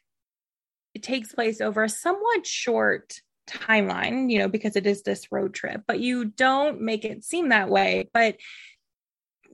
it 0.94 1.02
takes 1.02 1.34
place 1.34 1.60
over 1.60 1.84
a 1.84 1.90
somewhat 1.90 2.46
short 2.46 3.20
timeline, 3.46 4.30
you 4.30 4.38
know, 4.38 4.48
because 4.48 4.76
it 4.76 4.86
is 4.86 5.02
this 5.02 5.30
road 5.30 5.52
trip, 5.52 5.82
but 5.86 6.00
you 6.00 6.24
don't 6.24 6.80
make 6.80 7.04
it 7.04 7.22
seem 7.22 7.50
that 7.50 7.68
way. 7.68 8.08
But, 8.14 8.36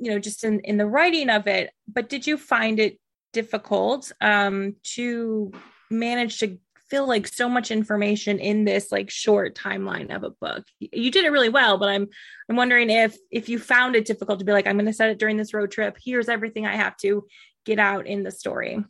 you 0.02 0.10
know, 0.10 0.18
just 0.18 0.42
in, 0.42 0.58
in 0.60 0.78
the 0.78 0.86
writing 0.86 1.30
of 1.30 1.46
it, 1.46 1.70
but 1.86 2.08
did 2.08 2.26
you 2.26 2.36
find 2.36 2.80
it 2.80 2.98
difficult 3.32 4.10
um, 4.20 4.74
to 4.82 5.52
manage 5.92 6.40
to 6.40 6.58
feel 6.90 7.06
like 7.06 7.28
so 7.28 7.48
much 7.48 7.70
information 7.70 8.40
in 8.40 8.64
this 8.64 8.90
like 8.90 9.08
short 9.10 9.54
timeline 9.54 10.14
of 10.14 10.24
a 10.24 10.30
book? 10.30 10.64
You 10.80 11.12
did 11.12 11.24
it 11.24 11.30
really 11.30 11.48
well 11.48 11.78
but 11.78 11.88
i'm 11.88 12.06
i'm 12.50 12.56
wondering 12.56 12.90
if 12.90 13.16
if 13.30 13.48
you 13.48 13.58
found 13.58 13.96
it 13.96 14.04
difficult 14.04 14.40
to 14.40 14.44
be 14.44 14.52
like 14.52 14.66
i'm 14.66 14.76
going 14.76 14.84
to 14.84 14.92
set 14.92 15.08
it 15.08 15.18
during 15.18 15.38
this 15.38 15.54
road 15.54 15.70
trip. 15.70 15.96
Here's 16.04 16.28
everything 16.28 16.66
i 16.66 16.76
have 16.76 16.96
to 16.98 17.24
get 17.64 17.78
out 17.78 18.06
in 18.06 18.24
the 18.24 18.30
story 18.30 18.84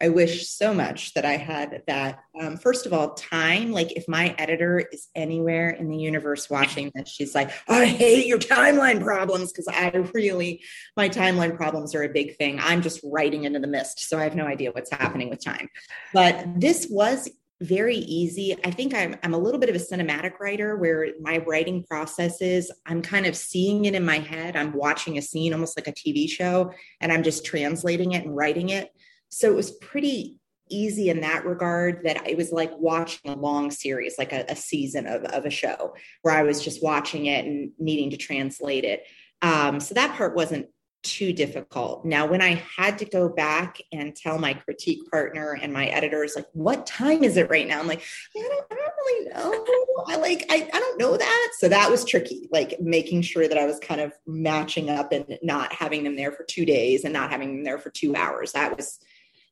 I 0.00 0.10
wish 0.10 0.48
so 0.48 0.74
much 0.74 1.14
that 1.14 1.24
I 1.24 1.36
had 1.36 1.82
that. 1.86 2.20
Um, 2.38 2.58
first 2.58 2.84
of 2.84 2.92
all, 2.92 3.14
time. 3.14 3.72
Like, 3.72 3.92
if 3.92 4.06
my 4.08 4.34
editor 4.38 4.84
is 4.92 5.08
anywhere 5.14 5.70
in 5.70 5.88
the 5.88 5.96
universe 5.96 6.50
watching 6.50 6.92
this, 6.94 7.08
she's 7.08 7.34
like, 7.34 7.50
I 7.68 7.86
hate 7.86 8.26
your 8.26 8.38
timeline 8.38 9.02
problems 9.02 9.52
because 9.52 9.68
I 9.68 9.88
really, 10.12 10.62
my 10.96 11.08
timeline 11.08 11.56
problems 11.56 11.94
are 11.94 12.02
a 12.02 12.08
big 12.08 12.36
thing. 12.36 12.58
I'm 12.60 12.82
just 12.82 13.00
writing 13.04 13.44
into 13.44 13.58
the 13.58 13.66
mist. 13.66 14.00
So 14.08 14.18
I 14.18 14.24
have 14.24 14.36
no 14.36 14.46
idea 14.46 14.70
what's 14.72 14.90
happening 14.90 15.30
with 15.30 15.42
time. 15.42 15.68
But 16.12 16.44
this 16.60 16.88
was 16.90 17.30
very 17.62 17.96
easy. 17.96 18.54
I 18.64 18.70
think 18.70 18.94
I'm, 18.94 19.16
I'm 19.22 19.32
a 19.32 19.38
little 19.38 19.58
bit 19.58 19.70
of 19.70 19.76
a 19.76 19.78
cinematic 19.78 20.38
writer 20.40 20.76
where 20.76 21.08
my 21.20 21.38
writing 21.38 21.84
process 21.84 22.42
is 22.42 22.70
I'm 22.84 23.00
kind 23.00 23.24
of 23.24 23.34
seeing 23.34 23.86
it 23.86 23.94
in 23.94 24.04
my 24.04 24.18
head. 24.18 24.56
I'm 24.56 24.74
watching 24.74 25.16
a 25.16 25.22
scene 25.22 25.54
almost 25.54 25.78
like 25.78 25.88
a 25.88 25.92
TV 25.92 26.28
show 26.28 26.72
and 27.00 27.10
I'm 27.10 27.22
just 27.22 27.46
translating 27.46 28.12
it 28.12 28.26
and 28.26 28.36
writing 28.36 28.68
it. 28.70 28.90
So 29.36 29.50
it 29.50 29.54
was 29.54 29.70
pretty 29.70 30.38
easy 30.70 31.10
in 31.10 31.20
that 31.20 31.44
regard 31.44 32.04
that 32.04 32.26
it 32.26 32.38
was 32.38 32.52
like 32.52 32.72
watching 32.78 33.30
a 33.30 33.36
long 33.36 33.70
series, 33.70 34.14
like 34.16 34.32
a, 34.32 34.46
a 34.48 34.56
season 34.56 35.06
of, 35.06 35.24
of 35.24 35.44
a 35.44 35.50
show 35.50 35.94
where 36.22 36.34
I 36.34 36.42
was 36.42 36.64
just 36.64 36.82
watching 36.82 37.26
it 37.26 37.44
and 37.44 37.70
needing 37.78 38.08
to 38.12 38.16
translate 38.16 38.84
it. 38.84 39.02
Um, 39.42 39.78
so 39.78 39.92
that 39.92 40.16
part 40.16 40.34
wasn't 40.34 40.68
too 41.02 41.34
difficult. 41.34 42.06
Now, 42.06 42.26
when 42.26 42.40
I 42.40 42.64
had 42.78 42.96
to 43.00 43.04
go 43.04 43.28
back 43.28 43.76
and 43.92 44.16
tell 44.16 44.38
my 44.38 44.54
critique 44.54 45.00
partner 45.10 45.58
and 45.60 45.70
my 45.70 45.84
editors, 45.88 46.32
like, 46.34 46.46
what 46.54 46.86
time 46.86 47.22
is 47.22 47.36
it 47.36 47.50
right 47.50 47.68
now? 47.68 47.78
I'm 47.78 47.86
like, 47.86 48.02
I 48.34 48.40
don't, 48.40 48.64
I 48.72 48.74
don't 48.74 48.94
really 48.96 49.28
know. 49.28 49.66
I 50.08 50.16
like, 50.16 50.46
I, 50.48 50.66
I 50.72 50.80
don't 50.80 50.98
know 50.98 51.14
that. 51.14 51.50
So 51.58 51.68
that 51.68 51.90
was 51.90 52.06
tricky, 52.06 52.48
like 52.50 52.80
making 52.80 53.20
sure 53.20 53.46
that 53.46 53.58
I 53.58 53.66
was 53.66 53.78
kind 53.80 54.00
of 54.00 54.14
matching 54.26 54.88
up 54.88 55.12
and 55.12 55.38
not 55.42 55.74
having 55.74 56.04
them 56.04 56.16
there 56.16 56.32
for 56.32 56.44
two 56.44 56.64
days 56.64 57.04
and 57.04 57.12
not 57.12 57.30
having 57.30 57.54
them 57.54 57.64
there 57.64 57.78
for 57.78 57.90
two 57.90 58.16
hours. 58.16 58.52
That 58.52 58.74
was 58.78 58.98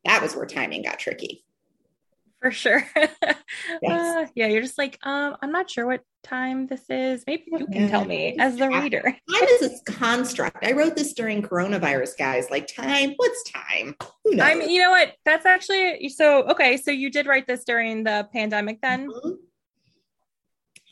that 0.04 0.22
was 0.22 0.34
where 0.34 0.46
timing 0.46 0.82
got 0.82 0.98
tricky. 0.98 1.44
For 2.44 2.50
sure. 2.50 2.86
yes. 2.96 3.36
Uh, 3.82 4.26
yeah, 4.34 4.48
you're 4.48 4.60
just 4.60 4.76
like, 4.76 4.98
um, 5.02 5.34
I'm 5.40 5.50
not 5.50 5.70
sure 5.70 5.86
what 5.86 6.02
time 6.22 6.66
this 6.66 6.90
is. 6.90 7.24
Maybe 7.26 7.44
you 7.46 7.66
can 7.66 7.88
tell 7.88 8.04
me 8.04 8.36
as 8.38 8.56
the 8.56 8.68
reader. 8.68 9.00
Time 9.32 9.48
is 9.62 9.80
a 9.80 9.92
construct. 9.92 10.62
I 10.62 10.72
wrote 10.72 10.94
this 10.94 11.14
during 11.14 11.40
coronavirus, 11.40 12.18
guys. 12.18 12.50
Like 12.50 12.66
time, 12.66 13.14
what's 13.16 13.50
time? 13.50 13.96
Who 14.24 14.34
knows? 14.34 14.46
I 14.46 14.54
mean, 14.56 14.68
you 14.68 14.82
know 14.82 14.90
what? 14.90 15.12
That's 15.24 15.46
actually 15.46 16.10
so 16.10 16.48
okay. 16.50 16.76
So 16.76 16.90
you 16.90 17.10
did 17.10 17.26
write 17.26 17.46
this 17.46 17.64
during 17.64 18.04
the 18.04 18.28
pandemic 18.30 18.82
then? 18.82 19.08
Mm-hmm. 19.08 19.30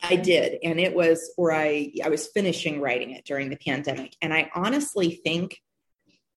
I 0.02 0.16
did. 0.16 0.58
And 0.62 0.80
it 0.80 0.94
was 0.94 1.32
where 1.36 1.52
I 1.52 1.92
I 2.02 2.08
was 2.08 2.28
finishing 2.28 2.80
writing 2.80 3.10
it 3.10 3.24
during 3.24 3.50
the 3.50 3.58
pandemic. 3.58 4.16
And 4.22 4.32
I 4.32 4.50
honestly 4.54 5.20
think 5.24 5.58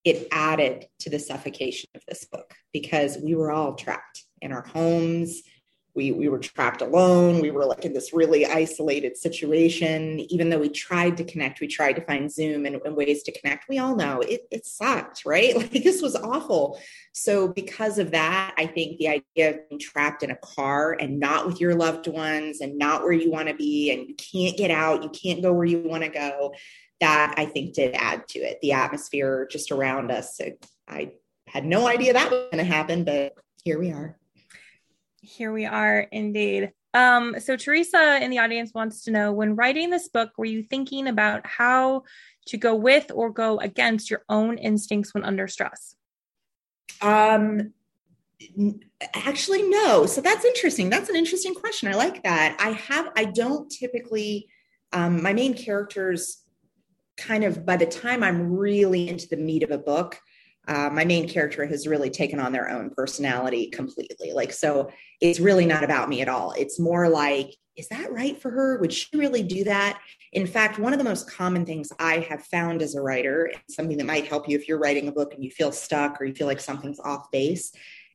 it 0.06 0.28
added 0.32 0.86
to 1.00 1.10
the 1.10 1.20
suffocation 1.20 1.90
of 1.96 2.04
this 2.08 2.26
book 2.26 2.54
because 2.72 3.18
we 3.18 3.36
were 3.36 3.52
all 3.52 3.74
trapped 3.74 4.24
in 4.42 4.54
our 4.54 4.62
homes. 4.62 5.42
We, 5.96 6.12
we 6.12 6.28
were 6.28 6.40
trapped 6.40 6.82
alone. 6.82 7.40
We 7.40 7.52
were 7.52 7.66
like 7.66 7.86
in 7.86 7.94
this 7.94 8.14
really 8.14 8.46
isolated 8.46 9.16
situation. 9.16 10.20
Even 10.30 10.50
though 10.50 10.60
we 10.60 10.68
tried 10.68 11.16
to 11.18 11.24
connect, 11.24 11.62
we 11.62 11.68
tried 11.68 11.94
to 11.94 12.02
find 12.02 12.30
Zoom 12.30 12.66
and, 12.66 12.76
and 12.84 12.98
ways 12.98 13.24
to 13.24 13.32
connect. 13.32 13.70
We 13.70 13.80
all 13.80 13.96
know 13.96 14.20
it, 14.20 14.42
it 14.52 14.66
sucked, 14.66 15.24
right? 15.26 15.56
Like 15.66 15.72
this 15.72 16.02
was 16.02 16.18
awful. 16.18 16.80
So, 17.14 17.48
because 17.48 17.98
of 17.98 18.12
that, 18.12 18.54
I 18.58 18.66
think 18.68 18.98
the 18.98 19.08
idea 19.08 19.52
of 19.52 19.70
being 19.70 19.80
trapped 19.80 20.22
in 20.22 20.32
a 20.32 20.36
car 20.36 20.98
and 21.00 21.18
not 21.18 21.48
with 21.48 21.62
your 21.62 21.76
loved 21.76 22.08
ones 22.08 22.60
and 22.60 22.78
not 22.78 23.04
where 23.04 23.14
you 23.14 23.32
want 23.32 23.48
to 23.48 23.56
be, 23.56 23.92
and 23.92 24.06
you 24.10 24.16
can't 24.16 24.58
get 24.58 24.72
out, 24.72 25.02
you 25.02 25.10
can't 25.10 25.42
go 25.42 25.54
where 25.54 25.66
you 25.66 25.80
want 25.80 26.04
to 26.04 26.10
go, 26.10 26.52
that 27.02 27.36
I 27.38 27.46
think 27.46 27.74
did 27.74 27.94
add 27.96 28.28
to 28.30 28.40
it. 28.40 28.60
The 28.62 28.74
atmosphere 28.74 29.48
just 29.50 29.72
around 29.72 30.12
us. 30.12 30.40
I 30.88 31.14
had 31.48 31.66
no 31.66 31.88
idea 31.88 32.14
that 32.14 32.32
was 32.32 32.48
going 32.52 32.64
to 32.66 32.72
happen, 32.72 33.04
but 33.04 33.34
here 33.64 33.80
we 33.80 33.92
are. 33.92 34.18
Here 35.22 35.52
we 35.52 35.66
are 35.66 36.00
indeed. 36.12 36.72
Um, 36.94 37.36
so 37.40 37.58
Teresa 37.58 38.24
in 38.24 38.32
the 38.32 38.40
audience 38.40 38.74
wants 38.74 39.04
to 39.04 39.12
know 39.12 39.34
when 39.34 39.56
writing 39.56 39.90
this 39.90 40.08
book, 40.08 40.32
were 40.38 40.46
you 40.46 40.64
thinking 40.64 41.08
about 41.08 41.46
how 41.46 42.04
to 42.48 42.58
go 42.58 42.76
with 42.76 43.12
or 43.14 43.30
go 43.32 43.60
against 43.60 44.10
your 44.10 44.24
own 44.30 44.58
instincts 44.58 45.14
when 45.14 45.26
under 45.26 45.48
stress? 45.48 45.96
Um, 47.02 47.74
actually, 49.14 49.64
no. 49.64 50.06
So 50.06 50.22
that's 50.22 50.46
interesting. 50.46 50.90
That's 50.90 51.10
an 51.10 51.18
interesting 51.18 51.54
question. 51.54 51.90
I 51.90 51.96
like 51.96 52.24
that. 52.24 52.56
I 52.60 52.70
have, 52.72 53.12
I 53.18 53.26
don't 53.26 53.70
typically, 53.70 54.48
um, 54.94 55.22
my 55.22 55.34
main 55.34 55.54
characters 55.54 56.45
kind 57.18 57.44
of, 57.44 57.66
by 57.66 57.78
the 57.78 57.86
time 57.86 58.24
I'm 58.24 58.52
really 58.56 59.08
into 59.10 59.28
the 59.28 59.38
meat 59.38 59.64
of 59.64 59.72
a 59.72 59.78
book, 59.78 60.20
uh, 60.68 60.90
my 60.92 61.06
main 61.06 61.30
character 61.30 61.66
has 61.66 61.88
really 61.88 62.10
taken 62.10 62.40
on 62.40 62.52
their 62.52 62.70
own 62.72 62.90
personality 62.90 63.68
completely. 63.70 64.34
Like, 64.34 64.52
so 64.52 64.90
it's 65.22 65.40
really 65.40 65.66
not 65.66 65.84
about 65.84 66.10
me 66.10 66.22
at 66.22 66.30
all. 66.30 66.54
It's 66.54 66.80
more 66.80 67.08
like, 67.08 67.56
is 67.76 67.88
that 67.90 68.12
right 68.12 68.42
for 68.42 68.50
her? 68.50 68.80
Would 68.80 68.94
she 68.94 69.16
really 69.18 69.44
do 69.44 69.66
that? 69.66 70.00
In 70.32 70.48
fact, 70.48 70.80
one 70.80 70.94
of 70.94 70.98
the 70.98 71.06
most 71.06 71.30
common 71.30 71.66
things 71.66 71.92
I 72.00 72.20
have 72.20 72.44
found 72.46 72.82
as 72.82 72.96
a 72.96 73.02
writer, 73.02 73.52
something 73.70 73.98
that 73.98 74.06
might 74.06 74.28
help 74.28 74.50
you 74.50 74.58
if 74.58 74.68
you're 74.68 74.80
writing 74.80 75.08
a 75.08 75.12
book 75.12 75.34
and 75.34 75.44
you 75.44 75.52
feel 75.52 75.72
stuck 75.72 76.20
or 76.20 76.26
you 76.26 76.34
feel 76.34 76.48
like 76.48 76.60
something's 76.60 77.00
off 77.00 77.30
base, 77.32 77.72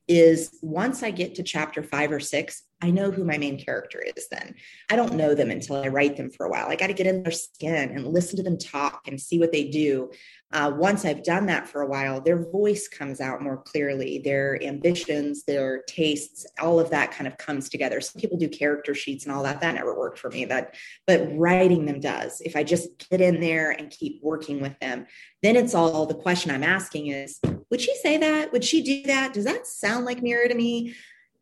is 0.09 0.59
once 0.63 1.03
I 1.03 1.11
get 1.11 1.37
to 1.37 1.43
chapter 1.43 1.83
five 1.83 2.11
or 2.11 2.21
six, 2.21 2.63
I 2.83 2.91
know 2.91 3.11
who 3.11 3.25
my 3.25 3.37
main 3.37 3.63
character 3.63 4.03
is 4.17 4.29
then. 4.29 4.55
I 4.91 4.97
don't 4.97 5.15
know 5.15 5.35
them 5.35 5.51
until 5.51 5.77
I 5.77 5.89
write 5.89 6.17
them 6.17 6.31
for 6.31 6.47
a 6.47 6.51
while. 6.51 6.69
I 6.69 6.77
got 6.77 6.87
to 6.87 6.95
get 6.95 7.07
in 7.07 7.23
their 7.23 7.33
skin 7.33 7.91
and 7.91 8.07
listen 8.07 8.37
to 8.37 8.43
them 8.43 8.59
talk 8.59 9.07
and 9.07 9.21
see 9.21 9.39
what 9.39 9.53
they 9.53 9.65
do. 9.65 10.11
Uh, 10.53 10.73
once 10.75 11.05
I've 11.05 11.23
done 11.23 11.47
that 11.47 11.69
for 11.69 11.83
a 11.83 11.87
while, 11.87 12.21
their 12.21 12.51
voice 12.51 12.89
comes 12.89 13.21
out 13.21 13.41
more 13.41 13.59
clearly, 13.59 14.19
their 14.19 14.61
ambitions, 14.63 15.45
their 15.45 15.83
tastes, 15.83 16.45
all 16.61 16.81
of 16.81 16.91
that 16.91 17.13
kind 17.13 17.29
of 17.29 17.39
comes 17.39 17.69
together. 17.69 18.01
Some 18.01 18.21
people 18.21 18.37
do 18.37 18.49
character 18.49 18.93
sheets 18.93 19.27
and 19.27 19.35
all 19.35 19.45
that. 19.45 19.61
That 19.61 19.77
never 19.77 19.97
worked 19.97 20.19
for 20.19 20.31
me. 20.31 20.47
That, 20.47 20.75
but 21.07 21.29
writing 21.37 21.85
them 21.85 22.01
does. 22.01 22.41
If 22.41 22.57
I 22.57 22.65
just 22.65 22.89
get 23.11 23.21
in 23.21 23.41
there 23.41 23.71
and 23.71 23.91
keep 23.91 24.21
working 24.23 24.61
with 24.61 24.77
them, 24.81 25.07
then 25.43 25.55
it's 25.55 25.75
all 25.75 26.07
the 26.07 26.15
question 26.15 26.51
I'm 26.51 26.65
asking 26.65 27.09
is, 27.09 27.39
would 27.71 27.81
she 27.81 27.95
say 27.97 28.17
that? 28.17 28.53
Would 28.53 28.65
she 28.65 28.83
do 28.83 29.03
that? 29.05 29.33
Does 29.33 29.45
that 29.45 29.67
sound 29.67 30.05
like 30.05 30.23
Mira 30.23 30.49
to 30.49 30.55
me? 30.55 30.95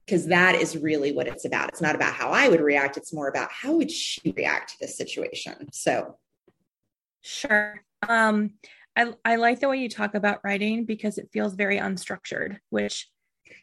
Because 0.09 0.27
that 0.29 0.55
is 0.55 0.75
really 0.75 1.12
what 1.12 1.27
it's 1.27 1.44
about. 1.44 1.68
It's 1.68 1.83
not 1.83 1.94
about 1.94 2.14
how 2.14 2.31
I 2.31 2.49
would 2.49 2.62
react. 2.62 2.97
It's 2.97 3.12
more 3.12 3.29
about 3.29 3.51
how 3.53 3.75
would 3.75 3.90
she 3.90 4.33
react 4.35 4.71
to 4.71 4.77
this 4.81 4.97
situation. 4.97 5.71
So, 5.71 6.16
sure. 7.21 7.85
Um, 8.09 8.55
I, 8.97 9.12
I 9.23 9.37
like 9.37 9.61
the 9.61 9.68
way 9.68 9.77
you 9.77 9.90
talk 9.90 10.14
about 10.14 10.40
writing 10.42 10.87
because 10.87 11.18
it 11.18 11.29
feels 11.31 11.53
very 11.53 11.77
unstructured, 11.77 12.57
which 12.71 13.11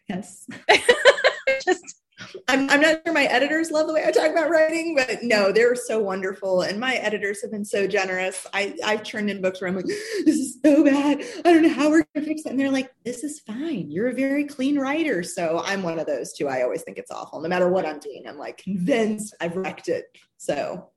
yes. 0.08 0.46
just 1.66 2.04
I'm, 2.48 2.70
I'm 2.70 2.82
not 2.82 3.02
sure 3.06 3.14
my 3.14 3.26
editors 3.26 3.72
love 3.72 3.88
the 3.88 3.94
way 3.94 4.06
I 4.06 4.12
talk 4.12 4.32
about 4.32 4.50
writing, 4.50 4.96
but 4.96 5.24
no, 5.24 5.52
they're 5.52 5.76
so 5.76 6.00
wonderful. 6.00 6.62
And 6.62 6.80
my 6.80 6.96
editors 6.96 7.42
have 7.42 7.52
been 7.52 7.66
so 7.66 7.88
generous. 7.88 8.48
I, 8.54 8.76
I've 8.84 9.04
turned 9.04 9.30
in 9.30 9.42
books 9.42 9.62
where 9.62 9.70
I'm 9.70 9.76
like, 9.76 9.86
this 10.26 10.38
is 10.38 10.58
so 10.64 10.84
bad. 10.84 11.22
I 11.44 11.54
don't 11.54 11.64
know 11.64 11.74
how 11.74 11.90
we're 11.90 12.06
going 12.14 12.26
to 12.26 12.26
fix 12.26 12.46
it. 12.46 12.52
And 12.52 12.60
they're 12.60 12.72
like, 12.72 12.92
this 13.04 13.24
is 13.24 13.40
fine. 13.42 13.92
You're 13.92 14.10
a 14.10 14.14
very 14.14 14.46
clean 14.46 14.80
writer. 14.80 15.24
So 15.24 15.62
I'm 15.66 15.84
one 15.84 16.00
of 16.00 16.08
those 16.08 16.34
too. 16.34 16.48
I 16.48 16.64
always 16.64 16.84
think 16.84 16.98
it's 16.98 17.12
awful. 17.12 17.42
No 17.42 17.50
matter 17.50 17.70
what 17.70 17.86
I'm 17.86 18.00
doing, 18.00 18.24
I'm 18.28 18.38
like 18.38 18.58
convinced 18.58 19.36
I've 19.42 19.56
wrecked 19.56 19.90
it. 19.90 20.06
So, 20.38 20.90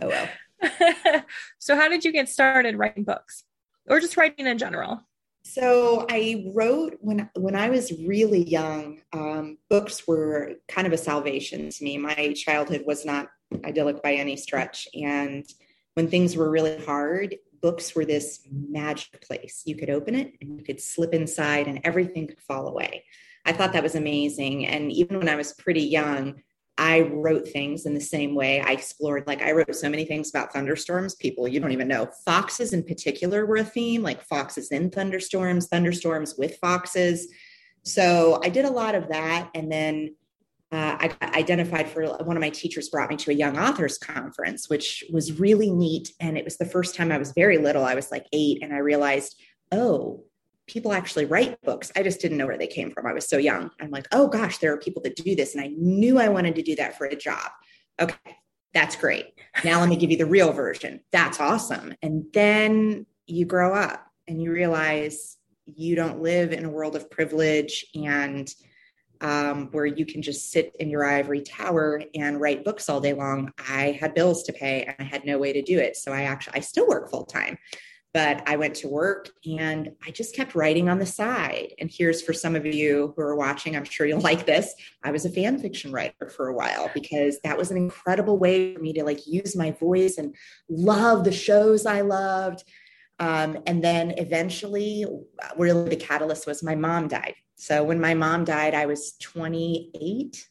oh 0.00 0.08
well. 0.08 0.28
so, 1.58 1.76
how 1.76 1.88
did 1.88 2.04
you 2.04 2.12
get 2.12 2.28
started 2.28 2.76
writing 2.76 3.04
books? 3.04 3.44
or 3.88 4.00
just 4.00 4.16
writing 4.16 4.46
in 4.46 4.58
general? 4.58 5.02
So 5.44 6.06
I 6.10 6.50
wrote 6.54 6.96
when 7.00 7.30
when 7.36 7.54
I 7.54 7.68
was 7.68 7.92
really 7.92 8.42
young. 8.42 9.02
Um, 9.12 9.58
books 9.68 10.06
were 10.06 10.54
kind 10.68 10.86
of 10.86 10.92
a 10.92 10.98
salvation 10.98 11.68
to 11.68 11.84
me. 11.84 11.98
My 11.98 12.32
childhood 12.34 12.84
was 12.86 13.04
not 13.04 13.28
idyllic 13.64 14.02
by 14.02 14.14
any 14.14 14.36
stretch, 14.36 14.88
and 14.94 15.44
when 15.94 16.08
things 16.08 16.34
were 16.34 16.50
really 16.50 16.82
hard, 16.84 17.36
books 17.60 17.94
were 17.94 18.04
this 18.04 18.40
magic 18.50 19.20
place. 19.20 19.62
You 19.66 19.76
could 19.76 19.90
open 19.90 20.14
it 20.14 20.32
and 20.40 20.58
you 20.58 20.64
could 20.64 20.80
slip 20.80 21.12
inside, 21.12 21.68
and 21.68 21.80
everything 21.84 22.26
could 22.26 22.40
fall 22.40 22.66
away. 22.66 23.04
I 23.44 23.52
thought 23.52 23.74
that 23.74 23.82
was 23.82 23.94
amazing. 23.94 24.66
And 24.66 24.90
even 24.90 25.18
when 25.18 25.28
I 25.28 25.36
was 25.36 25.52
pretty 25.52 25.82
young, 25.82 26.42
I 26.76 27.02
wrote 27.02 27.46
things 27.48 27.86
in 27.86 27.94
the 27.94 28.00
same 28.00 28.34
way. 28.34 28.60
I 28.60 28.72
explored, 28.72 29.26
like, 29.26 29.42
I 29.42 29.52
wrote 29.52 29.74
so 29.76 29.88
many 29.88 30.04
things 30.04 30.30
about 30.30 30.52
thunderstorms. 30.52 31.14
People, 31.14 31.46
you 31.46 31.60
don't 31.60 31.72
even 31.72 31.86
know. 31.86 32.08
Foxes 32.24 32.72
in 32.72 32.82
particular 32.82 33.46
were 33.46 33.58
a 33.58 33.64
theme, 33.64 34.02
like 34.02 34.20
foxes 34.22 34.72
in 34.72 34.90
thunderstorms, 34.90 35.68
thunderstorms 35.68 36.34
with 36.36 36.56
foxes. 36.56 37.28
So 37.84 38.40
I 38.42 38.48
did 38.48 38.64
a 38.64 38.70
lot 38.70 38.96
of 38.96 39.08
that. 39.08 39.50
And 39.54 39.70
then 39.70 40.16
uh, 40.72 40.96
I 40.98 41.16
identified 41.38 41.88
for 41.88 42.04
one 42.24 42.36
of 42.36 42.40
my 42.40 42.50
teachers 42.50 42.88
brought 42.88 43.10
me 43.10 43.16
to 43.18 43.30
a 43.30 43.34
young 43.34 43.56
authors 43.56 43.96
conference, 43.96 44.68
which 44.68 45.04
was 45.12 45.38
really 45.38 45.70
neat. 45.70 46.10
And 46.18 46.36
it 46.36 46.44
was 46.44 46.56
the 46.56 46.64
first 46.64 46.96
time 46.96 47.12
I 47.12 47.18
was 47.18 47.32
very 47.32 47.58
little. 47.58 47.84
I 47.84 47.94
was 47.94 48.10
like 48.10 48.26
eight, 48.32 48.62
and 48.62 48.74
I 48.74 48.78
realized, 48.78 49.40
oh, 49.70 50.24
people 50.66 50.92
actually 50.92 51.26
write 51.26 51.60
books. 51.62 51.92
I 51.94 52.02
just 52.02 52.20
didn't 52.20 52.38
know 52.38 52.46
where 52.46 52.58
they 52.58 52.66
came 52.66 52.90
from. 52.90 53.06
I 53.06 53.12
was 53.12 53.28
so 53.28 53.36
young. 53.36 53.70
I'm 53.80 53.90
like, 53.90 54.06
oh 54.12 54.28
gosh, 54.28 54.58
there 54.58 54.72
are 54.72 54.78
people 54.78 55.02
that 55.02 55.16
do 55.16 55.34
this. 55.34 55.54
And 55.54 55.62
I 55.62 55.68
knew 55.76 56.18
I 56.18 56.28
wanted 56.28 56.54
to 56.56 56.62
do 56.62 56.76
that 56.76 56.96
for 56.96 57.06
a 57.06 57.16
job. 57.16 57.50
Okay, 58.00 58.36
that's 58.72 58.96
great. 58.96 59.26
Now 59.64 59.80
let 59.80 59.88
me 59.88 59.96
give 59.96 60.10
you 60.10 60.16
the 60.16 60.26
real 60.26 60.52
version. 60.52 61.00
That's 61.12 61.40
awesome. 61.40 61.94
And 62.02 62.24
then 62.32 63.06
you 63.26 63.44
grow 63.44 63.74
up 63.74 64.06
and 64.26 64.42
you 64.42 64.52
realize 64.52 65.36
you 65.66 65.96
don't 65.96 66.22
live 66.22 66.52
in 66.52 66.64
a 66.64 66.70
world 66.70 66.96
of 66.96 67.10
privilege 67.10 67.86
and 67.94 68.48
um, 69.20 69.68
where 69.70 69.86
you 69.86 70.04
can 70.04 70.22
just 70.22 70.50
sit 70.50 70.74
in 70.80 70.90
your 70.90 71.04
ivory 71.04 71.40
tower 71.40 72.02
and 72.14 72.40
write 72.40 72.64
books 72.64 72.88
all 72.88 73.00
day 73.00 73.14
long. 73.14 73.52
I 73.70 73.96
had 73.98 74.14
bills 74.14 74.42
to 74.44 74.52
pay 74.52 74.82
and 74.82 74.96
I 74.98 75.04
had 75.04 75.24
no 75.24 75.38
way 75.38 75.52
to 75.52 75.62
do 75.62 75.78
it. 75.78 75.96
So 75.96 76.12
I 76.12 76.22
actually, 76.22 76.56
I 76.56 76.60
still 76.60 76.86
work 76.86 77.10
full 77.10 77.24
time 77.24 77.56
but 78.14 78.48
I 78.48 78.54
went 78.54 78.76
to 78.76 78.88
work 78.88 79.28
and 79.44 79.90
I 80.06 80.12
just 80.12 80.36
kept 80.36 80.54
writing 80.54 80.88
on 80.88 81.00
the 81.00 81.04
side. 81.04 81.74
And 81.80 81.90
here's 81.92 82.22
for 82.22 82.32
some 82.32 82.54
of 82.54 82.64
you 82.64 83.12
who 83.16 83.22
are 83.22 83.34
watching, 83.34 83.76
I'm 83.76 83.84
sure 83.84 84.06
you'll 84.06 84.20
like 84.20 84.46
this. 84.46 84.72
I 85.02 85.10
was 85.10 85.24
a 85.24 85.30
fan 85.30 85.58
fiction 85.58 85.90
writer 85.90 86.30
for 86.30 86.46
a 86.46 86.54
while 86.54 86.92
because 86.94 87.40
that 87.42 87.58
was 87.58 87.72
an 87.72 87.76
incredible 87.76 88.38
way 88.38 88.72
for 88.72 88.80
me 88.80 88.92
to 88.92 89.04
like 89.04 89.26
use 89.26 89.56
my 89.56 89.72
voice 89.72 90.16
and 90.16 90.32
love 90.68 91.24
the 91.24 91.32
shows 91.32 91.86
I 91.86 92.02
loved. 92.02 92.62
Um, 93.18 93.58
and 93.66 93.82
then 93.82 94.12
eventually, 94.16 95.04
really 95.56 95.88
the 95.88 95.96
catalyst 95.96 96.46
was 96.46 96.62
my 96.62 96.76
mom 96.76 97.08
died. 97.08 97.34
So 97.56 97.82
when 97.82 98.00
my 98.00 98.14
mom 98.14 98.44
died, 98.44 98.74
I 98.74 98.86
was 98.86 99.16
28 99.22 100.48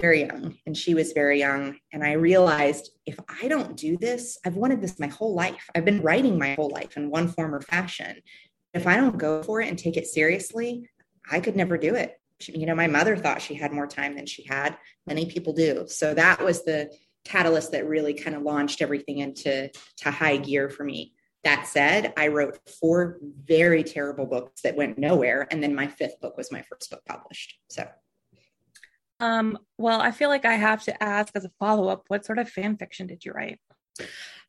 very 0.00 0.24
young 0.24 0.56
and 0.66 0.76
she 0.76 0.94
was 0.94 1.12
very 1.12 1.38
young. 1.38 1.76
And 1.92 2.02
I 2.02 2.12
realized 2.12 2.90
if 3.06 3.18
I 3.42 3.48
don't 3.48 3.76
do 3.76 3.96
this, 3.96 4.38
I've 4.44 4.56
wanted 4.56 4.80
this 4.80 4.98
my 4.98 5.06
whole 5.06 5.34
life. 5.34 5.68
I've 5.74 5.84
been 5.84 6.02
writing 6.02 6.38
my 6.38 6.54
whole 6.54 6.70
life 6.70 6.96
in 6.96 7.10
one 7.10 7.28
form 7.28 7.54
or 7.54 7.60
fashion. 7.60 8.16
If 8.72 8.86
I 8.86 8.96
don't 8.96 9.18
go 9.18 9.42
for 9.42 9.60
it 9.60 9.68
and 9.68 9.78
take 9.78 9.96
it 9.96 10.06
seriously, 10.06 10.88
I 11.30 11.40
could 11.40 11.56
never 11.56 11.78
do 11.78 11.94
it. 11.94 12.20
You 12.46 12.66
know, 12.66 12.74
my 12.74 12.88
mother 12.88 13.16
thought 13.16 13.40
she 13.40 13.54
had 13.54 13.72
more 13.72 13.86
time 13.86 14.16
than 14.16 14.26
she 14.26 14.44
had. 14.44 14.76
Many 15.06 15.26
people 15.26 15.52
do. 15.52 15.84
So 15.86 16.12
that 16.14 16.42
was 16.44 16.64
the 16.64 16.92
catalyst 17.24 17.72
that 17.72 17.88
really 17.88 18.14
kind 18.14 18.36
of 18.36 18.42
launched 18.42 18.82
everything 18.82 19.18
into 19.18 19.70
to 19.98 20.10
high 20.10 20.36
gear 20.36 20.68
for 20.68 20.84
me. 20.84 21.14
That 21.44 21.66
said, 21.66 22.12
I 22.16 22.28
wrote 22.28 22.58
four 22.80 23.18
very 23.44 23.84
terrible 23.84 24.26
books 24.26 24.62
that 24.62 24.76
went 24.76 24.98
nowhere. 24.98 25.46
And 25.50 25.62
then 25.62 25.74
my 25.74 25.86
fifth 25.86 26.20
book 26.20 26.36
was 26.36 26.50
my 26.50 26.62
first 26.62 26.90
book 26.90 27.02
published. 27.06 27.58
So 27.68 27.86
um, 29.20 29.58
well, 29.78 30.00
I 30.00 30.10
feel 30.10 30.28
like 30.28 30.44
I 30.44 30.54
have 30.54 30.84
to 30.84 31.02
ask 31.02 31.34
as 31.34 31.44
a 31.44 31.50
follow 31.58 31.88
up, 31.88 32.04
what 32.08 32.24
sort 32.24 32.38
of 32.38 32.48
fan 32.48 32.76
fiction 32.76 33.06
did 33.06 33.24
you 33.24 33.32
write? 33.32 33.58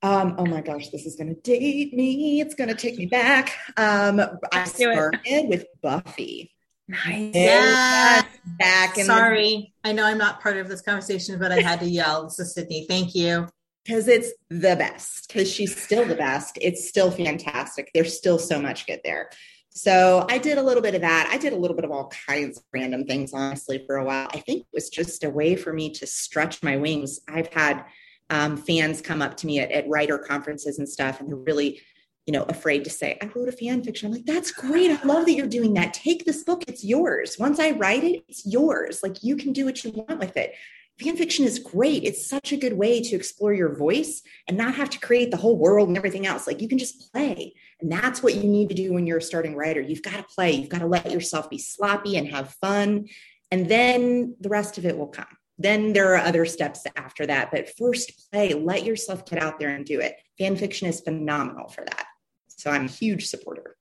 Um, 0.01 0.35
oh 0.37 0.45
my 0.45 0.61
gosh, 0.61 0.89
this 0.89 1.05
is 1.05 1.15
going 1.15 1.33
to 1.33 1.41
date 1.41 1.93
me. 1.93 2.41
It's 2.41 2.55
going 2.55 2.69
to 2.69 2.75
take 2.75 2.97
me 2.97 3.05
back. 3.05 3.55
Um, 3.77 4.21
I 4.51 4.65
started 4.65 5.47
with 5.47 5.65
Buffy. 5.81 6.51
Nice. 6.87 7.33
Yeah. 7.33 8.23
Back 8.59 8.97
in 8.97 9.05
Sorry, 9.05 9.73
the- 9.83 9.89
I 9.89 9.93
know 9.93 10.05
I'm 10.05 10.17
not 10.17 10.41
part 10.41 10.57
of 10.57 10.67
this 10.67 10.81
conversation, 10.81 11.39
but 11.39 11.51
I 11.51 11.61
had 11.61 11.79
to 11.79 11.89
yell. 11.89 12.25
This 12.25 12.39
is 12.39 12.53
Sydney. 12.53 12.85
Thank 12.87 13.15
you. 13.15 13.47
Because 13.83 14.07
it's 14.07 14.31
the 14.49 14.75
best. 14.75 15.27
Because 15.27 15.51
she's 15.51 15.79
still 15.79 16.05
the 16.05 16.15
best. 16.15 16.57
It's 16.59 16.87
still 16.87 17.11
fantastic. 17.11 17.91
There's 17.93 18.17
still 18.17 18.39
so 18.39 18.59
much 18.59 18.87
good 18.87 19.01
there. 19.03 19.29
So 19.77 20.25
I 20.29 20.37
did 20.37 20.57
a 20.57 20.63
little 20.63 20.81
bit 20.81 20.95
of 20.95 21.01
that. 21.01 21.29
I 21.29 21.37
did 21.37 21.51
a 21.51 21.57
little 21.57 21.75
bit 21.75 21.83
of 21.83 21.91
all 21.91 22.09
kinds 22.27 22.57
of 22.57 22.63
random 22.73 23.03
things, 23.03 23.33
honestly, 23.33 23.83
for 23.85 23.97
a 23.97 24.05
while. 24.05 24.29
I 24.31 24.39
think 24.39 24.61
it 24.61 24.67
was 24.73 24.89
just 24.89 25.25
a 25.25 25.29
way 25.29 25.57
for 25.57 25.73
me 25.73 25.91
to 25.91 26.07
stretch 26.07 26.63
my 26.63 26.77
wings. 26.77 27.19
I've 27.27 27.51
had 27.53 27.83
um, 28.29 28.55
fans 28.55 29.01
come 29.01 29.21
up 29.21 29.35
to 29.37 29.47
me 29.47 29.59
at, 29.59 29.71
at 29.71 29.89
writer 29.89 30.17
conferences 30.17 30.79
and 30.79 30.87
stuff, 30.87 31.19
and 31.19 31.27
they're 31.27 31.35
really, 31.35 31.81
you 32.25 32.31
know, 32.31 32.43
afraid 32.43 32.85
to 32.85 32.89
say, 32.89 33.17
I 33.21 33.29
wrote 33.35 33.49
a 33.49 33.51
fan 33.51 33.83
fiction. 33.83 34.07
I'm 34.07 34.13
like, 34.13 34.25
that's 34.25 34.49
great. 34.49 34.91
I 34.91 35.03
love 35.03 35.25
that 35.25 35.33
you're 35.33 35.45
doing 35.45 35.73
that. 35.73 35.93
Take 35.93 36.23
this 36.23 36.45
book, 36.45 36.63
it's 36.69 36.85
yours. 36.85 37.35
Once 37.37 37.59
I 37.59 37.71
write 37.71 38.05
it, 38.05 38.23
it's 38.29 38.45
yours. 38.45 39.01
Like 39.03 39.23
you 39.23 39.35
can 39.35 39.51
do 39.51 39.65
what 39.65 39.83
you 39.83 39.91
want 39.91 40.19
with 40.19 40.37
it. 40.37 40.53
Fan 40.99 41.17
fiction 41.17 41.45
is 41.45 41.59
great. 41.59 42.03
It's 42.03 42.25
such 42.25 42.51
a 42.51 42.57
good 42.57 42.73
way 42.73 43.01
to 43.01 43.15
explore 43.15 43.53
your 43.53 43.75
voice 43.75 44.21
and 44.47 44.57
not 44.57 44.75
have 44.75 44.89
to 44.91 44.99
create 44.99 45.31
the 45.31 45.37
whole 45.37 45.57
world 45.57 45.87
and 45.87 45.97
everything 45.97 46.25
else. 46.25 46.47
Like 46.47 46.61
you 46.61 46.67
can 46.67 46.77
just 46.77 47.11
play. 47.11 47.53
And 47.81 47.91
that's 47.91 48.23
what 48.23 48.35
you 48.35 48.43
need 48.43 48.69
to 48.69 48.75
do 48.75 48.93
when 48.93 49.05
you're 49.05 49.17
a 49.17 49.21
starting 49.21 49.55
writer. 49.55 49.81
You've 49.81 50.03
got 50.03 50.15
to 50.15 50.23
play, 50.23 50.53
you've 50.53 50.69
got 50.69 50.79
to 50.79 50.87
let 50.87 51.11
yourself 51.11 51.49
be 51.49 51.57
sloppy 51.57 52.17
and 52.17 52.27
have 52.29 52.55
fun. 52.61 53.07
And 53.51 53.67
then 53.67 54.35
the 54.39 54.49
rest 54.49 54.77
of 54.77 54.85
it 54.85 54.97
will 54.97 55.07
come. 55.07 55.27
Then 55.57 55.93
there 55.93 56.13
are 56.13 56.17
other 56.17 56.45
steps 56.45 56.83
after 56.95 57.25
that. 57.25 57.51
But 57.51 57.69
first, 57.77 58.29
play, 58.31 58.53
let 58.53 58.83
yourself 58.83 59.25
get 59.25 59.41
out 59.41 59.59
there 59.59 59.69
and 59.69 59.85
do 59.85 59.99
it. 59.99 60.17
Fan 60.37 60.55
fiction 60.55 60.87
is 60.87 61.01
phenomenal 61.01 61.69
for 61.69 61.85
that. 61.85 62.05
So 62.47 62.71
I'm 62.71 62.85
a 62.85 62.89
huge 62.89 63.27
supporter. 63.27 63.77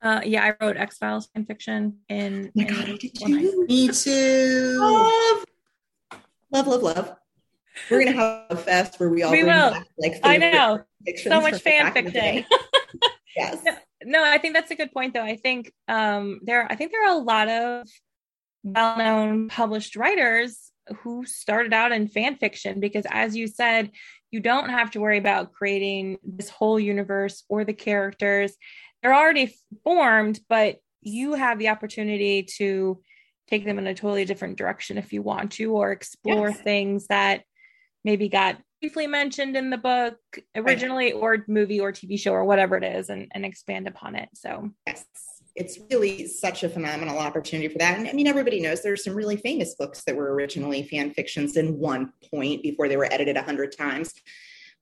Uh, 0.00 0.20
yeah, 0.24 0.44
I 0.44 0.64
wrote 0.64 0.76
X 0.76 0.98
Files 0.98 1.28
fan 1.32 1.44
fiction 1.44 1.98
in. 2.08 2.48
Oh 2.48 2.50
my 2.56 2.64
God, 2.64 2.88
I 2.88 2.96
did 2.96 3.14
too. 3.14 3.66
Me 3.68 3.88
too. 3.88 4.76
Love, 4.80 5.44
love, 6.52 6.66
love, 6.66 6.82
love. 6.82 7.16
We're 7.90 8.04
gonna 8.04 8.16
have 8.16 8.46
a 8.50 8.56
fest 8.56 9.00
where 9.00 9.08
we 9.08 9.22
all 9.22 9.32
we 9.32 9.44
will. 9.44 9.70
Back, 9.70 9.86
like 9.98 10.20
I 10.22 10.36
know 10.36 10.84
so 11.22 11.40
much 11.40 11.62
fan 11.62 11.92
fiction. 11.92 12.44
yes. 13.36 13.62
No, 13.64 13.72
no, 14.04 14.24
I 14.24 14.38
think 14.38 14.54
that's 14.54 14.70
a 14.70 14.74
good 14.74 14.92
point, 14.92 15.14
though. 15.14 15.22
I 15.22 15.36
think 15.36 15.72
um, 15.88 16.40
there, 16.42 16.70
I 16.70 16.76
think 16.76 16.92
there 16.92 17.04
are 17.06 17.16
a 17.16 17.22
lot 17.22 17.48
of 17.48 17.88
well-known 18.62 19.48
published 19.48 19.96
writers 19.96 20.70
who 20.98 21.24
started 21.24 21.72
out 21.72 21.92
in 21.92 22.08
fan 22.08 22.36
fiction 22.36 22.78
because, 22.78 23.06
as 23.10 23.34
you 23.34 23.46
said, 23.46 23.90
you 24.30 24.40
don't 24.40 24.68
have 24.68 24.90
to 24.92 25.00
worry 25.00 25.18
about 25.18 25.52
creating 25.52 26.18
this 26.22 26.50
whole 26.50 26.78
universe 26.78 27.44
or 27.48 27.64
the 27.64 27.72
characters 27.72 28.54
they're 29.02 29.14
already 29.14 29.54
formed, 29.82 30.40
but 30.48 30.76
you 31.00 31.34
have 31.34 31.58
the 31.58 31.68
opportunity 31.68 32.44
to 32.58 33.00
take 33.48 33.64
them 33.64 33.78
in 33.78 33.86
a 33.86 33.94
totally 33.94 34.24
different 34.24 34.58
direction 34.58 34.98
if 34.98 35.12
you 35.12 35.22
want 35.22 35.52
to, 35.52 35.72
or 35.72 35.92
explore 35.92 36.48
yes. 36.48 36.60
things 36.60 37.06
that 37.08 37.42
maybe 38.04 38.28
got 38.28 38.58
briefly 38.80 39.06
mentioned 39.06 39.56
in 39.56 39.70
the 39.70 39.78
book 39.78 40.16
originally, 40.56 41.12
right. 41.12 41.14
or 41.14 41.44
movie 41.48 41.80
or 41.80 41.92
TV 41.92 42.18
show 42.18 42.32
or 42.32 42.44
whatever 42.44 42.76
it 42.76 42.84
is, 42.84 43.10
and, 43.10 43.30
and 43.32 43.44
expand 43.44 43.86
upon 43.86 44.16
it. 44.16 44.28
So, 44.34 44.70
yes, 44.86 45.04
it's 45.54 45.78
really 45.90 46.26
such 46.26 46.64
a 46.64 46.68
phenomenal 46.68 47.18
opportunity 47.18 47.68
for 47.68 47.78
that. 47.78 47.98
And 47.98 48.08
I 48.08 48.12
mean, 48.12 48.26
everybody 48.26 48.60
knows 48.60 48.82
there's 48.82 49.04
some 49.04 49.14
really 49.14 49.36
famous 49.36 49.74
books 49.74 50.02
that 50.04 50.16
were 50.16 50.34
originally 50.34 50.82
fan 50.82 51.12
fictions 51.12 51.56
in 51.56 51.78
one 51.78 52.12
point 52.30 52.62
before 52.62 52.88
they 52.88 52.96
were 52.96 53.12
edited 53.12 53.36
a 53.36 53.42
hundred 53.42 53.76
times 53.76 54.14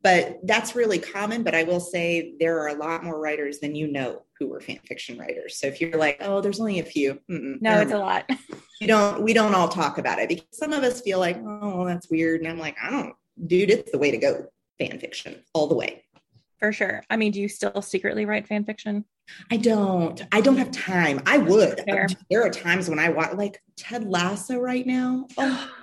but 0.03 0.39
that's 0.45 0.75
really 0.75 0.99
common 0.99 1.43
but 1.43 1.55
i 1.55 1.63
will 1.63 1.81
say 1.81 2.35
there 2.41 2.59
are 2.61 2.69
a 2.69 2.75
lot 2.75 3.05
more 3.05 3.21
writers 3.21 3.61
than 3.61 3.75
you 3.75 3.87
know 3.87 4.23
who 4.41 4.49
were 4.49 4.61
fan 4.61 4.81
fiction 4.87 5.19
writers. 5.19 5.59
So 5.59 5.67
if 5.67 5.81
you're 5.81 5.99
like 5.99 6.17
oh 6.21 6.41
there's 6.41 6.59
only 6.59 6.81
a 6.81 6.85
few 6.85 7.21
no 7.29 7.81
it's 7.81 7.93
a 7.93 7.99
lot. 7.99 8.29
You 8.81 8.87
don't 8.87 9.23
we 9.23 9.35
don't 9.35 9.55
all 9.55 9.69
talk 9.69 9.99
about 9.99 10.19
it 10.19 10.31
because 10.31 10.47
some 10.53 10.73
of 10.73 10.83
us 10.83 11.03
feel 11.03 11.19
like 11.19 11.39
oh 11.47 11.85
that's 11.85 12.11
weird 12.11 12.41
and 12.41 12.49
i'm 12.49 12.59
like 12.59 12.77
i 12.83 12.91
don't 12.91 13.15
dude 13.47 13.71
it's 13.71 13.93
the 13.93 13.99
way 13.99 14.11
to 14.11 14.17
go 14.17 14.47
fan 14.79 14.99
fiction 14.99 15.43
all 15.53 15.67
the 15.69 15.75
way. 15.75 16.03
For 16.59 16.73
sure. 16.73 17.05
I 17.11 17.17
mean 17.17 17.33
do 17.33 17.41
you 17.41 17.49
still 17.49 17.83
secretly 17.83 18.25
write 18.25 18.49
fan 18.49 18.65
fiction? 18.65 19.05
I 19.51 19.59
don't. 19.59 20.21
I 20.33 20.41
don't 20.41 20.57
have 20.57 20.73
time. 20.73 21.21
I 21.25 21.39
would. 21.39 21.81
Fair. 21.87 22.09
there 22.31 22.43
are 22.43 22.51
times 22.51 22.89
when 22.89 22.99
i 22.99 23.11
watch 23.11 23.35
like 23.35 23.63
ted 23.77 24.09
lasso 24.09 24.59
right 24.59 24.87
now. 24.87 25.27
Oh 25.37 25.71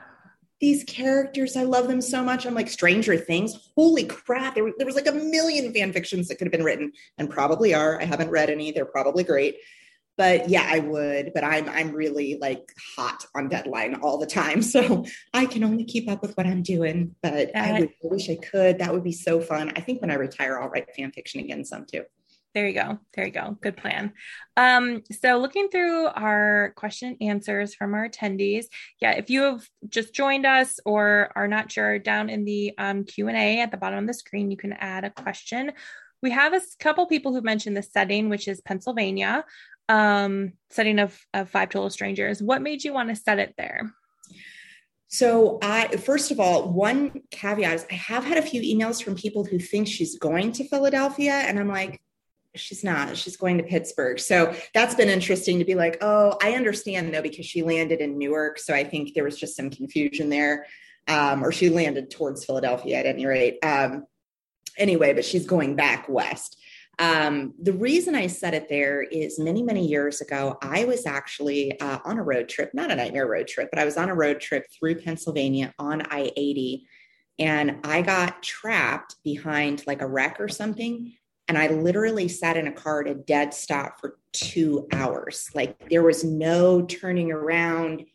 these 0.60 0.84
characters, 0.86 1.56
I 1.56 1.64
love 1.64 1.88
them 1.88 2.02
so 2.02 2.24
much. 2.24 2.46
I'm 2.46 2.56
like 2.56 2.70
Stranger 2.70 3.16
Things. 3.16 3.70
Holy 3.76 4.06
crap. 4.06 4.56
There, 4.56 4.72
there 4.78 4.88
was 4.88 4.96
like 4.96 5.08
a 5.08 5.12
million 5.12 5.72
fan 5.74 5.94
fictions 5.94 6.28
that 6.28 6.36
could 6.36 6.48
have 6.48 6.52
been 6.52 6.64
written 6.64 6.92
and 7.18 7.30
probably 7.30 7.74
are. 7.74 8.02
I 8.02 8.06
haven't 8.06 8.32
read 8.32 8.50
any. 8.50 8.72
They're 8.72 8.86
probably 8.86 9.24
great. 9.24 9.58
But 10.18 10.50
yeah, 10.50 10.68
I 10.68 10.80
would. 10.80 11.32
But 11.36 11.44
I'm 11.44 11.70
I'm 11.70 11.92
really 11.92 12.40
like 12.42 12.74
hot 12.96 13.24
on 13.36 13.50
deadline 13.50 13.96
all 14.02 14.18
the 14.18 14.26
time. 14.26 14.62
So 14.68 15.06
I 15.34 15.46
can 15.46 15.64
only 15.64 15.86
keep 15.86 16.10
up 16.10 16.24
with 16.24 16.36
what 16.36 16.48
I'm 16.48 16.64
doing. 16.64 17.16
But 17.22 17.56
I, 17.56 17.80
would, 17.80 17.90
I 17.90 18.08
wish 18.08 18.30
I 18.30 18.36
could. 18.36 18.80
That 18.80 18.94
would 18.94 19.04
be 19.04 19.12
so 19.12 19.40
fun. 19.40 19.72
I 19.76 19.82
think 19.82 20.02
when 20.02 20.10
I 20.10 20.16
retire, 20.16 20.60
I'll 20.60 20.70
write 20.70 20.94
fan 20.96 21.12
fiction 21.12 21.40
again 21.40 21.66
some 21.66 21.86
too. 21.86 22.04
There 22.58 22.68
you 22.68 22.74
go. 22.74 22.98
There 23.14 23.24
you 23.28 23.32
go. 23.32 23.56
Good 23.62 23.78
plan. 23.78 24.14
Um, 24.56 25.04
so 25.22 25.38
looking 25.38 25.70
through 25.70 26.08
our 26.08 26.74
question 26.76 27.16
answers 27.22 27.76
from 27.76 27.94
our 27.94 28.10
attendees, 28.10 28.66
yeah, 29.00 29.12
if 29.12 29.30
you 29.30 29.44
have 29.44 29.70
just 29.88 30.12
joined 30.12 30.48
us 30.48 30.80
or 30.84 31.32
are 31.36 31.48
not 31.48 31.72
sure, 31.72 32.00
down 32.00 32.32
in 32.32 32.46
the 32.46 32.74
um, 32.80 33.04
Q 33.04 33.28
and 33.28 33.38
A 33.38 33.60
at 33.60 33.70
the 33.70 33.78
bottom 33.78 34.00
of 34.00 34.08
the 34.08 34.14
screen, 34.16 34.50
you 34.50 34.58
can 34.58 34.74
add 34.74 35.04
a 35.04 35.12
question. 35.12 35.72
We 36.24 36.32
have 36.32 36.54
a 36.54 36.62
couple 36.80 37.06
people 37.06 37.32
who 37.32 37.42
mentioned 37.42 37.78
the 37.78 37.84
setting, 37.84 38.28
which 38.28 38.48
is 38.48 38.60
Pennsylvania, 38.60 39.46
um, 39.88 40.54
setting 40.72 40.98
of, 40.98 41.16
of 41.36 41.52
Five 41.52 41.70
Total 41.70 41.92
Strangers. 41.92 42.42
What 42.42 42.64
made 42.64 42.84
you 42.84 42.92
want 42.92 43.10
to 43.10 43.16
set 43.16 43.38
it 43.38 43.54
there? 43.60 43.94
So 45.10 45.60
I 45.62 45.90
first 45.98 46.32
of 46.32 46.40
all, 46.40 46.74
one 46.74 47.22
caveat 47.30 47.76
is 47.76 47.86
I 47.92 47.94
have 47.94 48.26
had 48.26 48.40
a 48.40 48.42
few 48.42 48.64
emails 48.64 49.04
from 49.04 49.14
people 49.14 49.44
who 49.44 49.60
think 49.60 49.88
she's 49.88 50.18
going 50.18 50.54
to 50.54 50.68
Philadelphia, 50.68 51.34
and 51.34 51.60
I'm 51.60 51.70
like, 51.70 52.02
she's 52.58 52.84
not 52.84 53.16
she's 53.16 53.38
going 53.38 53.58
to 53.58 53.64
pittsburgh. 53.64 54.20
So 54.20 54.56
that's 54.74 54.96
been 54.96 55.10
interesting 55.10 55.60
to 55.60 55.66
be 55.66 55.76
like 55.76 55.98
oh 56.02 56.38
i 56.42 56.54
understand 56.54 57.14
though 57.14 57.22
because 57.22 57.46
she 57.46 57.64
landed 57.64 58.00
in 58.00 58.18
newark. 58.18 58.60
So 58.60 58.74
i 58.74 58.84
think 58.84 59.14
there 59.14 59.24
was 59.24 59.38
just 59.38 59.56
some 59.56 59.70
confusion 59.70 60.30
there 60.30 60.66
um, 61.08 61.44
or 61.44 61.52
she 61.52 61.70
landed 61.70 62.12
towards 62.12 62.46
philadelphia 62.46 62.98
at 62.98 63.06
any 63.06 63.26
rate. 63.26 63.60
Um, 63.64 64.06
anyway 64.78 65.14
but 65.14 65.26
she's 65.26 65.46
going 65.46 65.76
back 65.76 66.08
west. 66.10 66.58
Um, 67.00 67.54
the 67.62 67.74
reason 67.74 68.16
i 68.16 68.26
said 68.26 68.56
it 68.56 68.70
there 68.70 69.04
is 69.04 69.38
many 69.38 69.62
many 69.62 69.86
years 69.86 70.20
ago 70.20 70.58
i 70.64 70.84
was 70.86 71.06
actually 71.06 71.80
uh, 71.80 72.00
on 72.04 72.18
a 72.18 72.24
road 72.24 72.50
trip 72.50 72.72
not 72.74 72.90
a 72.90 72.96
nightmare 72.96 73.28
road 73.28 73.48
trip 73.48 73.70
but 73.72 73.78
i 73.78 73.86
was 73.86 73.98
on 73.98 74.10
a 74.10 74.16
road 74.16 74.42
trip 74.42 74.66
through 74.74 74.96
pennsylvania 74.96 75.72
on 75.78 76.02
i-80 76.10 76.86
and 77.38 77.80
i 77.84 78.02
got 78.02 78.42
trapped 78.42 79.16
behind 79.24 79.84
like 79.86 80.02
a 80.02 80.08
wreck 80.08 80.38
or 80.40 80.48
something 80.48 81.14
and 81.48 81.58
I 81.58 81.68
literally 81.68 82.28
sat 82.28 82.58
in 82.58 82.68
a 82.68 82.72
car 82.72 83.02
at 83.02 83.08
a 83.08 83.16
dead 83.16 83.54
stop 83.54 84.00
for 84.00 84.18
two 84.34 84.88
hours. 84.92 85.50
Like 85.54 85.90
there 85.90 86.04
was 86.04 86.24
no 86.24 86.82
turning 86.84 87.32
around. 87.32 88.06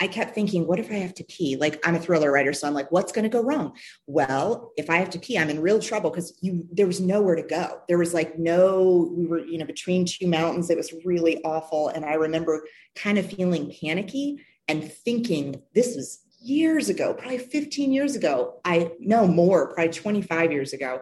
I 0.00 0.08
kept 0.08 0.34
thinking, 0.34 0.66
what 0.66 0.80
if 0.80 0.90
I 0.90 0.94
have 0.94 1.14
to 1.14 1.24
pee? 1.24 1.56
Like 1.56 1.80
I'm 1.86 1.94
a 1.94 2.00
thriller 2.00 2.32
writer, 2.32 2.52
so 2.52 2.66
I'm 2.66 2.74
like, 2.74 2.90
what's 2.90 3.12
going 3.12 3.22
to 3.22 3.28
go 3.28 3.40
wrong? 3.40 3.76
Well, 4.08 4.72
if 4.76 4.90
I 4.90 4.96
have 4.96 5.10
to 5.10 5.20
pee, 5.20 5.38
I'm 5.38 5.48
in 5.48 5.62
real 5.62 5.78
trouble 5.78 6.10
because 6.10 6.36
you 6.40 6.66
there 6.72 6.88
was 6.88 7.00
nowhere 7.00 7.36
to 7.36 7.42
go. 7.42 7.80
There 7.88 7.98
was 7.98 8.12
like 8.12 8.36
no, 8.36 9.12
we 9.16 9.26
were 9.26 9.44
you 9.44 9.58
know 9.58 9.64
between 9.64 10.04
two 10.04 10.26
mountains. 10.26 10.70
It 10.70 10.76
was 10.76 10.92
really 11.04 11.42
awful, 11.44 11.88
and 11.88 12.04
I 12.04 12.14
remember 12.14 12.66
kind 12.96 13.16
of 13.16 13.26
feeling 13.26 13.72
panicky 13.80 14.40
and 14.66 14.92
thinking, 14.92 15.62
this 15.72 15.94
was 15.94 16.20
years 16.40 16.88
ago, 16.88 17.14
probably 17.14 17.38
15 17.38 17.92
years 17.92 18.16
ago. 18.16 18.60
I 18.64 18.90
no 18.98 19.28
more, 19.28 19.72
probably 19.72 19.92
25 19.92 20.50
years 20.50 20.72
ago 20.72 21.00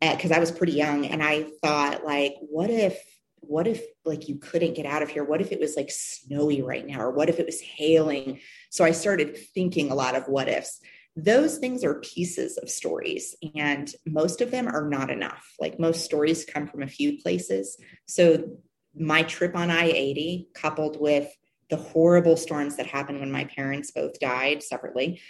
because 0.00 0.30
I 0.30 0.38
was 0.38 0.52
pretty 0.52 0.72
young 0.72 1.06
and 1.06 1.22
I 1.22 1.46
thought 1.62 2.04
like 2.04 2.34
what 2.40 2.70
if 2.70 2.98
what 3.40 3.66
if 3.66 3.82
like 4.04 4.28
you 4.28 4.36
couldn't 4.36 4.74
get 4.74 4.86
out 4.86 5.02
of 5.02 5.08
here? 5.08 5.24
What 5.24 5.40
if 5.40 5.52
it 5.52 5.60
was 5.60 5.76
like 5.76 5.90
snowy 5.90 6.60
right 6.62 6.86
now 6.86 7.00
or 7.00 7.10
what 7.10 7.28
if 7.28 7.38
it 7.38 7.46
was 7.46 7.60
hailing? 7.60 8.40
So 8.70 8.84
I 8.84 8.90
started 8.90 9.36
thinking 9.54 9.90
a 9.90 9.94
lot 9.94 10.16
of 10.16 10.24
what 10.24 10.48
ifs. 10.48 10.80
Those 11.16 11.58
things 11.58 11.82
are 11.82 12.00
pieces 12.00 12.58
of 12.58 12.68
stories 12.68 13.34
and 13.56 13.90
most 14.06 14.40
of 14.40 14.50
them 14.50 14.68
are 14.68 14.88
not 14.88 15.10
enough. 15.10 15.44
Like 15.58 15.80
most 15.80 16.04
stories 16.04 16.44
come 16.44 16.68
from 16.68 16.82
a 16.82 16.88
few 16.88 17.18
places. 17.18 17.76
So 18.06 18.58
my 18.94 19.22
trip 19.22 19.56
on 19.56 19.70
I-80 19.70 20.52
coupled 20.54 21.00
with 21.00 21.28
the 21.70 21.76
horrible 21.76 22.36
storms 22.36 22.76
that 22.76 22.86
happened 22.86 23.20
when 23.20 23.32
my 23.32 23.44
parents 23.44 23.90
both 23.90 24.18
died 24.20 24.62
separately 24.62 25.20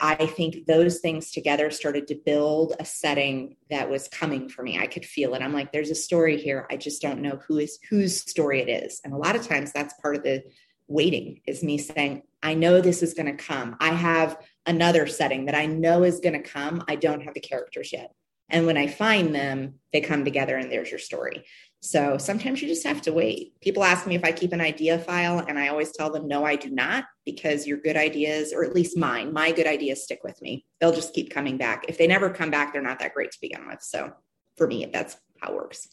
I 0.00 0.26
think 0.26 0.66
those 0.66 1.00
things 1.00 1.32
together 1.32 1.70
started 1.70 2.06
to 2.08 2.14
build 2.14 2.74
a 2.78 2.84
setting 2.84 3.56
that 3.68 3.90
was 3.90 4.06
coming 4.08 4.48
for 4.48 4.62
me. 4.62 4.78
I 4.78 4.86
could 4.86 5.04
feel 5.04 5.34
it. 5.34 5.42
I'm 5.42 5.52
like, 5.52 5.72
there's 5.72 5.90
a 5.90 5.94
story 5.96 6.40
here. 6.40 6.66
I 6.70 6.76
just 6.76 7.02
don't 7.02 7.20
know 7.20 7.40
who 7.48 7.58
is 7.58 7.80
whose 7.90 8.20
story 8.20 8.60
it 8.60 8.68
is. 8.68 9.00
And 9.04 9.12
a 9.12 9.16
lot 9.16 9.34
of 9.34 9.46
times 9.46 9.72
that's 9.72 9.94
part 10.00 10.16
of 10.16 10.22
the 10.22 10.44
waiting 10.86 11.40
is 11.46 11.64
me 11.64 11.78
saying, 11.78 12.22
I 12.42 12.54
know 12.54 12.80
this 12.80 13.02
is 13.02 13.14
going 13.14 13.36
to 13.36 13.44
come. 13.44 13.76
I 13.80 13.90
have 13.90 14.38
another 14.66 15.06
setting 15.06 15.46
that 15.46 15.54
I 15.56 15.66
know 15.66 16.04
is 16.04 16.20
going 16.20 16.40
to 16.40 16.48
come. 16.48 16.84
I 16.88 16.96
don't 16.96 17.22
have 17.22 17.34
the 17.34 17.40
characters 17.40 17.92
yet. 17.92 18.12
And 18.50 18.66
when 18.66 18.76
I 18.76 18.86
find 18.86 19.34
them, 19.34 19.76
they 19.92 20.00
come 20.00 20.24
together 20.24 20.56
and 20.56 20.70
there's 20.70 20.90
your 20.90 20.98
story. 20.98 21.44
So 21.84 22.16
sometimes 22.16 22.62
you 22.62 22.68
just 22.68 22.86
have 22.86 23.02
to 23.02 23.12
wait. 23.12 23.60
People 23.60 23.82
ask 23.82 24.06
me 24.06 24.14
if 24.14 24.22
I 24.24 24.30
keep 24.30 24.52
an 24.52 24.60
idea 24.60 25.00
file, 25.00 25.40
and 25.40 25.58
I 25.58 25.66
always 25.66 25.90
tell 25.90 26.10
them, 26.10 26.28
no, 26.28 26.44
I 26.44 26.54
do 26.54 26.70
not, 26.70 27.06
because 27.26 27.66
your 27.66 27.78
good 27.78 27.96
ideas, 27.96 28.52
or 28.52 28.64
at 28.64 28.72
least 28.72 28.96
mine, 28.96 29.32
my 29.32 29.50
good 29.50 29.66
ideas 29.66 30.04
stick 30.04 30.20
with 30.22 30.40
me. 30.40 30.64
They'll 30.80 30.94
just 30.94 31.12
keep 31.12 31.34
coming 31.34 31.58
back. 31.58 31.86
If 31.88 31.98
they 31.98 32.06
never 32.06 32.30
come 32.30 32.52
back, 32.52 32.72
they're 32.72 32.82
not 32.82 33.00
that 33.00 33.14
great 33.14 33.32
to 33.32 33.38
begin 33.40 33.66
with. 33.66 33.82
So 33.82 34.12
for 34.56 34.68
me, 34.68 34.88
that's 34.92 35.16
how 35.40 35.50
it 35.50 35.56
works. 35.56 35.88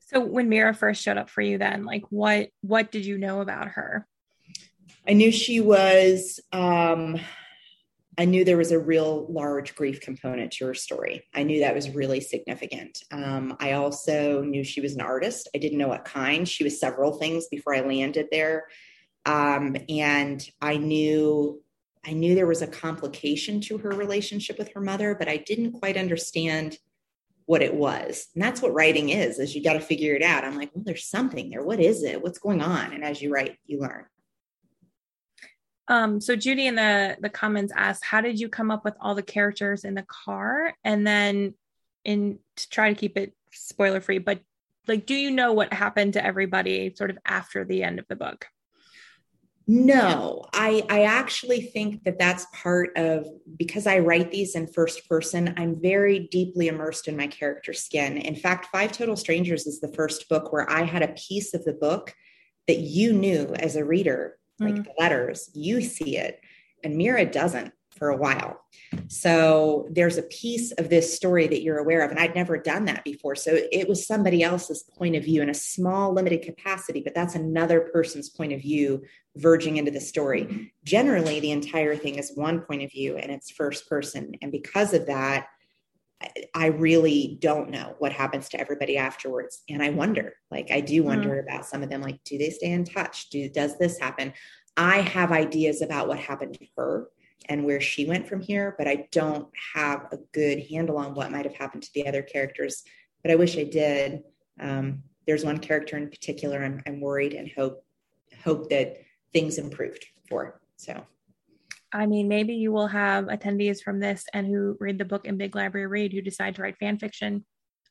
So 0.00 0.20
when 0.20 0.50
Mira 0.50 0.74
first 0.74 1.02
showed 1.02 1.16
up 1.16 1.30
for 1.30 1.40
you, 1.40 1.56
then 1.56 1.86
like 1.86 2.04
what 2.10 2.50
what 2.60 2.92
did 2.92 3.06
you 3.06 3.16
know 3.16 3.40
about 3.40 3.68
her? 3.68 4.06
I 5.08 5.14
knew 5.14 5.32
she 5.32 5.60
was 5.60 6.40
um 6.52 7.18
I 8.18 8.26
knew 8.26 8.44
there 8.44 8.58
was 8.58 8.72
a 8.72 8.78
real 8.78 9.26
large 9.30 9.74
grief 9.74 10.00
component 10.00 10.52
to 10.52 10.66
her 10.66 10.74
story. 10.74 11.26
I 11.34 11.44
knew 11.44 11.60
that 11.60 11.74
was 11.74 11.90
really 11.90 12.20
significant. 12.20 13.02
Um, 13.10 13.56
I 13.58 13.72
also 13.72 14.42
knew 14.42 14.64
she 14.64 14.82
was 14.82 14.94
an 14.94 15.00
artist. 15.00 15.48
I 15.54 15.58
didn't 15.58 15.78
know 15.78 15.88
what 15.88 16.04
kind. 16.04 16.46
She 16.46 16.62
was 16.62 16.78
several 16.78 17.14
things 17.14 17.46
before 17.50 17.74
I 17.74 17.80
landed 17.80 18.28
there. 18.30 18.66
Um, 19.24 19.76
and 19.88 20.46
I 20.60 20.76
knew 20.76 21.62
I 22.04 22.12
knew 22.12 22.34
there 22.34 22.48
was 22.48 22.62
a 22.62 22.66
complication 22.66 23.60
to 23.62 23.78
her 23.78 23.90
relationship 23.90 24.58
with 24.58 24.72
her 24.74 24.80
mother, 24.80 25.14
but 25.14 25.28
I 25.28 25.36
didn't 25.36 25.72
quite 25.72 25.96
understand 25.96 26.76
what 27.46 27.62
it 27.62 27.74
was. 27.74 28.26
And 28.34 28.42
that's 28.42 28.60
what 28.60 28.74
writing 28.74 29.10
is, 29.10 29.38
is 29.38 29.54
you 29.54 29.62
got 29.62 29.74
to 29.74 29.80
figure 29.80 30.14
it 30.14 30.22
out. 30.22 30.44
I'm 30.44 30.56
like, 30.56 30.70
well, 30.74 30.84
there's 30.84 31.06
something 31.06 31.50
there. 31.50 31.62
What 31.62 31.80
is 31.80 32.02
it? 32.02 32.20
What's 32.20 32.38
going 32.38 32.60
on? 32.60 32.92
And 32.92 33.04
as 33.04 33.22
you 33.22 33.32
write, 33.32 33.56
you 33.66 33.80
learn. 33.80 34.06
Um, 35.88 36.20
so 36.20 36.36
Judy 36.36 36.66
in 36.66 36.76
the 36.76 37.16
the 37.20 37.28
comments 37.28 37.72
asked, 37.76 38.04
how 38.04 38.20
did 38.20 38.38
you 38.38 38.48
come 38.48 38.70
up 38.70 38.84
with 38.84 38.94
all 39.00 39.14
the 39.14 39.22
characters 39.22 39.84
in 39.84 39.94
the 39.94 40.06
car? 40.06 40.74
And 40.84 41.06
then 41.06 41.54
in 42.04 42.38
to 42.56 42.68
try 42.68 42.88
to 42.92 42.98
keep 42.98 43.16
it 43.16 43.34
spoiler 43.52 44.00
free, 44.00 44.18
but 44.18 44.40
like 44.88 45.06
do 45.06 45.14
you 45.14 45.30
know 45.30 45.52
what 45.52 45.72
happened 45.72 46.14
to 46.14 46.24
everybody 46.24 46.94
sort 46.96 47.10
of 47.10 47.18
after 47.24 47.64
the 47.64 47.82
end 47.82 47.98
of 47.98 48.06
the 48.08 48.16
book? 48.16 48.46
No, 49.68 50.44
I 50.52 50.84
I 50.90 51.02
actually 51.04 51.62
think 51.62 52.02
that 52.04 52.18
that's 52.18 52.46
part 52.52 52.90
of 52.96 53.26
because 53.56 53.86
I 53.86 54.00
write 54.00 54.32
these 54.32 54.56
in 54.56 54.66
first 54.66 55.08
person, 55.08 55.54
I'm 55.56 55.80
very 55.80 56.28
deeply 56.30 56.66
immersed 56.66 57.06
in 57.06 57.16
my 57.16 57.28
character 57.28 57.72
skin. 57.72 58.16
In 58.16 58.34
fact, 58.34 58.66
Five 58.66 58.90
Total 58.92 59.16
Strangers 59.16 59.66
is 59.66 59.80
the 59.80 59.92
first 59.92 60.28
book 60.28 60.52
where 60.52 60.68
I 60.68 60.82
had 60.82 61.02
a 61.02 61.14
piece 61.14 61.54
of 61.54 61.64
the 61.64 61.74
book 61.74 62.12
that 62.66 62.78
you 62.78 63.12
knew 63.12 63.54
as 63.54 63.76
a 63.76 63.84
reader 63.84 64.36
like 64.58 64.74
mm. 64.74 64.84
the 64.84 64.92
letters, 64.98 65.50
you 65.54 65.80
see 65.80 66.16
it, 66.16 66.40
and 66.84 66.96
Mira 66.96 67.24
doesn't 67.24 67.72
for 68.02 68.08
a 68.08 68.16
while. 68.16 68.60
So 69.08 69.86
there's 69.90 70.18
a 70.18 70.24
piece 70.24 70.72
of 70.72 70.88
this 70.88 71.14
story 71.14 71.46
that 71.46 71.62
you're 71.62 71.78
aware 71.78 72.02
of. 72.02 72.10
And 72.10 72.18
I'd 72.18 72.34
never 72.34 72.58
done 72.58 72.86
that 72.86 73.04
before. 73.04 73.36
So 73.36 73.56
it 73.70 73.88
was 73.88 74.06
somebody 74.06 74.42
else's 74.42 74.82
point 74.98 75.14
of 75.14 75.24
view 75.24 75.40
in 75.40 75.50
a 75.50 75.54
small, 75.54 76.12
limited 76.12 76.42
capacity, 76.42 77.00
but 77.00 77.14
that's 77.14 77.36
another 77.36 77.80
person's 77.92 78.28
point 78.28 78.52
of 78.52 78.60
view 78.60 79.02
verging 79.36 79.76
into 79.76 79.92
the 79.92 80.00
story. 80.00 80.72
Generally, 80.84 81.40
the 81.40 81.52
entire 81.52 81.94
thing 81.94 82.16
is 82.16 82.32
one 82.34 82.62
point 82.62 82.82
of 82.82 82.90
view 82.90 83.16
and 83.16 83.30
it's 83.30 83.50
first 83.50 83.88
person. 83.88 84.32
And 84.42 84.50
because 84.50 84.94
of 84.94 85.06
that, 85.06 85.46
I 86.54 86.66
really 86.66 87.38
don't 87.40 87.70
know 87.70 87.94
what 87.98 88.12
happens 88.12 88.48
to 88.50 88.60
everybody 88.60 88.96
afterwards. 88.96 89.62
And 89.68 89.82
I 89.82 89.90
wonder, 89.90 90.34
like, 90.50 90.70
I 90.70 90.80
do 90.80 91.02
wonder 91.02 91.30
mm. 91.30 91.42
about 91.42 91.66
some 91.66 91.82
of 91.82 91.90
them, 91.90 92.02
like, 92.02 92.22
do 92.24 92.38
they 92.38 92.50
stay 92.50 92.72
in 92.72 92.84
touch? 92.84 93.30
Do, 93.30 93.48
does 93.48 93.78
this 93.78 93.98
happen? 93.98 94.32
I 94.76 95.00
have 95.00 95.32
ideas 95.32 95.82
about 95.82 96.08
what 96.08 96.18
happened 96.18 96.54
to 96.54 96.66
her 96.76 97.08
and 97.48 97.64
where 97.64 97.80
she 97.80 98.04
went 98.04 98.28
from 98.28 98.40
here, 98.40 98.74
but 98.78 98.88
I 98.88 99.08
don't 99.12 99.48
have 99.74 100.06
a 100.12 100.18
good 100.32 100.66
handle 100.70 100.98
on 100.98 101.14
what 101.14 101.32
might 101.32 101.44
have 101.44 101.56
happened 101.56 101.82
to 101.82 101.90
the 101.94 102.06
other 102.06 102.22
characters. 102.22 102.82
But 103.22 103.32
I 103.32 103.36
wish 103.36 103.58
I 103.58 103.64
did. 103.64 104.22
Um, 104.60 105.02
there's 105.26 105.44
one 105.44 105.58
character 105.58 105.96
in 105.96 106.08
particular 106.08 106.62
I'm, 106.62 106.82
I'm 106.86 107.00
worried 107.00 107.34
and 107.34 107.50
hope 107.56 107.84
hope 108.44 108.70
that 108.70 108.96
things 109.32 109.58
improved 109.58 110.04
for. 110.28 110.60
So 110.76 111.04
I 111.92 112.06
mean, 112.06 112.28
maybe 112.28 112.54
you 112.54 112.72
will 112.72 112.86
have 112.86 113.26
attendees 113.26 113.82
from 113.82 114.00
this 114.00 114.24
and 114.32 114.46
who 114.46 114.76
read 114.80 114.98
the 114.98 115.04
book 115.04 115.26
in 115.26 115.36
Big 115.36 115.54
Library 115.54 115.86
Read 115.86 116.12
who 116.12 116.22
decide 116.22 116.54
to 116.56 116.62
write 116.62 116.78
fan 116.78 116.98
fiction 116.98 117.44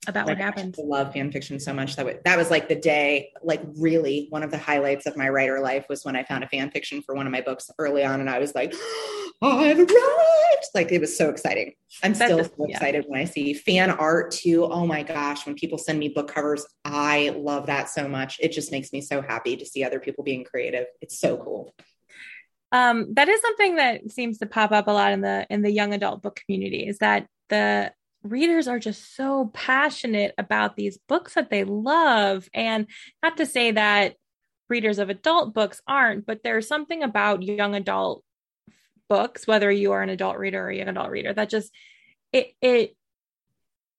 about 0.07 0.25
what 0.25 0.37
happened. 0.37 0.75
I 0.79 0.83
love 0.83 1.13
fan 1.13 1.31
fiction 1.31 1.59
so 1.59 1.73
much 1.73 1.95
that 1.95 2.05
was, 2.05 2.15
that 2.25 2.35
was 2.35 2.49
like 2.49 2.67
the 2.67 2.75
day, 2.75 3.31
like 3.43 3.61
really 3.77 4.25
one 4.31 4.41
of 4.41 4.49
the 4.49 4.57
highlights 4.57 5.05
of 5.05 5.15
my 5.15 5.29
writer 5.29 5.59
life 5.59 5.85
was 5.89 6.03
when 6.03 6.15
I 6.15 6.23
found 6.23 6.43
a 6.43 6.47
fan 6.47 6.71
fiction 6.71 7.03
for 7.03 7.13
one 7.13 7.27
of 7.27 7.31
my 7.31 7.41
books 7.41 7.69
early 7.77 8.03
on, 8.03 8.19
and 8.19 8.27
I 8.27 8.39
was 8.39 8.55
like, 8.55 8.73
oh, 9.43 9.59
I've 9.59 9.77
arrived! 9.77 10.65
Like 10.73 10.91
it 10.91 11.01
was 11.01 11.15
so 11.15 11.29
exciting. 11.29 11.73
I'm 12.03 12.13
That's 12.13 12.25
still 12.25 12.39
just, 12.39 12.57
so 12.57 12.65
excited 12.65 13.03
yeah. 13.03 13.11
when 13.11 13.19
I 13.19 13.25
see 13.25 13.53
fan 13.53 13.91
art 13.91 14.31
too. 14.31 14.65
Oh 14.65 14.87
my 14.87 15.03
gosh, 15.03 15.45
when 15.45 15.53
people 15.53 15.77
send 15.77 15.99
me 15.99 16.09
book 16.09 16.33
covers, 16.33 16.65
I 16.83 17.35
love 17.37 17.67
that 17.67 17.89
so 17.89 18.07
much. 18.07 18.39
It 18.39 18.51
just 18.51 18.71
makes 18.71 18.91
me 18.91 19.01
so 19.01 19.21
happy 19.21 19.55
to 19.57 19.65
see 19.65 19.83
other 19.83 19.99
people 19.99 20.23
being 20.23 20.43
creative. 20.43 20.85
It's 21.01 21.19
so 21.19 21.37
cool. 21.37 21.75
Um, 22.71 23.13
that 23.15 23.27
is 23.27 23.41
something 23.41 23.75
that 23.75 24.11
seems 24.11 24.37
to 24.39 24.45
pop 24.45 24.71
up 24.71 24.87
a 24.87 24.91
lot 24.91 25.11
in 25.11 25.21
the 25.21 25.45
in 25.49 25.61
the 25.61 25.71
young 25.71 25.93
adult 25.93 26.21
book 26.21 26.39
community 26.45 26.87
is 26.87 26.99
that 26.99 27.27
the 27.49 27.91
readers 28.23 28.67
are 28.67 28.79
just 28.79 29.15
so 29.15 29.51
passionate 29.53 30.33
about 30.37 30.75
these 30.75 30.97
books 31.09 31.33
that 31.33 31.49
they 31.49 31.63
love. 31.63 32.47
And 32.53 32.87
not 33.21 33.37
to 33.37 33.45
say 33.45 33.71
that 33.71 34.15
readers 34.71 34.99
of 34.99 35.09
adult 35.09 35.53
books 35.53 35.81
aren't 35.85 36.25
but 36.25 36.43
there's 36.43 36.65
something 36.67 37.03
about 37.03 37.43
young 37.43 37.75
adult 37.75 38.23
books 39.09 39.45
whether 39.45 39.69
you 39.69 39.91
are 39.91 40.01
an 40.01 40.09
adult 40.09 40.37
reader 40.37 40.63
or 40.63 40.69
a 40.69 40.77
young 40.77 40.87
adult 40.87 41.09
reader 41.09 41.33
that 41.33 41.49
just 41.49 41.73
it 42.31 42.53
it 42.61 42.95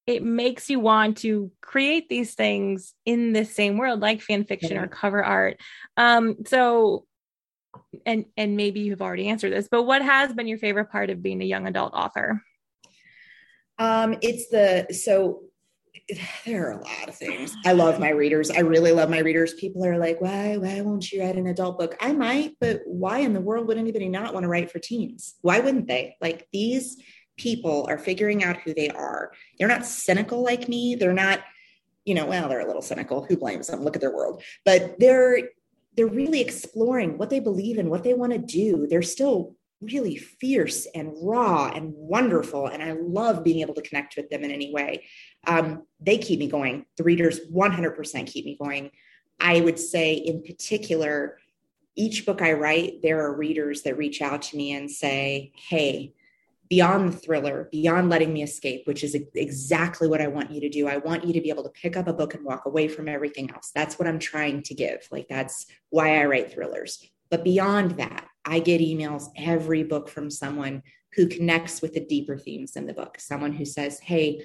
it 0.07 0.23
makes 0.25 0.71
you 0.71 0.81
want 0.81 1.19
to 1.19 1.53
create 1.61 2.09
these 2.09 2.35
things 2.35 2.95
in 3.05 3.35
the 3.35 3.45
same 3.45 3.77
world 3.77 4.01
like 4.01 4.21
fan 4.21 4.45
fiction 4.45 4.77
or 4.77 4.89
cover 4.89 5.23
art. 5.23 5.61
Um 5.97 6.37
so 6.47 7.05
and 8.07 8.25
and 8.37 8.57
maybe 8.57 8.81
you've 8.81 9.03
already 9.03 9.29
answered 9.29 9.53
this 9.53 9.69
but 9.69 9.85
what 9.85 10.03
has 10.03 10.33
been 10.33 10.47
your 10.47 10.59
favorite 10.59 10.91
part 10.91 11.11
of 11.11 11.23
being 11.23 11.43
a 11.43 11.47
young 11.47 11.67
adult 11.67 11.93
author? 11.95 12.43
Um 13.79 14.17
it's 14.23 14.49
the 14.49 14.93
so 14.93 15.45
there 16.45 16.69
are 16.69 16.73
a 16.73 16.83
lot 16.83 17.09
of 17.09 17.15
things. 17.15 17.55
I 17.65 17.73
love 17.73 18.01
my 18.01 18.11
readers. 18.11 18.51
I 18.51 18.61
really 18.61 18.93
love 18.93 19.09
my 19.09 19.21
readers. 19.21 19.55
People 19.55 19.85
are 19.85 19.99
like 19.99 20.21
why 20.21 20.57
why 20.57 20.81
won't 20.81 21.11
you 21.13 21.23
write 21.23 21.37
an 21.37 21.47
adult 21.47 21.79
book? 21.79 21.97
I 22.01 22.13
might 22.13 22.57
but 22.61 22.83
why 22.87 23.19
in 23.19 23.35
the 23.35 23.41
world 23.41 23.67
would 23.69 23.79
anybody 23.79 24.09
not 24.09 24.35
want 24.35 24.45
to 24.45 24.49
write 24.49 24.71
for 24.71 24.79
teens? 24.79 25.35
Why 25.43 25.61
wouldn't 25.61 25.87
they? 25.87 26.17
Like 26.21 26.49
these 26.53 26.99
people 27.37 27.87
are 27.89 27.99
figuring 27.99 28.45
out 28.45 28.59
who 28.59 28.75
they 28.75 28.89
are. 28.89 29.33
They're 29.59 29.69
not 29.69 29.87
cynical 29.87 30.43
like 30.43 30.69
me. 30.69 30.95
They're 30.95 31.13
not 31.13 31.41
you 32.05 32.15
know 32.15 32.27
well 32.27 32.49
they're 32.49 32.61
a 32.61 32.67
little 32.67 32.83
cynical. 32.83 33.25
Who 33.25 33.37
blames 33.37 33.69
them? 33.69 33.83
Look 33.83 33.97
at 33.97 34.01
their 34.01 34.15
world. 34.15 34.43
But 34.65 34.99
they're 34.99 35.39
they're 35.95 36.07
really 36.07 36.41
exploring 36.41 37.19
what 37.19 37.31
they 37.31 37.41
believe 37.41 37.79
in, 37.79 37.91
what 37.91 38.03
they 38.03 38.15
want 38.15 38.33
to 38.33 38.39
do. 38.39 38.87
They're 38.89 39.03
still 39.03 39.57
really 39.81 40.17
fierce 40.17 40.87
and 40.95 41.13
raw 41.21 41.71
and 41.75 41.93
wonderful. 41.95 42.69
And 42.69 42.83
I 42.83 42.93
love 42.93 43.45
being 43.45 43.61
able 43.61 43.75
to 43.75 43.83
connect 43.83 44.17
with 44.17 44.31
them 44.31 44.45
in 44.45 44.51
any 44.51 44.73
way. 44.73 45.05
Um, 45.47 45.83
they 46.01 46.19
keep 46.19 46.39
me 46.39 46.49
going. 46.49 46.87
The 46.97 47.05
readers 47.05 47.41
100% 47.53 48.27
keep 48.27 48.45
me 48.45 48.57
going. 48.61 48.91
I 49.41 49.61
would 49.61 49.79
say, 49.79 50.15
in 50.15 50.43
particular, 50.43 51.39
each 51.97 52.25
book 52.25 52.41
I 52.41 52.53
write, 52.53 53.03
there 53.03 53.21
are 53.21 53.37
readers 53.37 53.83
that 53.83 53.99
reach 53.99 54.23
out 54.23 54.43
to 54.43 54.57
me 54.57 54.73
and 54.73 54.91
say, 54.91 55.53
Hey, 55.57 56.15
beyond 56.73 57.13
the 57.13 57.17
thriller, 57.19 57.69
beyond 57.71 58.09
letting 58.09 58.33
me 58.33 58.43
escape, 58.43 58.81
which 58.87 59.05
is 59.05 59.15
exactly 59.35 60.09
what 60.09 60.23
I 60.23 60.27
want 60.27 60.51
you 60.51 60.59
to 60.63 60.71
do. 60.71 60.89
I 60.89 60.97
want 60.97 61.23
you 61.23 61.35
to 61.35 61.41
be 61.43 61.51
able 61.51 61.65
to 61.65 61.69
pick 61.69 61.99
up 61.99 62.09
a 62.09 62.15
book 62.15 62.33
and 62.33 62.47
walk 62.47 62.65
away 62.65 62.89
from 62.89 63.11
everything 63.11 63.51
else. 63.51 63.73
That's 63.75 63.99
what 63.99 64.09
I'm 64.09 64.19
trying 64.19 64.63
to 64.63 64.75
give. 64.75 65.07
Like, 65.11 65.29
that's 65.29 65.67
why 65.91 66.19
I 66.19 66.25
write 66.25 66.51
thrillers. 66.51 67.07
But 67.31 67.45
beyond 67.45 67.99
that, 67.99 68.27
I 68.47 68.61
get 68.61 68.81
emails 68.81 69.25
every 69.37 69.83
book 69.83 70.09
from 70.09 70.31
someone 70.31 70.83
who 71.13 71.27
connects 71.27 71.83
with 71.83 71.93
the 71.93 72.07
deeper 72.07 72.39
themes 72.39 72.75
in 72.75 72.87
the 72.87 72.95
book, 72.95 73.21
someone 73.21 73.53
who 73.53 73.67
says, 73.67 74.01
Hey, 74.01 74.41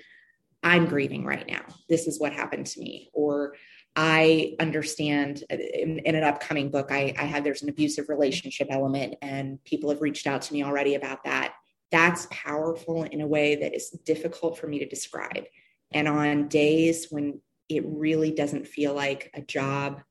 I'm 0.61 0.85
grieving 0.85 1.23
right 1.23 1.47
now. 1.47 1.61
This 1.87 2.07
is 2.07 2.19
what 2.19 2.33
happened 2.33 2.65
to 2.65 2.81
me. 2.81 3.09
Or 3.13 3.55
I 3.95 4.57
understand 4.59 5.45
in, 5.49 5.99
in, 5.99 6.15
an 6.15 6.25
upcoming 6.25 6.71
book, 6.71 6.91
I, 6.91 7.13
I 7.17 7.23
had 7.23 7.45
there's 7.45 7.63
an 7.63 7.69
abusive 7.69 8.09
relationship 8.09 8.67
element, 8.69 9.15
and 9.21 9.63
people 9.63 9.91
have 9.91 10.01
reached 10.01 10.27
out 10.27 10.41
to 10.41 10.53
me 10.53 10.65
already 10.65 10.95
about 10.95 11.23
that 11.23 11.53
that's 11.91 12.27
powerful 12.29 13.03
in 13.03 13.21
a 13.21 13.27
way 13.27 13.55
that 13.55 13.75
is 13.75 13.89
difficult 14.05 14.57
for 14.57 14.67
me 14.67 14.79
to 14.79 14.87
describe. 14.87 15.45
And 15.91 16.07
on 16.07 16.47
days 16.47 17.07
when 17.09 17.41
it 17.69 17.83
really 17.85 18.31
doesn't 18.31 18.67
feel 18.67 18.93
like 18.93 19.31
a 19.33 19.41
job 19.41 20.01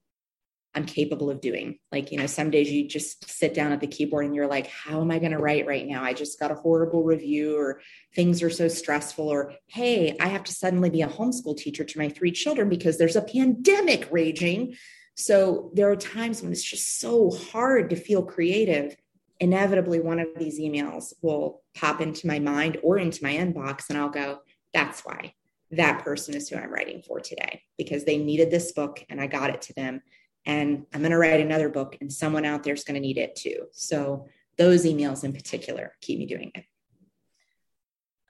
I'm 0.76 0.84
capable 0.84 1.30
of 1.30 1.40
doing. 1.40 1.78
Like, 1.90 2.12
you 2.12 2.18
know, 2.18 2.26
some 2.26 2.50
days 2.50 2.70
you 2.70 2.86
just 2.86 3.30
sit 3.30 3.54
down 3.54 3.72
at 3.72 3.80
the 3.80 3.86
keyboard 3.86 4.26
and 4.26 4.34
you're 4.34 4.46
like, 4.46 4.66
how 4.66 5.00
am 5.00 5.10
I 5.10 5.18
going 5.18 5.32
to 5.32 5.38
write 5.38 5.66
right 5.66 5.86
now? 5.86 6.04
I 6.04 6.12
just 6.12 6.38
got 6.38 6.50
a 6.50 6.54
horrible 6.54 7.02
review, 7.02 7.56
or 7.56 7.80
things 8.14 8.42
are 8.42 8.50
so 8.50 8.68
stressful, 8.68 9.26
or 9.26 9.54
hey, 9.68 10.14
I 10.20 10.28
have 10.28 10.44
to 10.44 10.52
suddenly 10.52 10.90
be 10.90 11.00
a 11.00 11.08
homeschool 11.08 11.56
teacher 11.56 11.82
to 11.82 11.98
my 11.98 12.10
three 12.10 12.30
children 12.30 12.68
because 12.68 12.98
there's 12.98 13.16
a 13.16 13.22
pandemic 13.22 14.06
raging. 14.10 14.76
So 15.14 15.70
there 15.72 15.90
are 15.90 15.96
times 15.96 16.42
when 16.42 16.52
it's 16.52 16.62
just 16.62 17.00
so 17.00 17.30
hard 17.30 17.88
to 17.88 17.96
feel 17.96 18.22
creative 18.22 18.94
inevitably 19.40 20.00
one 20.00 20.18
of 20.18 20.28
these 20.36 20.58
emails 20.58 21.12
will 21.22 21.62
pop 21.74 22.00
into 22.00 22.26
my 22.26 22.38
mind 22.38 22.78
or 22.82 22.98
into 22.98 23.22
my 23.22 23.34
inbox 23.34 23.88
and 23.88 23.98
I'll 23.98 24.08
go, 24.08 24.40
that's 24.72 25.02
why 25.02 25.34
that 25.72 26.04
person 26.04 26.34
is 26.34 26.48
who 26.48 26.56
I'm 26.56 26.72
writing 26.72 27.02
for 27.02 27.20
today 27.20 27.62
because 27.76 28.04
they 28.04 28.18
needed 28.18 28.50
this 28.50 28.72
book 28.72 29.04
and 29.08 29.20
I 29.20 29.26
got 29.26 29.50
it 29.50 29.62
to 29.62 29.74
them. 29.74 30.00
And 30.44 30.86
I'm 30.94 31.00
going 31.00 31.10
to 31.10 31.18
write 31.18 31.40
another 31.40 31.68
book 31.68 31.96
and 32.00 32.12
someone 32.12 32.44
out 32.44 32.62
there 32.62 32.74
is 32.74 32.84
going 32.84 32.94
to 32.94 33.00
need 33.00 33.18
it 33.18 33.34
too. 33.34 33.66
So 33.72 34.26
those 34.58 34.84
emails 34.84 35.24
in 35.24 35.32
particular 35.32 35.92
keep 36.00 36.18
me 36.18 36.26
doing 36.26 36.52
it. 36.54 36.64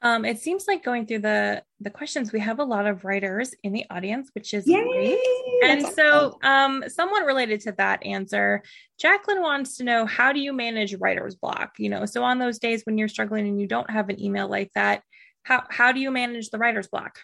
Um, 0.01 0.25
it 0.25 0.39
seems 0.39 0.65
like 0.67 0.83
going 0.83 1.07
through 1.07 1.19
the 1.19 1.63
the 1.79 1.89
questions, 1.89 2.31
we 2.31 2.39
have 2.39 2.59
a 2.59 2.63
lot 2.63 2.85
of 2.85 3.03
writers 3.03 3.53
in 3.63 3.73
the 3.73 3.85
audience, 3.89 4.29
which 4.33 4.53
is 4.53 4.67
Yay! 4.67 4.83
great. 4.83 5.19
And 5.63 5.83
That's 5.83 5.95
so, 5.95 6.37
awesome. 6.43 6.81
um, 6.83 6.89
somewhat 6.89 7.25
related 7.25 7.61
to 7.61 7.71
that 7.73 8.05
answer, 8.05 8.63
Jacqueline 8.99 9.41
wants 9.41 9.77
to 9.77 9.83
know 9.83 10.05
how 10.05 10.31
do 10.33 10.39
you 10.39 10.53
manage 10.53 10.93
writer's 10.95 11.35
block? 11.35 11.73
You 11.79 11.89
know, 11.89 12.05
so 12.05 12.23
on 12.23 12.37
those 12.37 12.59
days 12.59 12.83
when 12.85 12.97
you're 12.97 13.07
struggling 13.07 13.47
and 13.47 13.59
you 13.59 13.67
don't 13.67 13.89
have 13.89 14.09
an 14.09 14.21
email 14.21 14.47
like 14.47 14.71
that, 14.75 15.01
how 15.43 15.63
how 15.69 15.91
do 15.91 15.99
you 15.99 16.11
manage 16.11 16.49
the 16.51 16.59
writer's 16.59 16.87
block? 16.87 17.19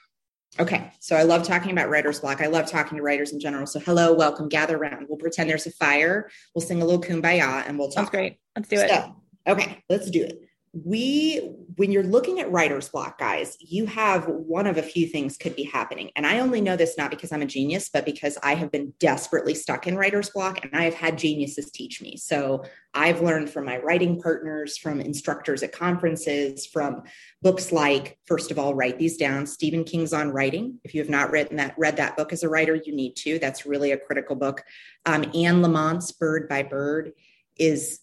Okay, 0.59 0.91
so 0.99 1.15
I 1.15 1.23
love 1.23 1.43
talking 1.43 1.71
about 1.71 1.89
writer's 1.89 2.19
block. 2.19 2.41
I 2.41 2.45
love 2.47 2.67
talking 2.67 2.97
to 2.97 3.03
writers 3.03 3.33
in 3.33 3.39
general. 3.39 3.65
So, 3.65 3.79
hello, 3.79 4.13
welcome, 4.13 4.49
gather 4.49 4.77
around. 4.77 5.07
We'll 5.09 5.17
pretend 5.17 5.49
there's 5.49 5.65
a 5.65 5.71
fire. 5.71 6.29
We'll 6.53 6.65
sing 6.65 6.81
a 6.81 6.85
little 6.85 7.01
kumbaya, 7.01 7.67
and 7.67 7.77
we'll 7.77 7.89
talk. 7.89 8.05
That's 8.05 8.09
great. 8.11 8.37
Let's 8.55 8.69
do 8.69 8.75
it. 8.77 8.89
So, 8.89 9.15
Okay, 9.45 9.83
let's 9.89 10.09
do 10.09 10.23
it 10.23 10.41
we 10.73 11.37
when 11.75 11.91
you're 11.91 12.03
looking 12.03 12.39
at 12.39 12.51
writer's 12.51 12.89
block 12.89 13.19
guys 13.19 13.55
you 13.59 13.85
have 13.85 14.25
one 14.25 14.65
of 14.65 14.77
a 14.77 14.81
few 14.81 15.05
things 15.05 15.37
could 15.37 15.55
be 15.55 15.63
happening. 15.63 16.09
And 16.15 16.25
i 16.25 16.39
only 16.39 16.61
know 16.61 16.75
this 16.75 16.97
not 16.97 17.11
because 17.11 17.31
i'm 17.31 17.43
a 17.43 17.45
genius 17.45 17.89
but 17.93 18.05
because 18.05 18.39
i 18.41 18.55
have 18.55 18.71
been 18.71 18.91
desperately 18.99 19.53
stuck 19.53 19.85
in 19.85 19.95
writer's 19.95 20.31
block 20.31 20.65
and 20.65 20.75
i 20.75 20.83
have 20.83 20.95
had 20.95 21.19
geniuses 21.19 21.69
teach 21.69 22.01
me. 22.01 22.17
So 22.17 22.63
i've 22.95 23.21
learned 23.21 23.51
from 23.51 23.65
my 23.65 23.77
writing 23.77 24.19
partners 24.19 24.75
from 24.75 24.99
instructors 24.99 25.61
at 25.61 25.73
conferences 25.73 26.65
from 26.65 27.03
books 27.43 27.71
like 27.71 28.17
first 28.25 28.49
of 28.49 28.57
all 28.57 28.73
write 28.73 28.97
these 28.97 29.17
down 29.17 29.45
stephen 29.45 29.83
king's 29.83 30.11
on 30.11 30.31
writing. 30.31 30.79
If 30.83 30.95
you 30.95 31.01
have 31.01 31.09
not 31.09 31.29
written 31.29 31.57
that 31.57 31.75
read 31.77 31.97
that 31.97 32.17
book 32.17 32.33
as 32.33 32.41
a 32.41 32.49
writer 32.49 32.73
you 32.73 32.95
need 32.95 33.15
to. 33.17 33.37
That's 33.37 33.67
really 33.67 33.91
a 33.91 33.97
critical 33.97 34.35
book. 34.35 34.63
Um, 35.05 35.23
anne 35.35 35.61
lamott's 35.61 36.11
bird 36.11 36.49
by 36.49 36.63
bird 36.63 37.11
is 37.59 37.99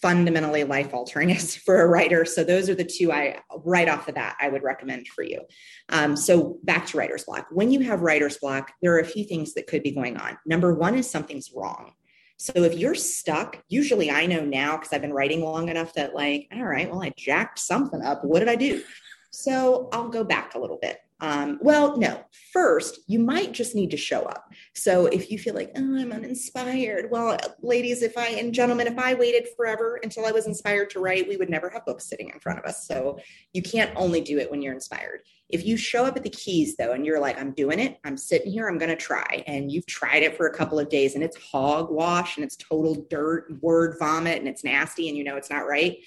fundamentally 0.00 0.64
life 0.64 0.92
altering 0.94 1.30
is 1.30 1.56
for 1.64 1.80
a 1.82 1.88
writer. 1.88 2.24
So 2.24 2.44
those 2.44 2.68
are 2.68 2.74
the 2.74 2.84
two 2.84 3.12
I 3.12 3.40
right 3.64 3.88
off 3.88 4.06
the 4.06 4.12
bat 4.12 4.36
I 4.40 4.48
would 4.48 4.62
recommend 4.62 5.08
for 5.08 5.22
you. 5.22 5.40
Um, 5.88 6.16
so 6.16 6.58
back 6.62 6.86
to 6.88 6.98
writer's 6.98 7.24
block. 7.24 7.46
When 7.50 7.70
you 7.70 7.80
have 7.80 8.00
writer's 8.00 8.38
block, 8.38 8.72
there 8.82 8.94
are 8.94 9.00
a 9.00 9.04
few 9.04 9.24
things 9.24 9.54
that 9.54 9.66
could 9.66 9.82
be 9.82 9.92
going 9.92 10.16
on. 10.16 10.38
Number 10.46 10.74
one 10.74 10.96
is 10.96 11.08
something's 11.10 11.50
wrong. 11.54 11.92
So 12.38 12.64
if 12.64 12.76
you're 12.76 12.96
stuck, 12.96 13.62
usually 13.68 14.10
I 14.10 14.26
know 14.26 14.44
now 14.44 14.76
because 14.76 14.92
I've 14.92 15.02
been 15.02 15.12
writing 15.12 15.42
long 15.42 15.68
enough 15.68 15.94
that 15.94 16.14
like, 16.14 16.48
all 16.52 16.64
right, 16.64 16.90
well, 16.90 17.02
I 17.02 17.12
jacked 17.16 17.60
something 17.60 18.02
up. 18.02 18.24
What 18.24 18.40
did 18.40 18.48
I 18.48 18.56
do? 18.56 18.82
So 19.30 19.88
I'll 19.92 20.08
go 20.08 20.24
back 20.24 20.54
a 20.54 20.58
little 20.58 20.78
bit. 20.80 20.98
Um, 21.22 21.60
well, 21.62 21.96
no, 21.96 22.20
first, 22.52 22.98
you 23.06 23.20
might 23.20 23.52
just 23.52 23.76
need 23.76 23.92
to 23.92 23.96
show 23.96 24.22
up. 24.22 24.52
So 24.74 25.06
if 25.06 25.30
you 25.30 25.38
feel 25.38 25.54
like, 25.54 25.70
oh, 25.76 25.96
I'm 25.96 26.10
uninspired, 26.10 27.12
well, 27.12 27.38
ladies, 27.62 28.02
if 28.02 28.18
I 28.18 28.30
and 28.30 28.52
gentlemen, 28.52 28.88
if 28.88 28.98
I 28.98 29.14
waited 29.14 29.46
forever 29.56 30.00
until 30.02 30.26
I 30.26 30.32
was 30.32 30.48
inspired 30.48 30.90
to 30.90 31.00
write, 31.00 31.28
we 31.28 31.36
would 31.36 31.48
never 31.48 31.70
have 31.70 31.86
books 31.86 32.08
sitting 32.08 32.30
in 32.30 32.40
front 32.40 32.58
of 32.58 32.64
us. 32.64 32.88
So 32.88 33.20
you 33.52 33.62
can't 33.62 33.92
only 33.94 34.20
do 34.20 34.38
it 34.38 34.50
when 34.50 34.62
you're 34.62 34.74
inspired. 34.74 35.20
If 35.48 35.64
you 35.64 35.76
show 35.76 36.04
up 36.04 36.16
at 36.16 36.24
the 36.24 36.30
keys 36.30 36.76
though, 36.76 36.90
and 36.90 37.06
you're 37.06 37.20
like, 37.20 37.40
I'm 37.40 37.52
doing 37.52 37.78
it, 37.78 38.00
I'm 38.04 38.16
sitting 38.16 38.50
here, 38.50 38.68
I'm 38.68 38.78
going 38.78 38.88
to 38.88 38.96
try, 38.96 39.44
and 39.46 39.70
you've 39.70 39.86
tried 39.86 40.24
it 40.24 40.36
for 40.36 40.48
a 40.48 40.54
couple 40.54 40.80
of 40.80 40.88
days 40.88 41.14
and 41.14 41.22
it's 41.22 41.36
hogwash 41.36 42.36
and 42.36 42.44
it's 42.44 42.56
total 42.56 43.06
dirt, 43.08 43.62
word 43.62 43.94
vomit, 44.00 44.38
and 44.38 44.48
it's 44.48 44.64
nasty, 44.64 45.08
and 45.08 45.16
you 45.16 45.22
know 45.22 45.36
it's 45.36 45.50
not 45.50 45.68
right 45.68 45.98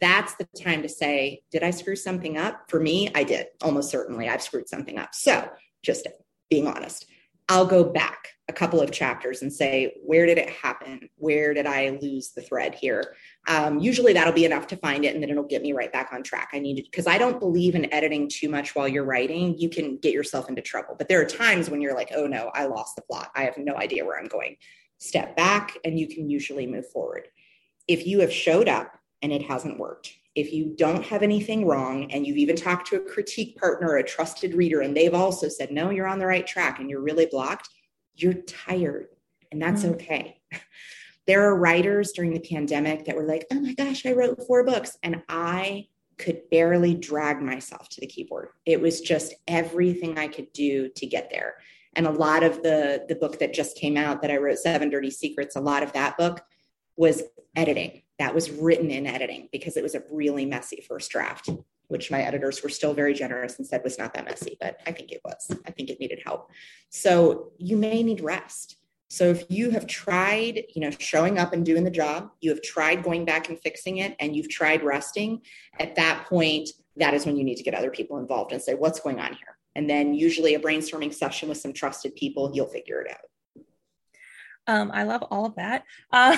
that's 0.00 0.34
the 0.34 0.46
time 0.60 0.82
to 0.82 0.88
say, 0.88 1.42
did 1.50 1.62
I 1.62 1.70
screw 1.70 1.96
something 1.96 2.36
up? 2.36 2.64
For 2.68 2.80
me, 2.80 3.10
I 3.14 3.24
did. 3.24 3.46
Almost 3.62 3.90
certainly, 3.90 4.28
I've 4.28 4.42
screwed 4.42 4.68
something 4.68 4.98
up. 4.98 5.14
So, 5.14 5.50
just 5.82 6.06
being 6.50 6.66
honest, 6.66 7.06
I'll 7.48 7.66
go 7.66 7.84
back 7.84 8.28
a 8.48 8.52
couple 8.52 8.80
of 8.80 8.90
chapters 8.90 9.42
and 9.42 9.52
say, 9.52 9.94
where 10.04 10.26
did 10.26 10.38
it 10.38 10.50
happen? 10.50 11.08
Where 11.16 11.54
did 11.54 11.66
I 11.66 11.98
lose 12.00 12.32
the 12.32 12.42
thread 12.42 12.74
here? 12.74 13.14
Um, 13.48 13.78
usually 13.78 14.12
that'll 14.12 14.32
be 14.32 14.44
enough 14.44 14.66
to 14.68 14.76
find 14.76 15.04
it 15.04 15.14
and 15.14 15.22
then 15.22 15.30
it'll 15.30 15.42
get 15.44 15.62
me 15.62 15.72
right 15.72 15.92
back 15.92 16.10
on 16.12 16.22
track. 16.22 16.50
I 16.52 16.58
need 16.58 16.76
to, 16.76 16.82
because 16.82 17.06
I 17.06 17.18
don't 17.18 17.40
believe 17.40 17.74
in 17.74 17.92
editing 17.92 18.28
too 18.28 18.48
much 18.48 18.74
while 18.74 18.88
you're 18.88 19.04
writing. 19.04 19.58
You 19.58 19.68
can 19.68 19.96
get 19.96 20.12
yourself 20.12 20.48
into 20.48 20.62
trouble. 20.62 20.94
But 20.96 21.08
there 21.08 21.20
are 21.20 21.26
times 21.26 21.70
when 21.70 21.80
you're 21.80 21.94
like, 21.94 22.12
oh 22.14 22.26
no, 22.26 22.50
I 22.54 22.66
lost 22.66 22.96
the 22.96 23.02
plot. 23.02 23.30
I 23.34 23.44
have 23.44 23.58
no 23.58 23.76
idea 23.76 24.04
where 24.04 24.18
I'm 24.18 24.28
going. 24.28 24.56
Step 24.98 25.36
back 25.36 25.76
and 25.84 25.98
you 25.98 26.08
can 26.08 26.30
usually 26.30 26.66
move 26.66 26.88
forward. 26.90 27.28
If 27.88 28.06
you 28.06 28.20
have 28.20 28.32
showed 28.32 28.68
up 28.68 28.92
and 29.22 29.32
it 29.32 29.42
hasn't 29.42 29.78
worked. 29.78 30.14
If 30.34 30.52
you 30.52 30.74
don't 30.76 31.04
have 31.04 31.22
anything 31.22 31.66
wrong 31.66 32.10
and 32.10 32.26
you've 32.26 32.38
even 32.38 32.56
talked 32.56 32.88
to 32.88 32.96
a 32.96 33.00
critique 33.00 33.56
partner 33.56 33.90
or 33.90 33.98
a 33.98 34.04
trusted 34.04 34.54
reader 34.54 34.80
and 34.80 34.96
they've 34.96 35.14
also 35.14 35.48
said, 35.48 35.70
no, 35.70 35.90
you're 35.90 36.06
on 36.06 36.18
the 36.18 36.26
right 36.26 36.46
track 36.46 36.80
and 36.80 36.88
you're 36.88 37.02
really 37.02 37.26
blocked, 37.26 37.68
you're 38.14 38.34
tired 38.34 39.08
and 39.52 39.60
that's 39.60 39.82
mm-hmm. 39.82 39.94
okay. 39.94 40.40
There 41.28 41.48
are 41.48 41.56
writers 41.56 42.10
during 42.10 42.34
the 42.34 42.40
pandemic 42.40 43.04
that 43.04 43.14
were 43.14 43.22
like, 43.22 43.46
oh 43.52 43.60
my 43.60 43.74
gosh, 43.74 44.04
I 44.04 44.10
wrote 44.10 44.44
four 44.44 44.64
books 44.64 44.98
and 45.04 45.22
I 45.28 45.86
could 46.18 46.50
barely 46.50 46.94
drag 46.94 47.40
myself 47.40 47.88
to 47.90 48.00
the 48.00 48.08
keyboard. 48.08 48.48
It 48.66 48.80
was 48.80 49.00
just 49.00 49.32
everything 49.46 50.18
I 50.18 50.26
could 50.26 50.52
do 50.52 50.88
to 50.96 51.06
get 51.06 51.30
there. 51.30 51.54
And 51.94 52.08
a 52.08 52.10
lot 52.10 52.42
of 52.42 52.64
the 52.64 53.04
the 53.08 53.14
book 53.14 53.38
that 53.38 53.54
just 53.54 53.76
came 53.76 53.96
out 53.96 54.20
that 54.22 54.32
I 54.32 54.36
wrote 54.38 54.58
Seven 54.58 54.90
Dirty 54.90 55.10
Secrets, 55.10 55.54
a 55.54 55.60
lot 55.60 55.84
of 55.84 55.92
that 55.92 56.18
book 56.18 56.40
was 56.96 57.22
editing 57.54 58.01
that 58.18 58.34
was 58.34 58.50
written 58.50 58.90
in 58.90 59.06
editing 59.06 59.48
because 59.52 59.76
it 59.76 59.82
was 59.82 59.94
a 59.94 60.02
really 60.10 60.44
messy 60.44 60.84
first 60.86 61.10
draft, 61.10 61.48
which 61.88 62.10
my 62.10 62.22
editors 62.22 62.62
were 62.62 62.68
still 62.68 62.94
very 62.94 63.14
generous 63.14 63.58
and 63.58 63.66
said 63.66 63.82
was 63.82 63.98
not 63.98 64.14
that 64.14 64.24
messy, 64.24 64.56
but 64.60 64.80
I 64.86 64.92
think 64.92 65.12
it 65.12 65.20
was. 65.24 65.50
I 65.66 65.70
think 65.70 65.90
it 65.90 66.00
needed 66.00 66.20
help. 66.24 66.50
So 66.90 67.52
you 67.58 67.76
may 67.76 68.02
need 68.02 68.20
rest. 68.20 68.76
So 69.08 69.24
if 69.28 69.44
you 69.50 69.70
have 69.70 69.86
tried, 69.86 70.62
you 70.74 70.80
know, 70.80 70.90
showing 70.90 71.38
up 71.38 71.52
and 71.52 71.66
doing 71.66 71.84
the 71.84 71.90
job, 71.90 72.30
you 72.40 72.48
have 72.48 72.62
tried 72.62 73.02
going 73.02 73.26
back 73.26 73.50
and 73.50 73.60
fixing 73.60 73.98
it, 73.98 74.16
and 74.20 74.34
you've 74.34 74.48
tried 74.48 74.82
resting, 74.82 75.42
at 75.78 75.96
that 75.96 76.24
point, 76.26 76.70
that 76.96 77.12
is 77.12 77.26
when 77.26 77.36
you 77.36 77.44
need 77.44 77.56
to 77.56 77.62
get 77.62 77.74
other 77.74 77.90
people 77.90 78.16
involved 78.16 78.52
and 78.52 78.62
say, 78.62 78.74
what's 78.74 79.00
going 79.00 79.20
on 79.20 79.34
here? 79.34 79.58
And 79.74 79.88
then 79.88 80.14
usually 80.14 80.54
a 80.54 80.58
brainstorming 80.60 81.12
session 81.12 81.50
with 81.50 81.58
some 81.58 81.74
trusted 81.74 82.14
people, 82.14 82.52
you'll 82.54 82.68
figure 82.68 83.02
it 83.02 83.10
out. 83.10 83.28
Um, 84.66 84.90
I 84.94 85.02
love 85.04 85.24
all 85.30 85.46
of 85.46 85.56
that. 85.56 85.84
Uh, 86.12 86.36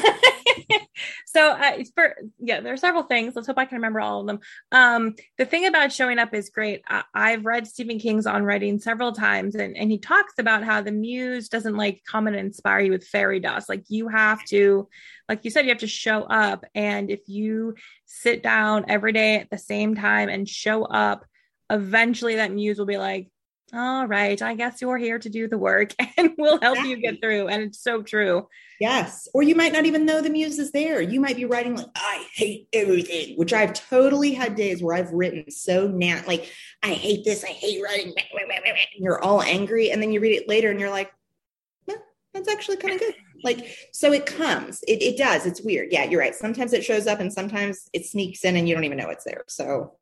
so, 1.26 1.50
uh, 1.50 1.82
for 1.94 2.14
yeah, 2.38 2.60
there 2.60 2.72
are 2.72 2.78
several 2.78 3.02
things. 3.02 3.34
Let's 3.34 3.46
hope 3.46 3.58
I 3.58 3.66
can 3.66 3.76
remember 3.76 4.00
all 4.00 4.20
of 4.20 4.26
them. 4.26 4.38
Um, 4.72 5.14
the 5.36 5.44
thing 5.44 5.66
about 5.66 5.92
showing 5.92 6.18
up 6.18 6.32
is 6.32 6.48
great. 6.48 6.82
I, 6.88 7.32
have 7.32 7.44
read 7.44 7.66
Stephen 7.66 7.98
King's 7.98 8.26
On 8.26 8.42
Writing 8.42 8.78
several 8.78 9.12
times, 9.12 9.54
and 9.54 9.76
and 9.76 9.90
he 9.90 9.98
talks 9.98 10.34
about 10.38 10.64
how 10.64 10.80
the 10.80 10.92
muse 10.92 11.48
doesn't 11.48 11.76
like 11.76 12.02
come 12.06 12.26
and 12.26 12.36
inspire 12.36 12.80
you 12.80 12.92
with 12.92 13.06
fairy 13.06 13.40
dust. 13.40 13.68
Like 13.68 13.84
you 13.88 14.08
have 14.08 14.42
to, 14.46 14.88
like 15.28 15.44
you 15.44 15.50
said, 15.50 15.66
you 15.66 15.70
have 15.70 15.78
to 15.78 15.86
show 15.86 16.22
up, 16.22 16.64
and 16.74 17.10
if 17.10 17.20
you 17.26 17.74
sit 18.06 18.42
down 18.42 18.86
every 18.88 19.12
day 19.12 19.36
at 19.36 19.50
the 19.50 19.58
same 19.58 19.94
time 19.94 20.30
and 20.30 20.48
show 20.48 20.84
up, 20.84 21.26
eventually 21.68 22.36
that 22.36 22.52
muse 22.52 22.78
will 22.78 22.86
be 22.86 22.98
like, 22.98 23.28
all 23.72 24.06
right, 24.06 24.40
I 24.40 24.54
guess 24.54 24.80
you're 24.80 24.98
here 24.98 25.18
to 25.18 25.28
do 25.28 25.48
the 25.48 25.58
work 25.58 25.94
and 26.16 26.30
we'll 26.36 26.60
help 26.60 26.76
exactly. 26.76 26.90
you 26.90 26.96
get 26.98 27.20
through. 27.20 27.48
And 27.48 27.62
it's 27.62 27.80
so 27.80 28.02
true. 28.02 28.48
Yes. 28.80 29.28
Or 29.32 29.42
you 29.42 29.54
might 29.54 29.72
not 29.72 29.86
even 29.86 30.04
know 30.04 30.20
the 30.20 30.30
muse 30.30 30.58
is 30.58 30.72
there. 30.72 31.00
You 31.00 31.20
might 31.20 31.36
be 31.36 31.44
writing 31.44 31.76
like, 31.76 31.86
I 31.96 32.26
hate 32.34 32.68
everything, 32.72 33.36
which 33.36 33.52
I've 33.52 33.72
totally 33.72 34.34
had 34.34 34.54
days 34.54 34.82
where 34.82 34.94
I've 34.96 35.12
written 35.12 35.50
so 35.50 35.88
nat 35.88 36.26
like, 36.26 36.52
I 36.82 36.88
hate 36.88 37.24
this, 37.24 37.44
I 37.44 37.48
hate 37.48 37.82
writing. 37.82 38.14
And 38.34 39.04
you're 39.04 39.22
all 39.22 39.42
angry. 39.42 39.90
And 39.90 40.02
then 40.02 40.12
you 40.12 40.20
read 40.20 40.36
it 40.40 40.48
later 40.48 40.70
and 40.70 40.78
you're 40.78 40.90
like, 40.90 41.12
yeah, 41.86 41.96
that's 42.32 42.48
actually 42.48 42.76
kind 42.76 42.94
of 42.94 43.00
good. 43.00 43.14
Like, 43.42 43.66
so 43.92 44.12
it 44.12 44.26
comes, 44.26 44.82
it, 44.86 45.02
it 45.02 45.16
does. 45.16 45.46
It's 45.46 45.60
weird. 45.60 45.88
Yeah, 45.90 46.04
you're 46.04 46.20
right. 46.20 46.34
Sometimes 46.34 46.72
it 46.72 46.84
shows 46.84 47.06
up 47.06 47.20
and 47.20 47.32
sometimes 47.32 47.88
it 47.92 48.06
sneaks 48.06 48.44
in 48.44 48.56
and 48.56 48.68
you 48.68 48.74
don't 48.74 48.84
even 48.84 48.98
know 48.98 49.10
it's 49.10 49.24
there. 49.24 49.44
So 49.48 49.96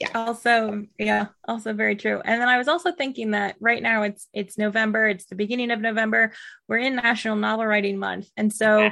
yeah 0.00 0.10
also 0.14 0.84
yeah 0.98 1.26
also 1.46 1.72
very 1.72 1.94
true 1.94 2.20
and 2.24 2.40
then 2.40 2.48
i 2.48 2.58
was 2.58 2.68
also 2.68 2.90
thinking 2.92 3.32
that 3.32 3.54
right 3.60 3.82
now 3.82 4.02
it's 4.02 4.28
it's 4.32 4.58
november 4.58 5.08
it's 5.08 5.26
the 5.26 5.34
beginning 5.34 5.70
of 5.70 5.80
november 5.80 6.32
we're 6.68 6.78
in 6.78 6.96
national 6.96 7.36
novel 7.36 7.66
writing 7.66 7.98
month 7.98 8.28
and 8.36 8.52
so 8.52 8.90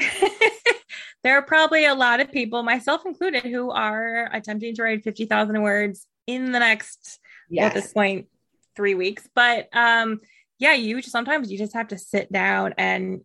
yeah. 0.00 0.08
there 1.22 1.36
are 1.36 1.42
probably 1.42 1.84
a 1.84 1.94
lot 1.94 2.20
of 2.20 2.32
people 2.32 2.62
myself 2.62 3.04
included 3.06 3.42
who 3.44 3.70
are 3.70 4.28
attempting 4.32 4.74
to 4.74 4.82
write 4.82 5.04
50000 5.04 5.62
words 5.62 6.06
in 6.26 6.52
the 6.52 6.58
next 6.58 7.20
yes. 7.48 7.66
at 7.66 7.74
this 7.74 7.92
point 7.92 8.26
three 8.74 8.94
weeks 8.94 9.28
but 9.34 9.68
um 9.74 10.20
yeah 10.58 10.72
you 10.72 10.96
just 10.96 11.12
sometimes 11.12 11.50
you 11.50 11.58
just 11.58 11.74
have 11.74 11.88
to 11.88 11.98
sit 11.98 12.32
down 12.32 12.74
and 12.78 13.20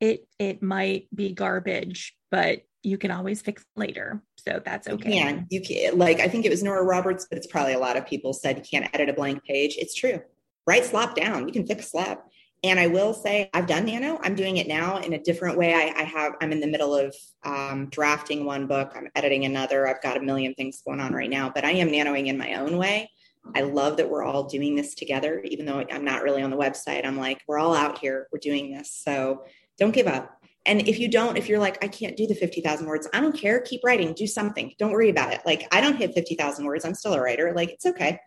it 0.00 0.26
it 0.38 0.62
might 0.62 1.08
be 1.14 1.32
garbage 1.32 2.14
but 2.30 2.62
you 2.86 2.98
can 2.98 3.10
always 3.10 3.42
fix 3.42 3.64
later. 3.74 4.22
So 4.46 4.62
that's 4.64 4.86
okay. 4.86 5.08
You 5.08 5.20
can. 5.20 5.46
You 5.50 5.60
can 5.60 5.98
like 5.98 6.20
I 6.20 6.28
think 6.28 6.44
it 6.44 6.50
was 6.50 6.62
Nora 6.62 6.84
Roberts, 6.84 7.26
but 7.28 7.36
it's 7.36 7.46
probably 7.46 7.72
a 7.72 7.78
lot 7.78 7.96
of 7.96 8.06
people 8.06 8.32
said 8.32 8.56
you 8.56 8.62
can't 8.62 8.92
edit 8.94 9.08
a 9.08 9.12
blank 9.12 9.42
page. 9.44 9.76
It's 9.76 9.94
true. 9.94 10.20
Write 10.66 10.84
slop 10.84 11.16
down. 11.16 11.46
You 11.46 11.52
can 11.52 11.66
fix 11.66 11.90
slop. 11.90 12.28
And 12.62 12.80
I 12.80 12.86
will 12.86 13.12
say 13.12 13.50
I've 13.52 13.66
done 13.66 13.86
nano. 13.86 14.18
I'm 14.22 14.34
doing 14.34 14.56
it 14.56 14.66
now 14.66 14.98
in 14.98 15.12
a 15.12 15.18
different 15.18 15.58
way. 15.58 15.74
I, 15.74 15.92
I 15.96 16.02
have 16.04 16.34
I'm 16.40 16.52
in 16.52 16.60
the 16.60 16.66
middle 16.66 16.94
of 16.94 17.14
um, 17.44 17.88
drafting 17.90 18.44
one 18.44 18.66
book. 18.66 18.92
I'm 18.94 19.08
editing 19.14 19.44
another. 19.44 19.86
I've 19.88 20.02
got 20.02 20.16
a 20.16 20.20
million 20.20 20.54
things 20.54 20.80
going 20.84 21.00
on 21.00 21.12
right 21.12 21.30
now, 21.30 21.50
but 21.52 21.64
I 21.64 21.72
am 21.72 21.88
nanoing 21.88 22.26
in 22.26 22.38
my 22.38 22.54
own 22.54 22.76
way. 22.76 23.10
I 23.54 23.60
love 23.60 23.96
that 23.98 24.10
we're 24.10 24.24
all 24.24 24.44
doing 24.44 24.74
this 24.74 24.94
together, 24.94 25.40
even 25.44 25.66
though 25.66 25.84
I'm 25.92 26.04
not 26.04 26.24
really 26.24 26.42
on 26.42 26.50
the 26.50 26.56
website. 26.56 27.06
I'm 27.06 27.16
like, 27.16 27.42
we're 27.46 27.58
all 27.58 27.74
out 27.74 27.98
here. 27.98 28.26
We're 28.32 28.40
doing 28.40 28.72
this. 28.72 28.90
So 28.90 29.44
don't 29.78 29.92
give 29.92 30.08
up 30.08 30.40
and 30.66 30.86
if 30.88 30.98
you 30.98 31.08
don't, 31.08 31.36
if 31.36 31.48
you're 31.48 31.58
like, 31.58 31.82
I 31.82 31.88
can't 31.88 32.16
do 32.16 32.26
the 32.26 32.34
50,000 32.34 32.86
words, 32.86 33.08
I 33.14 33.20
don't 33.20 33.36
care. 33.36 33.60
Keep 33.60 33.82
writing, 33.84 34.12
do 34.12 34.26
something. 34.26 34.74
Don't 34.78 34.92
worry 34.92 35.10
about 35.10 35.32
it. 35.32 35.40
Like, 35.46 35.66
I 35.72 35.80
don't 35.80 35.96
hit 35.96 36.14
50,000 36.14 36.64
words. 36.64 36.84
I'm 36.84 36.94
still 36.94 37.14
a 37.14 37.20
writer. 37.20 37.52
Like, 37.54 37.70
it's 37.70 37.86
okay. 37.86 38.18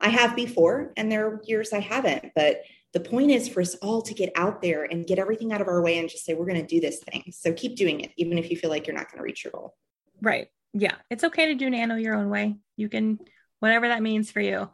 I 0.00 0.08
have 0.08 0.36
before, 0.36 0.92
and 0.96 1.10
there 1.10 1.26
are 1.26 1.40
years 1.44 1.72
I 1.72 1.80
haven't. 1.80 2.30
But 2.34 2.62
the 2.92 3.00
point 3.00 3.30
is 3.30 3.48
for 3.48 3.60
us 3.60 3.74
all 3.76 4.00
to 4.02 4.14
get 4.14 4.32
out 4.36 4.62
there 4.62 4.84
and 4.84 5.06
get 5.06 5.18
everything 5.18 5.52
out 5.52 5.60
of 5.60 5.68
our 5.68 5.82
way 5.82 5.98
and 5.98 6.08
just 6.08 6.24
say, 6.24 6.34
we're 6.34 6.46
going 6.46 6.60
to 6.60 6.66
do 6.66 6.80
this 6.80 7.00
thing. 7.00 7.32
So 7.32 7.52
keep 7.52 7.76
doing 7.76 8.00
it, 8.00 8.12
even 8.16 8.38
if 8.38 8.50
you 8.50 8.56
feel 8.56 8.70
like 8.70 8.86
you're 8.86 8.96
not 8.96 9.10
going 9.10 9.18
to 9.18 9.24
reach 9.24 9.44
your 9.44 9.52
goal. 9.52 9.74
Right. 10.22 10.48
Yeah. 10.72 10.94
It's 11.10 11.24
okay 11.24 11.46
to 11.46 11.54
do 11.54 11.68
nano 11.68 11.96
your 11.96 12.14
own 12.14 12.30
way. 12.30 12.56
You 12.76 12.88
can, 12.88 13.18
whatever 13.60 13.88
that 13.88 14.02
means 14.02 14.30
for 14.30 14.40
you. 14.40 14.70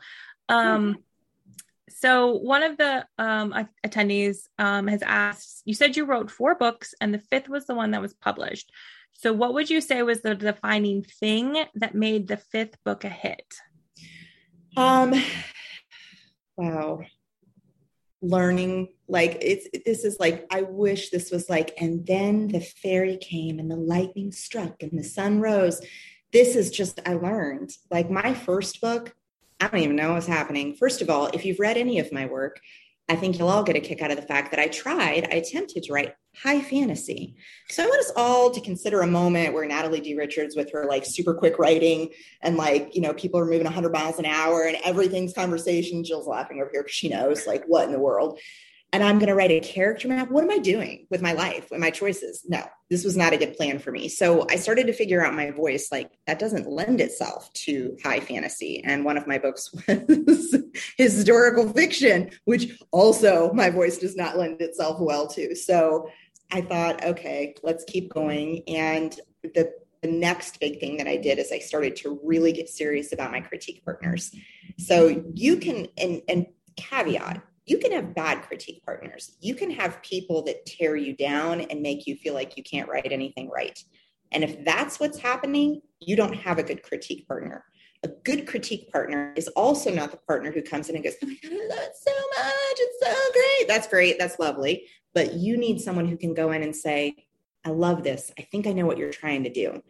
Um, 0.49 0.93
mm-hmm 0.93 1.01
so 1.97 2.33
one 2.39 2.65
of 2.65 2.77
the 2.77 3.07
um, 3.19 3.55
attendees 3.87 4.49
um, 4.59 4.89
has 4.89 5.01
asked, 5.03 5.63
you 5.65 5.75
said 5.75 5.97
you 5.97 6.05
wrote 6.05 6.31
four 6.31 6.57
books 6.57 6.93
and 7.01 7.15
the 7.15 7.21
fifth 7.21 7.49
was 7.49 7.67
the 7.67 7.75
one 7.75 7.93
that 7.93 8.03
was 8.03 8.15
published. 8.15 8.73
So, 9.13 9.33
what 9.33 9.55
would 9.55 9.71
you 9.71 9.81
say 9.81 10.03
was 10.03 10.21
the 10.21 10.35
defining 10.35 11.05
thing 11.05 11.57
that 11.77 11.95
made 11.95 12.27
the 12.27 12.37
fifth 12.37 12.77
book 12.85 13.05
a 13.05 13.09
hit? 13.09 13.47
Um, 14.77 15.15
wow. 16.57 17.03
Learning, 18.21 18.89
like 19.07 19.39
it's 19.41 19.69
this 19.85 20.05
is 20.05 20.19
like 20.19 20.47
I 20.51 20.63
wish 20.63 21.11
this 21.11 21.31
was 21.31 21.49
like, 21.49 21.75
and 21.81 22.05
then 22.05 22.49
the 22.49 22.61
fairy 22.61 23.19
came 23.19 23.61
and 23.61 23.71
the 23.71 23.77
lightning 23.77 24.33
struck 24.33 24.83
and 24.83 24.99
the 24.99 25.05
sun 25.05 25.41
rose. 25.41 25.81
This 26.33 26.57
is 26.57 26.71
just 26.71 27.01
I 27.07 27.15
learned. 27.15 27.71
Like 27.91 28.11
my 28.11 28.35
first 28.35 28.81
book, 28.81 29.15
I 29.61 29.69
don't 29.69 29.81
even 29.81 29.97
know 29.97 30.15
what's 30.15 30.27
happening. 30.27 30.75
First 30.75 31.03
of 31.03 31.11
all, 31.11 31.27
if 31.29 31.45
you've 31.45 31.61
read 31.61 31.77
any 31.77 31.99
of 31.99 32.13
my 32.13 32.27
work, 32.27 32.61
I 33.09 33.17
think 33.17 33.39
you'll 33.39 33.49
all 33.49 33.63
get 33.63 33.77
a 33.77 33.81
kick 33.81 34.01
out 34.01 34.11
of 34.11 34.17
the 34.17 34.27
fact 34.27 34.51
that 34.51 34.61
I 34.61 34.69
tried, 34.69 35.29
I 35.31 35.37
attempted 35.37 35.83
to 35.83 35.93
write 35.93 36.15
high 36.35 36.61
fantasy. 36.61 37.37
So 37.69 37.83
I 37.83 37.87
want 37.87 38.01
us 38.01 38.13
all 38.17 38.51
to 38.51 38.61
consider 38.63 39.03
a 39.03 39.07
moment 39.07 39.53
where 39.53 39.67
Natalie 39.67 40.01
D. 40.01 40.15
Richards, 40.15 40.57
with 40.57 40.73
her 40.73 40.87
like 40.87 41.05
super 41.05 41.35
quick 41.35 41.59
writing 41.59 42.09
and 42.41 42.57
like, 42.57 42.95
you 42.95 43.03
know, 43.03 43.13
people 43.13 43.39
are 43.39 43.45
moving 43.45 43.65
100 43.65 43.93
miles 43.93 44.19
an 44.19 44.25
hour 44.25 44.65
and 44.65 44.79
everything's 44.85 45.35
conversation. 45.35 46.03
Jill's 46.03 46.27
laughing 46.27 46.61
over 46.61 46.71
here 46.73 46.83
because 46.83 46.95
she 46.95 47.11
knows 47.11 47.47
like 47.47 47.65
what 47.67 47.85
in 47.85 47.93
the 47.93 47.99
world 47.99 48.41
and 48.95 49.03
I'm 49.03 49.19
going 49.19 49.29
to 49.29 49.35
write 49.35 49.51
a 49.51 49.59
character 49.59 50.07
map. 50.07 50.31
What 50.31 50.45
am 50.45 50.53
I 50.53 50.59
doing 50.59 51.09
with 51.11 51.21
my 51.21 51.33
life, 51.33 51.67
with 51.69 51.81
my 51.81 51.91
choices? 51.91 52.45
No, 52.47 52.65
this 52.91 53.05
was 53.05 53.17
not 53.17 53.33
a 53.33 53.37
good 53.37 53.57
plan 53.57 53.81
for 53.81 53.91
me. 53.91 54.09
So 54.09 54.47
I 54.49 54.55
started 54.55 54.87
to 54.87 54.93
figure 54.93 55.27
out 55.27 55.35
my 55.35 55.51
voice. 55.51 55.89
Like 55.91 56.13
that 56.29 56.39
doesn't 56.39 56.71
lend 56.71 57.01
itself 57.01 57.53
to 57.55 57.97
high 58.05 58.21
fantasy. 58.21 58.85
And 58.85 59.05
one 59.05 59.17
of 59.17 59.27
my 59.27 59.39
books 59.39 59.75
was 59.89 60.55
historical 60.97 61.69
fiction, 61.71 62.31
which 62.45 62.79
also 62.93 63.53
my 63.53 63.69
voice 63.69 63.99
does 63.99 64.15
not 64.15 64.39
lend 64.39 64.61
itself 64.61 65.01
well 65.01 65.27
to. 65.27 65.57
So 65.57 66.09
I 66.53 66.61
thought, 66.61 67.05
okay, 67.05 67.57
let's 67.65 67.83
keep 67.83 68.15
going. 68.15 68.63
And 68.69 69.19
the 69.43 69.73
the 70.03 70.11
next 70.11 70.61
big 70.61 70.79
thing 70.79 70.99
that 70.99 71.09
I 71.09 71.17
did 71.17 71.41
is 71.41 71.51
I 71.51 71.59
started 71.59 71.97
to 71.97 72.21
really 72.23 72.53
get 72.53 72.69
serious 72.69 73.13
about 73.13 73.33
my 73.33 73.41
critique 73.41 73.85
partners. 73.85 74.33
So 74.79 75.25
you 75.35 75.57
can 75.57 75.89
and 75.99 76.23
and 76.29 76.47
caveat 76.77 77.43
you 77.67 77.79
can 77.79 77.93
have 77.93 78.15
bad 78.15 78.43
critique 78.43 78.83
partners. 78.85 79.37
You 79.41 79.55
can 79.55 79.71
have 79.71 80.03
people 80.03 80.43
that 80.43 80.67
tear 80.67 80.97
you 80.97 81.15
down 81.15 81.63
and 81.63 81.81
make 81.81 82.07
you 82.07 82.17
feel 82.17 82.35
like 82.35 82.57
you 82.57 82.63
can't 82.63 82.89
write 82.89 83.11
anything 83.11 83.49
right. 83.49 83.79
And 84.33 84.45
if 84.45 84.65
that's 84.65 85.01
what's 85.01 85.19
happening, 85.19 85.81
you 86.01 86.17
don't 86.17 86.35
have 86.35 86.59
a 86.59 86.63
good 86.63 86.83
critique 86.83 87.27
partner. 87.27 87.65
A 88.03 88.09
good 88.25 88.47
critique 88.47 88.93
partner 88.93 89.33
is 89.35 89.49
also 89.49 89.95
not 89.95 90.11
the 90.11 90.19
partner 90.19 90.53
who 90.53 90.61
comes 90.61 90.91
in 90.91 90.97
and 90.97 91.05
goes, 91.05 91.15
Oh 91.23 91.27
my 91.27 91.37
God, 91.43 91.53
I 91.53 91.67
love 91.67 91.79
it 91.79 91.97
so 91.97 92.13
much. 92.13 92.79
It's 92.79 93.07
so 93.07 93.33
great. 93.33 93.69
That's 93.69 93.89
great. 93.89 94.19
That's 94.19 94.39
lovely. 94.39 94.87
But 95.15 95.35
you 95.35 95.57
need 95.57 95.81
someone 95.81 96.07
who 96.07 96.19
can 96.19 96.35
go 96.35 96.53
in 96.53 96.63
and 96.63 96.77
say, 96.77 97.17
I 97.65 97.71
love 97.71 98.03
this. 98.03 98.31
I 98.39 98.43
think 98.43 98.67
I 98.67 98.73
know 98.73 98.85
what 98.85 98.99
you're 98.99 99.11
trying 99.11 99.45
to 99.45 99.51
do 99.51 99.83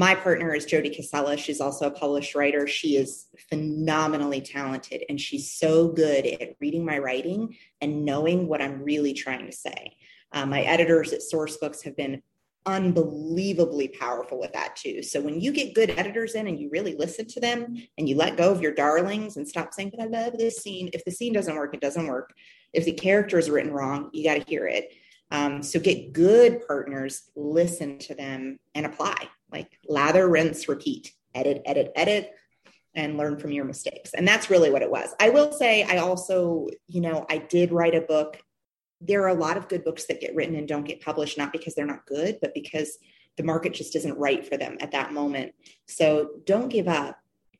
my 0.00 0.14
partner 0.14 0.54
is 0.54 0.64
Jody 0.64 0.88
Casella. 0.88 1.36
She's 1.36 1.60
also 1.60 1.86
a 1.86 1.90
published 1.90 2.34
writer. 2.34 2.66
She 2.66 2.96
is 2.96 3.26
phenomenally 3.50 4.40
talented 4.40 5.04
and 5.10 5.20
she's 5.20 5.52
so 5.52 5.88
good 5.88 6.24
at 6.24 6.56
reading 6.58 6.86
my 6.86 6.96
writing 6.96 7.54
and 7.82 8.06
knowing 8.06 8.48
what 8.48 8.62
I'm 8.62 8.82
really 8.82 9.12
trying 9.12 9.44
to 9.44 9.52
say. 9.52 9.94
Uh, 10.32 10.46
my 10.46 10.62
editors 10.62 11.12
at 11.12 11.20
Sourcebooks 11.20 11.84
have 11.84 11.98
been 11.98 12.22
unbelievably 12.64 13.88
powerful 13.88 14.40
with 14.40 14.54
that 14.54 14.74
too. 14.74 15.02
So 15.02 15.20
when 15.20 15.38
you 15.38 15.52
get 15.52 15.74
good 15.74 15.90
editors 15.90 16.34
in 16.34 16.46
and 16.46 16.58
you 16.58 16.70
really 16.72 16.96
listen 16.96 17.26
to 17.26 17.40
them 17.40 17.76
and 17.98 18.08
you 18.08 18.16
let 18.16 18.38
go 18.38 18.50
of 18.50 18.62
your 18.62 18.72
darlings 18.72 19.36
and 19.36 19.46
stop 19.46 19.74
saying, 19.74 19.92
but 19.94 20.02
I 20.02 20.06
love 20.06 20.38
this 20.38 20.62
scene. 20.62 20.88
If 20.94 21.04
the 21.04 21.10
scene 21.10 21.34
doesn't 21.34 21.56
work, 21.56 21.74
it 21.74 21.82
doesn't 21.82 22.06
work. 22.06 22.32
If 22.72 22.86
the 22.86 22.92
character 22.92 23.38
is 23.38 23.50
written 23.50 23.70
wrong, 23.70 24.08
you 24.14 24.24
got 24.24 24.36
to 24.36 24.50
hear 24.50 24.66
it. 24.66 24.94
Um, 25.30 25.62
so 25.62 25.78
get 25.78 26.14
good 26.14 26.66
partners, 26.66 27.30
listen 27.36 27.98
to 27.98 28.14
them, 28.14 28.58
and 28.74 28.86
apply. 28.86 29.28
Like 29.52 29.78
lather, 29.86 30.28
rinse, 30.28 30.68
repeat, 30.68 31.12
edit, 31.34 31.62
edit, 31.64 31.92
edit, 31.96 32.32
and 32.94 33.16
learn 33.16 33.38
from 33.38 33.52
your 33.52 33.64
mistakes. 33.64 34.14
And 34.14 34.26
that's 34.26 34.50
really 34.50 34.70
what 34.70 34.82
it 34.82 34.90
was. 34.90 35.14
I 35.20 35.30
will 35.30 35.52
say, 35.52 35.84
I 35.84 35.98
also, 35.98 36.68
you 36.88 37.00
know, 37.00 37.26
I 37.30 37.38
did 37.38 37.72
write 37.72 37.94
a 37.94 38.00
book. 38.00 38.38
There 39.00 39.22
are 39.22 39.28
a 39.28 39.34
lot 39.34 39.56
of 39.56 39.68
good 39.68 39.84
books 39.84 40.06
that 40.06 40.20
get 40.20 40.34
written 40.34 40.56
and 40.56 40.68
don't 40.68 40.86
get 40.86 41.00
published, 41.00 41.38
not 41.38 41.52
because 41.52 41.74
they're 41.74 41.86
not 41.86 42.06
good, 42.06 42.38
but 42.42 42.54
because 42.54 42.98
the 43.36 43.44
market 43.44 43.72
just 43.72 43.96
isn't 43.96 44.18
right 44.18 44.46
for 44.46 44.56
them 44.56 44.76
at 44.80 44.92
that 44.92 45.12
moment. 45.12 45.52
So 45.86 46.30
don't 46.44 46.68
give 46.68 46.88
up. 46.88 47.16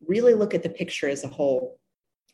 Really 0.07 0.35
look 0.35 0.55
at 0.55 0.63
the 0.63 0.69
picture 0.69 1.09
as 1.09 1.25
a 1.25 1.29
whole. 1.29 1.79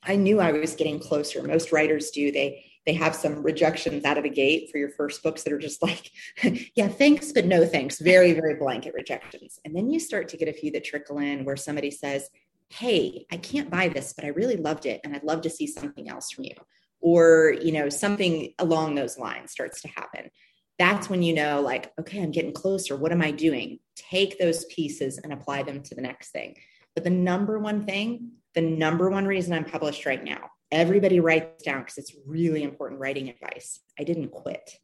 I 0.03 0.17
knew 0.17 0.41
I 0.41 0.53
was 0.53 0.75
getting 0.75 0.99
closer. 0.99 1.43
Most 1.43 1.73
writers 1.73 2.11
do. 2.11 2.33
They 2.33 2.65
they 2.87 2.95
have 2.95 3.17
some 3.17 3.43
rejections 3.43 4.05
out 4.05 4.17
of 4.17 4.23
the 4.23 4.31
gate 4.31 4.71
for 4.71 4.79
your 4.79 4.91
first 4.91 5.23
books 5.23 5.43
that 5.43 5.53
are 5.53 5.59
just 5.59 5.83
like, 5.83 6.11
yeah, 6.77 6.87
thanks, 6.87 7.33
but 7.33 7.45
no 7.45 7.67
thanks. 7.67 7.99
Very, 7.99 8.33
very 8.33 8.55
blanket 8.55 8.95
rejections. 8.95 9.59
And 9.65 9.75
then 9.75 9.91
you 9.91 9.99
start 9.99 10.29
to 10.29 10.37
get 10.37 10.49
a 10.49 10.53
few 10.53 10.71
that 10.71 10.85
trickle 10.85 11.19
in 11.19 11.45
where 11.45 11.57
somebody 11.57 11.91
says, 11.91 12.31
hey, 12.71 13.27
I 13.31 13.39
can't 13.39 13.71
buy 13.71 13.89
this, 13.89 14.13
but 14.13 14.25
I 14.25 14.29
really 14.29 14.57
loved 14.57 14.87
it. 14.87 15.01
And 15.03 15.15
I'd 15.15 15.25
love 15.25 15.43
to 15.43 15.51
see 15.51 15.67
something 15.67 16.09
else 16.09 16.31
from 16.31 16.45
you. 16.45 16.55
Or, 17.01 17.55
you 17.61 17.73
know, 17.73 17.89
something 17.89 18.55
along 18.59 18.95
those 18.95 19.19
lines 19.19 19.51
starts 19.51 19.83
to 19.83 19.89
happen. 19.89 20.31
That's 20.79 21.09
when 21.09 21.23
you 21.23 21.35
know, 21.35 21.61
like, 21.61 21.93
okay, 22.01 22.23
I'm 22.23 22.31
getting 22.31 22.53
closer. 22.53 22.97
What 22.97 23.13
am 23.13 23.23
I 23.23 23.33
doing? 23.33 23.81
Take 23.97 24.39
those 24.39 24.65
pieces 24.67 25.19
and 25.19 25.33
apply 25.33 25.65
them 25.65 25.83
to 25.83 25.95
the 25.95 26.03
next 26.03 26.31
thing. 26.31 26.57
But 26.95 27.05
the 27.05 27.11
number 27.11 27.59
one 27.59 27.85
thing, 27.85 28.33
the 28.55 28.63
number 28.63 29.11
one 29.11 29.27
reason 29.27 29.53
I'm 29.53 29.65
published 29.65 30.07
right 30.07 30.23
now 30.23 30.51
Everybody 30.73 31.21
writes 31.21 31.63
down 31.63 31.81
because 31.81 31.99
it's 31.99 32.15
really 32.27 32.63
important 32.63 33.01
writing 33.01 33.29
advice. 33.29 33.81
I 33.99 34.05
didn't 34.05 34.31
quit. 34.31 34.79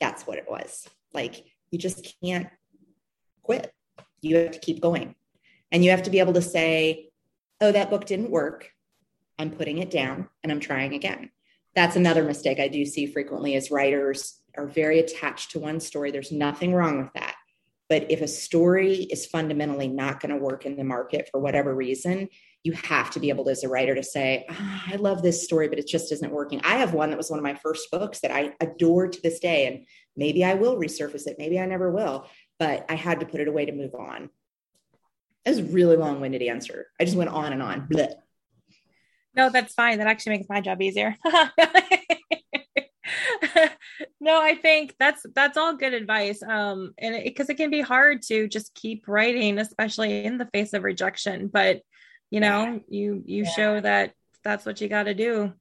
That's 0.00 0.26
what 0.26 0.38
it 0.38 0.46
was. 0.48 0.88
Like, 1.14 1.44
you 1.70 1.78
just 1.78 2.14
can't 2.22 2.48
quit. 3.42 3.72
You 4.20 4.36
have 4.36 4.52
to 4.52 4.58
keep 4.58 4.80
going. 4.80 5.14
And 5.70 5.84
you 5.84 5.90
have 5.90 6.02
to 6.02 6.10
be 6.10 6.18
able 6.18 6.34
to 6.34 6.42
say, 6.42 7.10
oh, 7.60 7.72
that 7.72 7.90
book 7.90 8.04
didn't 8.04 8.30
work. 8.30 8.70
I'm 9.38 9.50
putting 9.50 9.78
it 9.78 9.90
down 9.90 10.28
and 10.42 10.52
I'm 10.52 10.60
trying 10.60 10.94
again. 10.94 11.30
That's 11.74 11.96
another 11.96 12.22
mistake 12.22 12.60
I 12.60 12.68
do 12.68 12.84
see 12.84 13.06
frequently 13.06 13.54
as 13.54 13.70
writers 13.70 14.40
are 14.56 14.66
very 14.66 14.98
attached 14.98 15.52
to 15.52 15.58
one 15.58 15.80
story. 15.80 16.10
There's 16.10 16.30
nothing 16.30 16.74
wrong 16.74 16.98
with 16.98 17.12
that. 17.14 17.36
But 17.88 18.10
if 18.10 18.20
a 18.20 18.28
story 18.28 18.94
is 18.94 19.26
fundamentally 19.26 19.88
not 19.88 20.20
going 20.20 20.34
to 20.34 20.42
work 20.42 20.66
in 20.66 20.76
the 20.76 20.84
market 20.84 21.28
for 21.30 21.40
whatever 21.40 21.74
reason, 21.74 22.28
you 22.64 22.72
have 22.72 23.10
to 23.10 23.20
be 23.20 23.28
able 23.28 23.44
to, 23.44 23.50
as 23.50 23.64
a 23.64 23.68
writer 23.68 23.94
to 23.94 24.02
say, 24.02 24.46
oh, 24.48 24.82
I 24.86 24.96
love 24.96 25.22
this 25.22 25.44
story, 25.44 25.68
but 25.68 25.78
it 25.78 25.86
just 25.86 26.12
isn't 26.12 26.32
working. 26.32 26.60
I 26.62 26.76
have 26.76 26.94
one 26.94 27.10
that 27.10 27.16
was 27.16 27.30
one 27.30 27.38
of 27.38 27.44
my 27.44 27.54
first 27.54 27.90
books 27.90 28.20
that 28.20 28.30
I 28.30 28.54
adore 28.60 29.08
to 29.08 29.20
this 29.22 29.40
day. 29.40 29.66
And 29.66 29.86
maybe 30.16 30.44
I 30.44 30.54
will 30.54 30.76
resurface 30.76 31.26
it. 31.26 31.36
Maybe 31.38 31.58
I 31.58 31.66
never 31.66 31.90
will, 31.90 32.26
but 32.58 32.86
I 32.88 32.94
had 32.94 33.20
to 33.20 33.26
put 33.26 33.40
it 33.40 33.48
away 33.48 33.66
to 33.66 33.72
move 33.72 33.94
on. 33.94 34.30
That 35.44 35.56
was 35.56 35.58
a 35.58 35.64
really 35.64 35.96
long 35.96 36.20
winded 36.20 36.42
answer. 36.42 36.86
I 37.00 37.04
just 37.04 37.16
went 37.16 37.30
on 37.30 37.52
and 37.52 37.62
on. 37.62 37.88
Blech. 37.88 38.14
No, 39.34 39.50
that's 39.50 39.74
fine. 39.74 39.98
That 39.98 40.06
actually 40.06 40.36
makes 40.36 40.48
my 40.48 40.60
job 40.60 40.80
easier. 40.82 41.16
no, 44.20 44.40
I 44.40 44.54
think 44.54 44.94
that's 45.00 45.24
that's 45.34 45.56
all 45.56 45.76
good 45.76 45.94
advice. 45.94 46.42
Um, 46.42 46.92
and 46.98 47.24
because 47.24 47.48
it, 47.48 47.54
it, 47.54 47.56
can 47.56 47.70
be 47.70 47.80
hard 47.80 48.22
to 48.28 48.46
just 48.46 48.74
keep 48.74 49.08
writing, 49.08 49.58
especially 49.58 50.24
in 50.24 50.38
the 50.38 50.48
face 50.52 50.74
of 50.74 50.84
rejection. 50.84 51.48
But 51.48 51.80
you 52.32 52.40
know 52.40 52.80
you 52.88 53.22
you 53.26 53.44
yeah. 53.44 53.50
show 53.50 53.80
that 53.80 54.14
that's 54.42 54.64
what 54.64 54.80
you 54.80 54.88
got 54.88 55.04
to 55.04 55.14
do. 55.14 55.52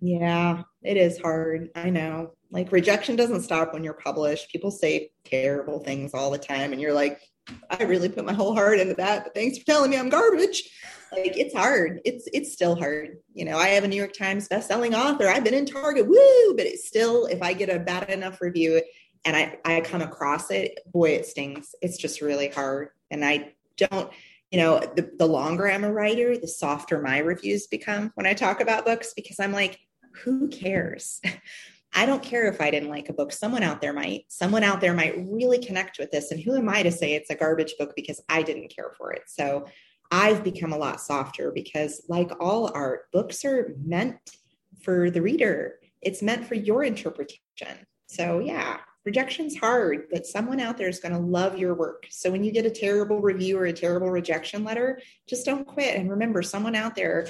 Yeah 0.00 0.62
it 0.84 0.96
is 0.96 1.18
hard 1.18 1.70
i 1.74 1.90
know. 1.90 2.34
Like 2.50 2.70
rejection 2.70 3.16
doesn't 3.16 3.42
stop 3.42 3.72
when 3.72 3.82
you're 3.82 3.94
published. 3.94 4.52
People 4.52 4.70
say 4.70 5.10
terrible 5.24 5.80
things 5.80 6.14
all 6.14 6.30
the 6.30 6.38
time 6.38 6.72
and 6.72 6.80
you're 6.80 6.94
like 6.94 7.20
i 7.68 7.82
really 7.82 8.08
put 8.08 8.24
my 8.24 8.32
whole 8.32 8.54
heart 8.54 8.78
into 8.78 8.94
that 8.94 9.24
but 9.24 9.34
thanks 9.34 9.58
for 9.58 9.66
telling 9.66 9.90
me 9.90 9.98
i'm 9.98 10.08
garbage. 10.08 10.62
Like 11.10 11.36
it's 11.36 11.54
hard. 11.54 12.00
It's 12.04 12.28
it's 12.32 12.52
still 12.52 12.76
hard. 12.76 13.18
You 13.32 13.44
know 13.46 13.58
i 13.58 13.68
have 13.68 13.82
a 13.82 13.88
new 13.88 13.96
york 13.96 14.12
times 14.12 14.46
best-selling 14.46 14.94
author. 14.94 15.26
I've 15.26 15.44
been 15.44 15.54
in 15.54 15.66
target 15.66 16.06
woo 16.06 16.54
but 16.56 16.66
it's 16.66 16.86
still 16.86 17.26
if 17.26 17.42
i 17.42 17.54
get 17.54 17.74
a 17.74 17.80
bad 17.80 18.08
enough 18.10 18.40
review 18.40 18.80
and 19.24 19.36
i 19.36 19.58
i 19.64 19.80
come 19.80 20.02
across 20.02 20.52
it 20.52 20.78
boy 20.86 21.10
it 21.10 21.26
stings. 21.26 21.74
It's 21.82 21.98
just 21.98 22.20
really 22.20 22.50
hard 22.50 22.90
and 23.10 23.24
i 23.24 23.52
don't 23.76 24.12
you 24.54 24.60
know, 24.60 24.78
the, 24.78 25.10
the 25.18 25.26
longer 25.26 25.68
I'm 25.68 25.82
a 25.82 25.92
writer, 25.92 26.38
the 26.38 26.46
softer 26.46 27.02
my 27.02 27.18
reviews 27.18 27.66
become 27.66 28.12
when 28.14 28.24
I 28.24 28.34
talk 28.34 28.60
about 28.60 28.84
books 28.84 29.12
because 29.12 29.40
I'm 29.40 29.50
like, 29.50 29.80
who 30.22 30.46
cares? 30.46 31.20
I 31.92 32.06
don't 32.06 32.22
care 32.22 32.46
if 32.46 32.60
I 32.60 32.70
didn't 32.70 32.88
like 32.88 33.08
a 33.08 33.14
book. 33.14 33.32
Someone 33.32 33.64
out 33.64 33.80
there 33.80 33.92
might. 33.92 34.26
Someone 34.28 34.62
out 34.62 34.80
there 34.80 34.94
might 34.94 35.16
really 35.28 35.58
connect 35.58 35.98
with 35.98 36.12
this. 36.12 36.30
And 36.30 36.40
who 36.40 36.54
am 36.54 36.68
I 36.68 36.84
to 36.84 36.92
say 36.92 37.14
it's 37.14 37.30
a 37.30 37.34
garbage 37.34 37.74
book 37.80 37.94
because 37.96 38.22
I 38.28 38.44
didn't 38.44 38.72
care 38.72 38.92
for 38.96 39.12
it? 39.12 39.22
So 39.26 39.66
I've 40.12 40.44
become 40.44 40.72
a 40.72 40.78
lot 40.78 41.00
softer 41.00 41.50
because, 41.50 42.02
like 42.08 42.30
all 42.38 42.70
art, 42.72 43.10
books 43.10 43.44
are 43.44 43.74
meant 43.84 44.36
for 44.84 45.10
the 45.10 45.20
reader, 45.20 45.80
it's 46.00 46.22
meant 46.22 46.46
for 46.46 46.54
your 46.54 46.84
interpretation. 46.84 47.86
So, 48.06 48.38
yeah, 48.38 48.78
rejection's 49.04 49.56
hard, 49.56 50.06
but 50.10 50.26
someone 50.26 50.60
out 50.60 50.78
there 50.78 50.88
is 50.88 51.00
going 51.00 51.12
to 51.12 51.20
love 51.20 51.58
your 51.58 51.74
work. 51.74 52.06
So 52.10 52.30
when 52.30 52.42
you 52.42 52.50
get 52.50 52.66
a 52.66 52.70
terrible 52.70 53.20
review 53.20 53.58
or 53.58 53.66
a 53.66 53.72
terrible 53.72 54.10
rejection 54.10 54.64
letter, 54.64 55.00
just 55.28 55.44
don't 55.44 55.66
quit. 55.66 55.96
And 55.96 56.10
remember, 56.10 56.42
someone 56.42 56.74
out 56.74 56.94
there 56.94 57.28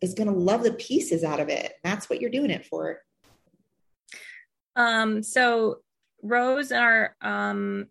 is 0.00 0.14
going 0.14 0.28
to 0.28 0.34
love 0.34 0.62
the 0.62 0.72
pieces 0.72 1.24
out 1.24 1.40
of 1.40 1.48
it. 1.48 1.72
That's 1.82 2.10
what 2.10 2.20
you're 2.20 2.30
doing 2.30 2.50
it 2.50 2.66
for. 2.66 3.00
Um, 4.76 5.22
so 5.22 5.78
Rose, 6.22 6.70
in 6.70 6.78
our 6.78 7.16
um, 7.22 7.86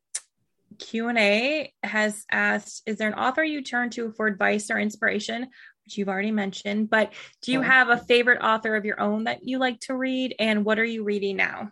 Q&A 0.77 1.73
has 1.81 2.25
asked, 2.31 2.83
is 2.85 2.97
there 2.97 3.07
an 3.07 3.13
author 3.15 3.43
you 3.43 3.63
turn 3.63 3.89
to 3.91 4.11
for 4.11 4.27
advice 4.27 4.69
or 4.69 4.77
inspiration? 4.77 5.47
Which 5.85 5.97
you've 5.97 6.09
already 6.09 6.31
mentioned, 6.31 6.89
but 6.89 7.11
do 7.41 7.51
you 7.51 7.61
have 7.61 7.89
a 7.89 7.97
favorite 7.97 8.41
author 8.41 8.77
of 8.77 8.85
your 8.85 9.01
own 9.01 9.25
that 9.25 9.43
you 9.43 9.57
like 9.57 9.81
to 9.81 9.95
read? 9.95 10.33
And 10.39 10.63
what 10.63 10.79
are 10.79 10.85
you 10.85 11.03
reading 11.03 11.35
now? 11.35 11.71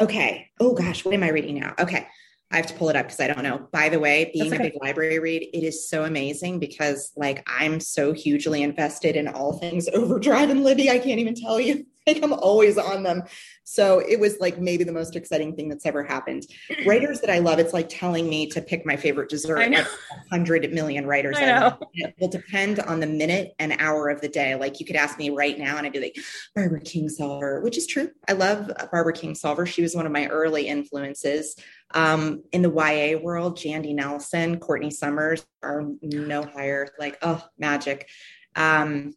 Okay. 0.00 0.50
Oh 0.60 0.74
gosh, 0.74 1.04
what 1.04 1.14
am 1.14 1.22
I 1.22 1.30
reading 1.30 1.58
now? 1.58 1.74
Okay. 1.78 2.06
I 2.52 2.56
have 2.56 2.66
to 2.66 2.74
pull 2.74 2.88
it 2.88 2.96
up 2.96 3.06
because 3.06 3.18
I 3.18 3.26
don't 3.26 3.42
know. 3.42 3.66
By 3.72 3.88
the 3.88 3.98
way, 3.98 4.30
being 4.32 4.52
okay. 4.52 4.56
a 4.56 4.70
big 4.70 4.80
library 4.80 5.18
read, 5.18 5.48
it 5.52 5.64
is 5.64 5.88
so 5.88 6.04
amazing 6.04 6.60
because 6.60 7.10
like 7.16 7.46
I'm 7.48 7.80
so 7.80 8.12
hugely 8.12 8.62
invested 8.62 9.16
in 9.16 9.26
all 9.26 9.58
things 9.58 9.88
Overdrive 9.94 10.50
and 10.50 10.62
Libby. 10.62 10.90
I 10.90 10.98
can't 10.98 11.18
even 11.18 11.34
tell 11.34 11.58
you. 11.58 11.86
Like 12.06 12.22
I'm 12.22 12.32
always 12.32 12.78
on 12.78 13.02
them. 13.02 13.24
So 13.64 13.98
it 13.98 14.20
was 14.20 14.38
like 14.38 14.60
maybe 14.60 14.84
the 14.84 14.92
most 14.92 15.16
exciting 15.16 15.56
thing 15.56 15.68
that's 15.68 15.84
ever 15.84 16.04
happened. 16.04 16.46
Writers 16.86 17.20
that 17.20 17.30
I 17.30 17.40
love, 17.40 17.58
it's 17.58 17.72
like 17.72 17.88
telling 17.88 18.28
me 18.28 18.48
to 18.50 18.62
pick 18.62 18.86
my 18.86 18.96
favorite 18.96 19.28
dessert. 19.28 19.58
I 19.58 19.66
know. 19.66 19.84
hundred 20.30 20.72
million 20.72 21.06
writers. 21.06 21.36
I 21.36 21.46
know. 21.46 21.78
It 21.94 22.14
will 22.20 22.28
depend 22.28 22.78
on 22.78 23.00
the 23.00 23.06
minute 23.06 23.54
and 23.58 23.74
hour 23.80 24.08
of 24.08 24.20
the 24.20 24.28
day. 24.28 24.54
Like 24.54 24.78
you 24.78 24.86
could 24.86 24.96
ask 24.96 25.18
me 25.18 25.30
right 25.30 25.58
now, 25.58 25.76
and 25.76 25.86
I'd 25.86 25.92
be 25.92 26.00
like 26.00 26.16
Barbara 26.54 26.80
Kingsolver, 26.80 27.62
which 27.62 27.76
is 27.76 27.86
true. 27.86 28.10
I 28.28 28.32
love 28.32 28.70
Barbara 28.92 29.12
Kingsolver. 29.12 29.66
She 29.66 29.82
was 29.82 29.96
one 29.96 30.06
of 30.06 30.12
my 30.12 30.26
early 30.28 30.68
influences. 30.68 31.56
Um, 31.92 32.42
in 32.52 32.62
the 32.62 32.70
YA 32.70 33.18
world, 33.18 33.58
Jandy 33.58 33.94
Nelson, 33.94 34.58
Courtney 34.58 34.90
Summers 34.90 35.44
are 35.62 35.84
no 36.02 36.44
higher. 36.44 36.88
Like 36.98 37.18
oh, 37.22 37.44
magic. 37.58 38.08
Um, 38.54 39.12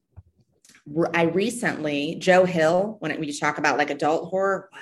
I 1.14 1.24
recently, 1.24 2.16
Joe 2.16 2.46
Hill, 2.46 2.98
when 3.00 3.20
we 3.20 3.38
talk 3.38 3.58
about 3.58 3.78
like 3.78 3.90
adult 3.90 4.30
horror, 4.30 4.70
wow. 4.72 4.80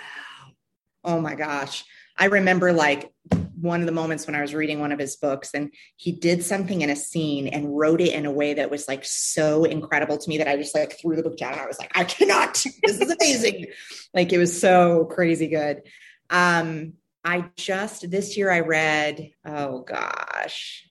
Oh 1.04 1.22
my 1.22 1.36
gosh. 1.36 1.86
I 2.18 2.26
remember 2.26 2.74
like 2.74 3.12
one 3.60 3.80
of 3.80 3.86
the 3.86 3.92
moments 3.92 4.28
when 4.28 4.36
I 4.36 4.42
was 4.42 4.54
reading 4.54 4.80
one 4.80 4.92
of 4.92 5.00
his 5.00 5.16
books 5.16 5.52
and 5.54 5.72
he 5.96 6.12
did 6.12 6.44
something 6.44 6.82
in 6.82 6.90
a 6.90 6.96
scene 6.96 7.48
and 7.48 7.78
wrote 7.78 8.02
it 8.02 8.14
in 8.14 8.26
a 8.26 8.32
way 8.32 8.54
that 8.56 8.70
was 8.70 8.88
like 8.88 9.04
so 9.04 9.64
incredible 9.64 10.18
to 10.18 10.30
me 10.30 10.38
that 10.38 10.48
I 10.48 10.58
just 10.58 10.76
like 10.76 11.00
threw 11.00 11.16
the 11.16 11.24
book 11.24 11.38
down. 11.38 11.58
I 11.58 11.66
was 11.66 11.80
like, 11.80 11.92
I 11.96 12.04
cannot, 12.04 12.54
this 12.84 13.00
is 13.00 13.16
amazing. 13.20 13.68
like 14.14 14.32
it 14.32 14.38
was 14.38 14.60
so 14.60 15.06
crazy 15.06 15.48
good. 15.48 15.82
Um, 16.30 16.94
I 17.24 17.50
just 17.56 18.10
this 18.10 18.38
year 18.38 18.52
I 18.52 18.62
read, 18.62 19.32
oh 19.46 19.82
gosh, 19.82 20.88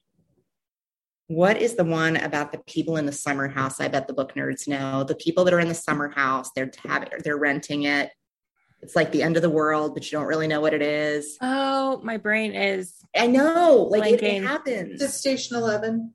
what 1.27 1.61
is 1.61 1.75
the 1.75 1.83
one 1.83 2.15
about 2.17 2.51
the 2.51 2.59
people 2.59 2.97
in 2.97 3.05
the 3.05 3.11
summer 3.11 3.47
house? 3.47 3.81
I 3.81 3.89
bet 3.89 4.07
the 4.07 4.13
book 4.13 4.33
nerds 4.35 4.67
know. 4.67 5.03
The 5.03 5.15
people 5.15 5.43
that 5.43 5.53
are 5.53 5.59
in 5.59 5.67
the 5.67 5.75
summer 5.75 6.09
house, 6.09 6.51
they're 6.55 6.71
having, 6.85 7.09
they're 7.23 7.37
renting 7.37 7.83
it. 7.83 8.11
It's 8.81 8.95
like 8.95 9.11
the 9.11 9.23
end 9.23 9.35
of 9.35 9.41
the 9.41 9.49
world, 9.49 9.93
but 9.93 10.09
you 10.09 10.17
don't 10.17 10.27
really 10.27 10.47
know 10.47 10.61
what 10.61 10.73
it 10.73 10.81
is. 10.81 11.37
Oh, 11.41 11.99
my 12.03 12.17
brain 12.17 12.53
is. 12.53 12.93
I 13.15 13.27
know, 13.27 13.87
like 13.89 14.13
it, 14.13 14.23
it, 14.23 14.43
happens. 14.43 15.01
It's 15.01 15.15
Station 15.15 15.57
Eleven. 15.57 16.13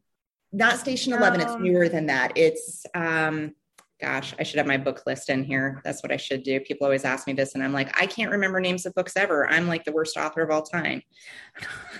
Not 0.53 0.79
Station 0.79 1.13
Eleven. 1.13 1.41
Um, 1.41 1.47
it's 1.47 1.61
newer 1.61 1.89
than 1.89 2.07
that. 2.07 2.33
It's 2.37 2.87
um, 2.95 3.55
gosh, 4.01 4.35
I 4.39 4.45
should 4.45 4.59
have 4.59 4.67
my 4.67 4.77
book 4.77 5.03
list 5.07 5.29
in 5.29 5.45
here. 5.45 5.81
That's 5.85 6.03
what 6.03 6.13
I 6.13 6.17
should 6.17 6.45
do. 6.45 6.61
People 6.61 6.85
always 6.85 7.05
ask 7.05 7.27
me 7.27 7.33
this, 7.33 7.55
and 7.55 7.63
I'm 7.63 7.73
like, 7.73 8.01
I 8.01 8.07
can't 8.07 8.31
remember 8.31 8.61
names 8.61 8.87
of 8.87 8.95
books 8.95 9.17
ever. 9.17 9.49
I'm 9.49 9.69
like 9.69 9.85
the 9.85 9.93
worst 9.93 10.17
author 10.17 10.43
of 10.43 10.51
all 10.51 10.63
time. 10.63 11.03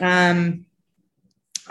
Um, 0.01 0.65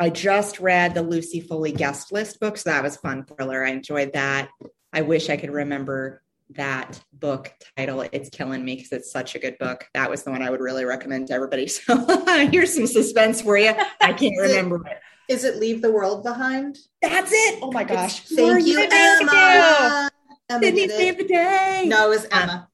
I 0.01 0.09
just 0.09 0.59
read 0.59 0.95
the 0.95 1.03
Lucy 1.03 1.41
Foley 1.41 1.71
guest 1.71 2.11
list 2.11 2.39
book, 2.39 2.57
so 2.57 2.71
that 2.71 2.81
was 2.81 2.97
fun 2.97 3.23
thriller. 3.23 3.63
I 3.63 3.69
enjoyed 3.69 4.13
that. 4.13 4.49
I 4.91 5.03
wish 5.03 5.29
I 5.29 5.37
could 5.37 5.51
remember 5.51 6.23
that 6.55 6.99
book 7.13 7.53
title. 7.77 8.01
It's 8.11 8.31
killing 8.31 8.65
me 8.65 8.77
because 8.77 8.91
it's 8.93 9.11
such 9.11 9.35
a 9.35 9.39
good 9.39 9.59
book. 9.59 9.87
That 9.93 10.09
was 10.09 10.23
the 10.23 10.31
one 10.31 10.41
I 10.41 10.49
would 10.49 10.59
really 10.59 10.85
recommend 10.85 11.27
to 11.27 11.35
everybody. 11.35 11.67
So 11.87 12.25
here's 12.49 12.73
some 12.73 12.87
suspense 12.87 13.43
for 13.43 13.59
you. 13.59 13.75
I 14.01 14.13
can't 14.13 14.41
remember 14.41 14.83
it. 14.87 14.97
Is 15.29 15.43
it 15.43 15.57
Leave 15.57 15.83
the 15.83 15.91
World 15.91 16.23
Behind? 16.23 16.79
That's 17.03 17.31
it. 17.31 17.59
Oh 17.61 17.71
my 17.71 17.83
gosh. 17.83 18.21
It's, 18.23 18.35
thank 18.35 18.65
you, 18.65 18.79
Emma. 18.91 20.09
Emma 20.51 20.63
Sydney 20.63 20.87
saved 20.87 21.19
the 21.19 21.23
day. 21.25 21.85
No, 21.87 22.07
it 22.07 22.09
was 22.09 22.27
ah. 22.31 22.43
Emma. 22.43 22.67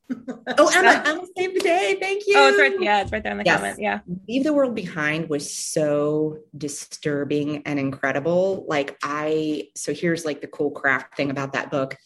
oh, 0.58 0.72
Emma, 0.76 1.04
Emma 1.06 1.26
saved 1.38 1.56
the 1.56 1.60
day. 1.60 1.98
Thank 2.00 2.24
you. 2.28 2.34
Oh, 2.38 2.50
it's 2.50 2.60
right. 2.60 2.82
Yeah, 2.82 3.02
it's 3.02 3.12
right 3.12 3.24
there 3.24 3.32
in 3.32 3.38
the 3.38 3.46
yes. 3.46 3.58
comment. 3.58 3.80
Yeah. 3.80 4.00
Leave 4.28 4.44
the 4.44 4.54
World 4.54 4.76
Behind 4.76 5.30
was 5.30 5.54
so 5.54 6.40
disturbing 6.58 7.64
and 7.66 7.80
incredible. 7.80 8.66
Like, 8.68 8.98
I, 9.04 9.70
so 9.76 9.94
here's 9.94 10.26
like 10.26 10.42
the 10.42 10.48
cool 10.48 10.72
craft 10.72 11.16
thing 11.16 11.30
about 11.30 11.54
that 11.54 11.72
book. 11.72 11.98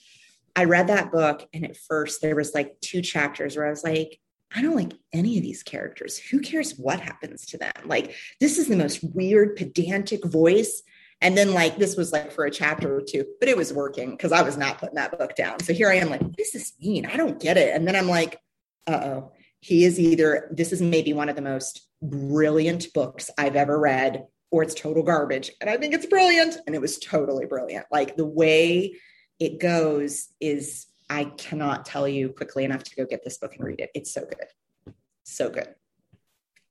I 0.55 0.65
read 0.65 0.87
that 0.87 1.11
book, 1.11 1.47
and 1.53 1.63
at 1.63 1.77
first 1.77 2.21
there 2.21 2.35
was 2.35 2.53
like 2.53 2.75
two 2.81 3.01
chapters 3.01 3.55
where 3.55 3.67
I 3.67 3.69
was 3.69 3.83
like, 3.83 4.19
I 4.53 4.61
don't 4.61 4.75
like 4.75 4.93
any 5.13 5.37
of 5.37 5.43
these 5.43 5.63
characters. 5.63 6.17
Who 6.17 6.41
cares 6.41 6.77
what 6.77 6.99
happens 6.99 7.45
to 7.47 7.57
them? 7.57 7.71
Like, 7.85 8.15
this 8.41 8.57
is 8.57 8.67
the 8.67 8.75
most 8.75 9.01
weird, 9.01 9.55
pedantic 9.55 10.25
voice 10.25 10.83
and 11.21 11.37
then 11.37 11.53
like 11.53 11.77
this 11.77 11.95
was 11.95 12.11
like 12.11 12.31
for 12.31 12.45
a 12.45 12.51
chapter 12.51 12.95
or 12.95 13.01
two, 13.01 13.25
but 13.39 13.47
it 13.47 13.55
was 13.55 13.71
working 13.71 14.11
because 14.11 14.31
I 14.31 14.41
was 14.41 14.57
not 14.57 14.79
putting 14.79 14.95
that 14.95 15.17
book 15.17 15.35
down. 15.35 15.59
So 15.59 15.71
here 15.73 15.89
I 15.89 15.95
am 15.95 16.09
like, 16.09 16.21
what 16.21 16.35
does 16.35 16.51
this 16.51 16.73
mean? 16.81 17.05
I 17.05 17.15
don't 17.15 17.39
get 17.39 17.57
it. 17.57 17.75
And 17.75 17.87
then 17.87 17.95
I'm 17.95 18.07
like, 18.07 18.39
uh-oh, 18.87 19.31
he 19.59 19.85
is 19.85 19.99
either 19.99 20.49
this 20.51 20.73
is 20.73 20.81
maybe 20.81 21.13
one 21.13 21.29
of 21.29 21.35
the 21.35 21.41
most 21.41 21.87
brilliant 22.01 22.91
books 22.93 23.29
I've 23.37 23.55
ever 23.55 23.79
read, 23.79 24.25
or 24.49 24.63
it's 24.63 24.73
total 24.73 25.03
garbage. 25.03 25.51
And 25.61 25.69
I 25.69 25.77
think 25.77 25.93
it's 25.93 26.07
brilliant. 26.07 26.57
And 26.65 26.75
it 26.75 26.81
was 26.81 26.97
totally 26.97 27.45
brilliant. 27.45 27.85
Like 27.91 28.15
the 28.15 28.25
way 28.25 28.95
it 29.39 29.59
goes 29.59 30.29
is 30.39 30.87
I 31.09 31.25
cannot 31.25 31.85
tell 31.85 32.07
you 32.07 32.29
quickly 32.29 32.63
enough 32.63 32.83
to 32.83 32.95
go 32.95 33.05
get 33.05 33.23
this 33.23 33.37
book 33.37 33.55
and 33.55 33.63
read 33.63 33.79
it. 33.79 33.91
It's 33.93 34.11
so 34.11 34.21
good. 34.21 34.95
So 35.23 35.49
good. 35.49 35.75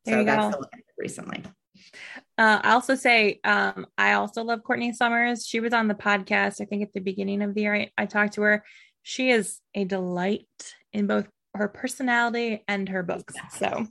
There 0.05 0.21
so 0.21 0.25
that's 0.25 0.57
go. 0.57 0.63
recently. 0.99 1.45
Uh, 2.39 2.61
I 2.63 2.73
also 2.73 2.95
say 2.95 3.41
um, 3.45 3.87
I 3.99 4.15
also 4.15 4.43
love 4.43 4.63
Courtney 4.63 4.93
Summers. 4.93 5.47
She 5.47 5.61
was 5.61 5.73
on 5.73 5.89
the 5.89 5.95
podcast, 5.95 6.61
I 6.61 6.65
think, 6.65 6.83
at 6.83 6.93
the 6.93 7.01
beginning 7.01 7.43
of 7.43 7.55
the 7.55 7.63
year. 7.63 7.75
I, 7.75 7.91
I 7.99 8.07
talked 8.07 8.35
to 8.35 8.43
her. 8.43 8.65
She 9.03 9.31
is 9.31 9.61
a 9.75 9.85
delight 9.85 10.47
in 10.93 11.07
both 11.07 11.29
her 11.55 11.69
personality 11.69 12.63
and 12.69 12.89
her 12.89 13.03
books. 13.03 13.35
So 13.57 13.87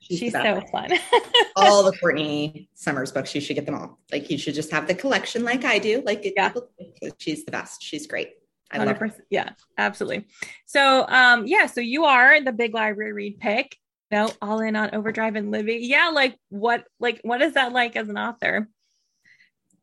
she's, 0.00 0.18
she's 0.18 0.32
so 0.32 0.62
fun. 0.72 0.90
all 1.56 1.82
the 1.82 1.96
Courtney 1.98 2.68
Summers 2.74 3.12
books, 3.12 3.34
you 3.34 3.40
should 3.40 3.56
get 3.56 3.66
them 3.66 3.74
all. 3.74 3.98
Like 4.10 4.30
you 4.30 4.38
should 4.38 4.54
just 4.54 4.70
have 4.70 4.86
the 4.86 4.94
collection 4.94 5.44
like 5.44 5.64
I 5.64 5.78
do. 5.78 6.02
Like 6.04 6.32
yeah. 6.36 6.52
she's 7.18 7.44
the 7.44 7.52
best. 7.52 7.82
She's 7.82 8.06
great. 8.06 8.30
I 8.70 8.78
100%. 8.78 8.86
love 8.86 8.98
her. 8.98 9.10
Yeah, 9.28 9.50
absolutely. 9.76 10.26
So 10.64 11.06
um 11.08 11.46
yeah, 11.46 11.66
so 11.66 11.80
you 11.80 12.04
are 12.04 12.40
the 12.40 12.52
big 12.52 12.74
library 12.74 13.12
read 13.12 13.38
pick 13.40 13.76
no 14.12 14.30
all 14.40 14.60
in 14.60 14.76
on 14.76 14.94
overdrive 14.94 15.34
and 15.34 15.50
Libby 15.50 15.78
yeah 15.82 16.10
like 16.10 16.36
what 16.50 16.84
like 17.00 17.20
what 17.22 17.42
is 17.42 17.54
that 17.54 17.72
like 17.72 17.96
as 17.96 18.08
an 18.08 18.18
author 18.18 18.68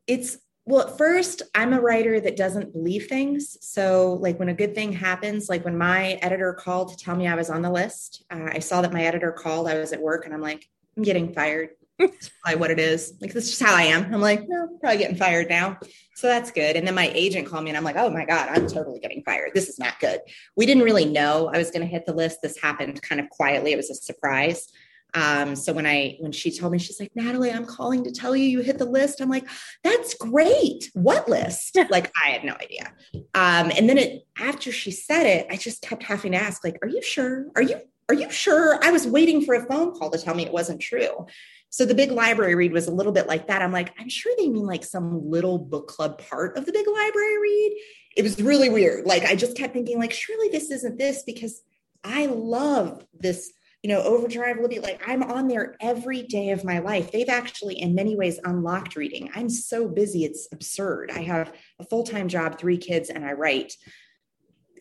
it's 0.07 0.37
well 0.65 0.87
at 0.87 0.97
first 0.97 1.41
i'm 1.55 1.73
a 1.73 1.81
writer 1.81 2.19
that 2.19 2.37
doesn't 2.37 2.71
believe 2.71 3.07
things 3.07 3.57
so 3.61 4.13
like 4.21 4.39
when 4.39 4.49
a 4.49 4.53
good 4.53 4.75
thing 4.75 4.93
happens 4.93 5.49
like 5.49 5.65
when 5.65 5.77
my 5.77 6.13
editor 6.21 6.53
called 6.53 6.89
to 6.89 6.97
tell 6.97 7.15
me 7.15 7.27
i 7.27 7.35
was 7.35 7.49
on 7.49 7.61
the 7.61 7.71
list 7.71 8.23
uh, 8.31 8.49
i 8.53 8.59
saw 8.59 8.81
that 8.81 8.93
my 8.93 9.03
editor 9.03 9.31
called 9.31 9.67
i 9.67 9.77
was 9.77 9.91
at 9.91 10.01
work 10.01 10.25
and 10.25 10.33
i'm 10.33 10.41
like 10.41 10.65
i'm 10.95 11.03
getting 11.03 11.33
fired 11.33 11.69
that's 11.99 12.29
probably 12.41 12.59
what 12.59 12.71
it 12.71 12.79
is. 12.79 13.13
Like 13.19 13.33
that's 13.33 13.49
just 13.49 13.61
how 13.61 13.75
I 13.75 13.83
am. 13.83 14.13
I'm 14.13 14.21
like, 14.21 14.47
no, 14.47 14.69
probably 14.79 14.99
getting 14.99 15.17
fired 15.17 15.49
now. 15.49 15.77
So 16.19 16.27
that's 16.27 16.51
good. 16.51 16.75
And 16.75 16.85
then 16.85 16.95
my 16.95 17.09
agent 17.13 17.47
called 17.47 17.63
me 17.63 17.69
and 17.69 17.77
I'm 17.77 17.85
like, 17.85 17.95
oh 17.95 18.09
my 18.09 18.25
God, 18.25 18.49
I'm 18.49 18.67
totally 18.67 18.99
getting 18.99 19.23
fired. 19.23 19.51
This 19.53 19.69
is 19.69 19.79
not 19.79 19.97
good. 20.01 20.19
We 20.57 20.65
didn't 20.65 20.83
really 20.83 21.05
know 21.05 21.49
I 21.53 21.57
was 21.57 21.71
going 21.71 21.79
to 21.81 21.87
hit 21.87 22.05
the 22.05 22.13
list. 22.13 22.39
This 22.43 22.61
happened 22.61 23.01
kind 23.01 23.21
of 23.21 23.29
quietly. 23.29 23.71
It 23.71 23.77
was 23.77 23.89
a 23.89 23.95
surprise. 23.95 24.67
Um, 25.13 25.55
so 25.55 25.71
when 25.71 25.87
I 25.87 26.17
when 26.19 26.33
she 26.33 26.51
told 26.51 26.73
me, 26.73 26.77
she's 26.77 26.99
like, 26.99 27.15
Natalie, 27.15 27.51
I'm 27.51 27.65
calling 27.65 28.03
to 28.03 28.11
tell 28.11 28.35
you 28.35 28.43
you 28.43 28.59
hit 28.59 28.77
the 28.77 28.85
list. 28.85 29.21
I'm 29.21 29.29
like, 29.29 29.47
that's 29.81 30.13
great. 30.13 30.91
What 30.93 31.29
list? 31.29 31.77
like 31.89 32.11
I 32.21 32.31
had 32.31 32.43
no 32.43 32.53
idea. 32.55 32.91
Um, 33.33 33.71
and 33.77 33.87
then 33.87 33.97
it 33.97 34.27
after 34.37 34.73
she 34.73 34.91
said 34.91 35.25
it, 35.25 35.47
I 35.49 35.55
just 35.55 35.81
kept 35.81 36.03
having 36.03 36.33
to 36.33 36.37
ask, 36.37 36.65
like, 36.65 36.77
are 36.81 36.89
you 36.89 37.01
sure? 37.01 37.45
Are 37.55 37.61
you 37.61 37.79
are 38.09 38.15
you 38.15 38.29
sure? 38.29 38.77
I 38.83 38.91
was 38.91 39.07
waiting 39.07 39.45
for 39.45 39.53
a 39.53 39.65
phone 39.67 39.97
call 39.97 40.09
to 40.09 40.17
tell 40.17 40.35
me 40.35 40.45
it 40.45 40.51
wasn't 40.51 40.81
true. 40.81 41.27
So 41.71 41.85
the 41.85 41.95
big 41.95 42.11
library 42.11 42.55
read 42.55 42.71
was 42.71 42.87
a 42.87 42.91
little 42.91 43.11
bit 43.11 43.27
like 43.27 43.47
that. 43.47 43.61
I'm 43.61 43.71
like, 43.71 43.93
I'm 43.99 44.09
sure 44.09 44.33
they 44.37 44.49
mean 44.49 44.65
like 44.65 44.83
some 44.83 45.29
little 45.29 45.59
book 45.59 45.87
club 45.87 46.21
part 46.29 46.57
of 46.57 46.65
the 46.65 46.73
big 46.73 46.87
library 46.87 47.39
read. 47.39 47.77
It 48.17 48.23
was 48.23 48.41
really 48.41 48.69
weird. 48.69 49.05
Like 49.05 49.23
I 49.23 49.35
just 49.35 49.55
kept 49.55 49.73
thinking, 49.73 49.99
like, 49.99 50.11
surely 50.11 50.49
this 50.49 50.71
isn't 50.71 50.97
this 50.97 51.23
because 51.23 51.61
I 52.03 52.25
love 52.25 53.05
this, 53.13 53.51
you 53.83 53.89
know, 53.89 54.01
Overdrive 54.01 54.57
Libby. 54.59 54.79
Like 54.79 55.01
I'm 55.07 55.21
on 55.21 55.47
there 55.47 55.75
every 55.79 56.23
day 56.23 56.49
of 56.49 56.63
my 56.63 56.79
life. 56.79 57.11
They've 57.11 57.29
actually, 57.29 57.79
in 57.79 57.93
many 57.93 58.15
ways, 58.15 58.39
unlocked 58.43 58.95
reading. 58.95 59.29
I'm 59.35 59.49
so 59.49 59.87
busy, 59.87 60.25
it's 60.25 60.47
absurd. 60.51 61.11
I 61.11 61.21
have 61.21 61.53
a 61.79 61.85
full-time 61.85 62.29
job, 62.29 62.57
three 62.57 62.77
kids, 62.77 63.09
and 63.09 63.23
I 63.23 63.33
write. 63.33 63.73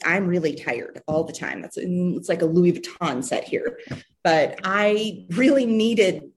I'm 0.04 0.26
really 0.26 0.54
tired 0.54 1.02
all 1.06 1.24
the 1.24 1.32
time. 1.32 1.60
That's 1.60 1.76
it's 1.76 2.28
like 2.28 2.42
a 2.42 2.46
Louis 2.46 2.72
Vuitton 2.72 3.22
set 3.22 3.44
here. 3.44 3.78
But 4.24 4.60
I 4.64 5.26
really 5.30 5.66
needed 5.66 6.30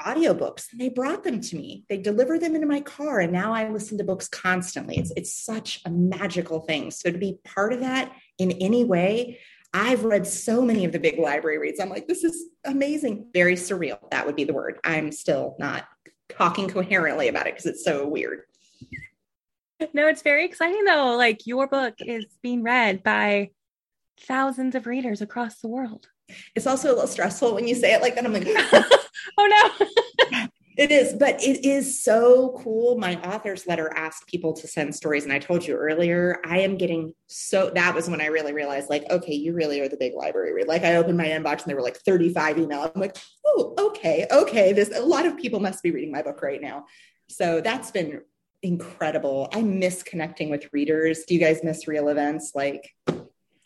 audiobooks 0.00 0.72
and 0.72 0.80
they 0.80 0.88
brought 0.88 1.24
them 1.24 1.40
to 1.40 1.56
me 1.56 1.84
they 1.88 1.96
delivered 1.96 2.40
them 2.40 2.54
into 2.54 2.66
my 2.66 2.80
car 2.80 3.20
and 3.20 3.32
now 3.32 3.52
i 3.52 3.68
listen 3.68 3.98
to 3.98 4.04
books 4.04 4.28
constantly 4.28 4.96
it's 4.96 5.12
it's 5.16 5.34
such 5.34 5.80
a 5.84 5.90
magical 5.90 6.60
thing 6.60 6.90
so 6.90 7.10
to 7.10 7.18
be 7.18 7.38
part 7.44 7.72
of 7.72 7.80
that 7.80 8.12
in 8.38 8.52
any 8.52 8.84
way 8.84 9.38
I've 9.76 10.04
read 10.04 10.24
so 10.24 10.62
many 10.62 10.84
of 10.84 10.92
the 10.92 11.00
big 11.00 11.18
library 11.18 11.58
reads. 11.58 11.80
I'm 11.80 11.88
like, 11.88 12.06
this 12.06 12.22
is 12.22 12.44
amazing. 12.64 13.26
Very 13.34 13.56
surreal. 13.56 13.98
That 14.12 14.24
would 14.24 14.36
be 14.36 14.44
the 14.44 14.52
word. 14.52 14.78
I'm 14.84 15.10
still 15.10 15.56
not 15.58 15.84
talking 16.28 16.68
coherently 16.68 17.26
about 17.26 17.48
it 17.48 17.54
because 17.54 17.66
it's 17.66 17.84
so 17.84 18.06
weird. 18.06 18.42
No, 19.92 20.06
it's 20.06 20.22
very 20.22 20.44
exciting 20.44 20.84
though. 20.84 21.16
Like 21.16 21.46
your 21.46 21.66
book 21.66 21.94
is 21.98 22.24
being 22.40 22.62
read 22.62 23.02
by 23.02 23.50
thousands 24.20 24.76
of 24.76 24.86
readers 24.86 25.20
across 25.20 25.58
the 25.58 25.68
world. 25.68 26.08
It's 26.54 26.66
also 26.66 26.88
a 26.88 26.94
little 26.94 27.06
stressful 27.06 27.54
when 27.54 27.68
you 27.68 27.74
say 27.74 27.94
it 27.94 28.02
like 28.02 28.14
that. 28.14 28.24
I'm 28.24 28.32
like, 28.32 28.46
oh 29.38 29.72
no. 29.78 29.86
It 30.76 30.90
is, 30.90 31.12
but 31.14 31.40
it 31.40 31.64
is 31.64 32.02
so 32.02 32.60
cool. 32.64 32.98
My 32.98 33.14
author's 33.22 33.66
letter 33.66 33.92
asked 33.94 34.26
people 34.26 34.52
to 34.54 34.66
send 34.66 34.92
stories. 34.92 35.22
And 35.22 35.32
I 35.32 35.38
told 35.38 35.64
you 35.64 35.76
earlier, 35.76 36.40
I 36.44 36.60
am 36.60 36.76
getting 36.76 37.14
so 37.28 37.70
that 37.74 37.94
was 37.94 38.10
when 38.10 38.20
I 38.20 38.26
really 38.26 38.52
realized, 38.52 38.90
like, 38.90 39.04
okay, 39.08 39.34
you 39.34 39.52
really 39.52 39.80
are 39.80 39.88
the 39.88 39.96
big 39.96 40.14
library. 40.14 40.52
Reader. 40.52 40.66
Like 40.66 40.82
I 40.82 40.96
opened 40.96 41.16
my 41.16 41.26
inbox 41.26 41.62
and 41.62 41.66
there 41.66 41.76
were 41.76 41.82
like 41.82 41.98
35 41.98 42.56
emails. 42.56 42.90
I'm 42.92 43.00
like, 43.00 43.16
oh, 43.46 43.74
okay, 43.78 44.26
okay. 44.32 44.72
This 44.72 44.90
a 44.96 45.00
lot 45.00 45.26
of 45.26 45.36
people 45.36 45.60
must 45.60 45.82
be 45.82 45.92
reading 45.92 46.10
my 46.10 46.22
book 46.22 46.42
right 46.42 46.60
now. 46.60 46.86
So 47.28 47.60
that's 47.60 47.92
been 47.92 48.22
incredible. 48.62 49.48
I 49.52 49.62
miss 49.62 50.02
connecting 50.02 50.50
with 50.50 50.68
readers. 50.72 51.24
Do 51.28 51.34
you 51.34 51.40
guys 51.40 51.60
miss 51.62 51.86
real 51.86 52.08
events? 52.08 52.52
Like 52.54 52.90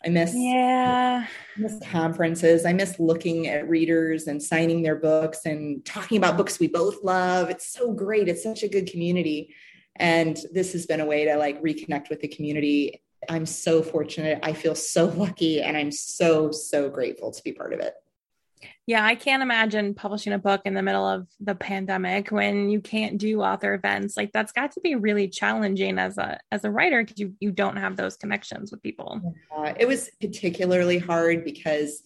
I 0.03 0.09
miss 0.09 0.33
yeah, 0.33 1.25
I 1.27 1.59
miss 1.59 1.77
conferences. 1.83 2.65
I 2.65 2.71
miss 2.71 2.99
looking 2.99 3.47
at 3.47 3.67
readers 3.67 4.27
and 4.27 4.41
signing 4.41 4.81
their 4.81 4.95
books 4.95 5.45
and 5.45 5.83
talking 5.85 6.17
about 6.17 6.37
books 6.37 6.59
we 6.59 6.67
both 6.67 7.03
love. 7.03 7.49
It's 7.49 7.73
so 7.73 7.91
great. 7.91 8.29
It's 8.29 8.43
such 8.43 8.63
a 8.63 8.69
good 8.69 8.89
community. 8.89 9.53
And 9.97 10.39
this 10.53 10.71
has 10.71 10.85
been 10.85 11.01
a 11.01 11.05
way 11.05 11.25
to 11.25 11.35
like 11.35 11.61
reconnect 11.61 12.09
with 12.09 12.21
the 12.21 12.29
community. 12.29 13.03
I'm 13.27 13.45
so 13.45 13.81
fortunate. 13.81 14.39
I 14.41 14.53
feel 14.53 14.75
so 14.75 15.05
lucky 15.07 15.61
and 15.61 15.75
I'm 15.75 15.91
so 15.91 16.51
so 16.51 16.89
grateful 16.89 17.31
to 17.31 17.43
be 17.43 17.51
part 17.51 17.73
of 17.73 17.81
it. 17.81 17.93
Yeah, 18.85 19.05
I 19.05 19.15
can't 19.15 19.43
imagine 19.43 19.93
publishing 19.93 20.33
a 20.33 20.39
book 20.39 20.61
in 20.65 20.73
the 20.73 20.81
middle 20.81 21.07
of 21.07 21.27
the 21.39 21.55
pandemic 21.55 22.29
when 22.29 22.69
you 22.69 22.81
can't 22.81 23.17
do 23.17 23.41
author 23.41 23.73
events. 23.73 24.17
Like 24.17 24.31
that's 24.31 24.51
got 24.51 24.71
to 24.73 24.81
be 24.81 24.95
really 24.95 25.27
challenging 25.27 25.99
as 25.99 26.17
a 26.17 26.39
as 26.51 26.63
a 26.65 26.71
writer 26.71 27.03
because 27.03 27.19
you 27.19 27.33
you 27.39 27.51
don't 27.51 27.77
have 27.77 27.95
those 27.95 28.17
connections 28.17 28.71
with 28.71 28.81
people. 28.81 29.21
Uh, 29.55 29.73
it 29.79 29.87
was 29.87 30.09
particularly 30.19 30.97
hard 30.97 31.43
because 31.43 32.03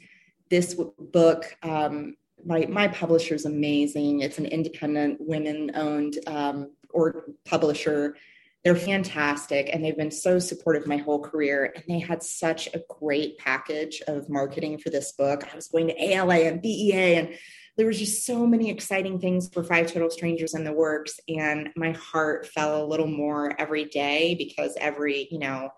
this 0.50 0.76
book 1.00 1.58
um, 1.64 2.16
my 2.46 2.66
my 2.68 2.88
publisher 2.88 3.36
is 3.36 3.46
amazing. 3.46 4.22
It's 4.22 4.38
an 4.38 4.46
independent 4.46 5.18
women 5.20 5.72
owned 5.76 6.20
um, 6.28 6.72
or 6.90 7.26
publisher 7.46 8.16
they're 8.64 8.76
fantastic 8.76 9.70
and 9.72 9.84
they've 9.84 9.98
been 9.98 10.12
so 10.12 10.40
supportive 10.40 10.88
my 10.88 10.98
whole 10.98 11.20
career. 11.20 11.74
And 11.76 11.84
they 11.88 12.00
had 12.00 12.24
such 12.24 12.68
a 12.74 12.82
great 13.00 13.38
package 13.38 14.02
of 14.08 14.30
marketing 14.30 14.78
for 14.78 14.90
this 14.90 15.12
book. 15.12 15.46
I 15.52 15.56
was 15.56 15.68
going 15.68 15.88
to 15.88 16.02
ALA 16.02 16.36
and 16.36 16.62
BEA 16.62 17.16
and 17.16 17.36
there 17.76 17.88
was 17.88 17.98
just 17.98 18.26
so 18.26 18.46
many 18.46 18.70
exciting 18.70 19.20
things 19.20 19.50
for 19.52 19.64
five 19.64 19.92
total 19.92 20.10
strangers 20.10 20.54
in 20.54 20.64
the 20.64 20.72
works 20.72 21.20
and 21.28 21.70
my 21.76 21.92
heart 21.92 22.48
fell 22.48 22.84
a 22.84 22.86
little 22.86 23.08
more 23.08 23.60
every 23.60 23.86
day 23.86 24.36
because 24.36 24.76
every 24.80 25.28
you 25.32 25.40
know 25.40 25.70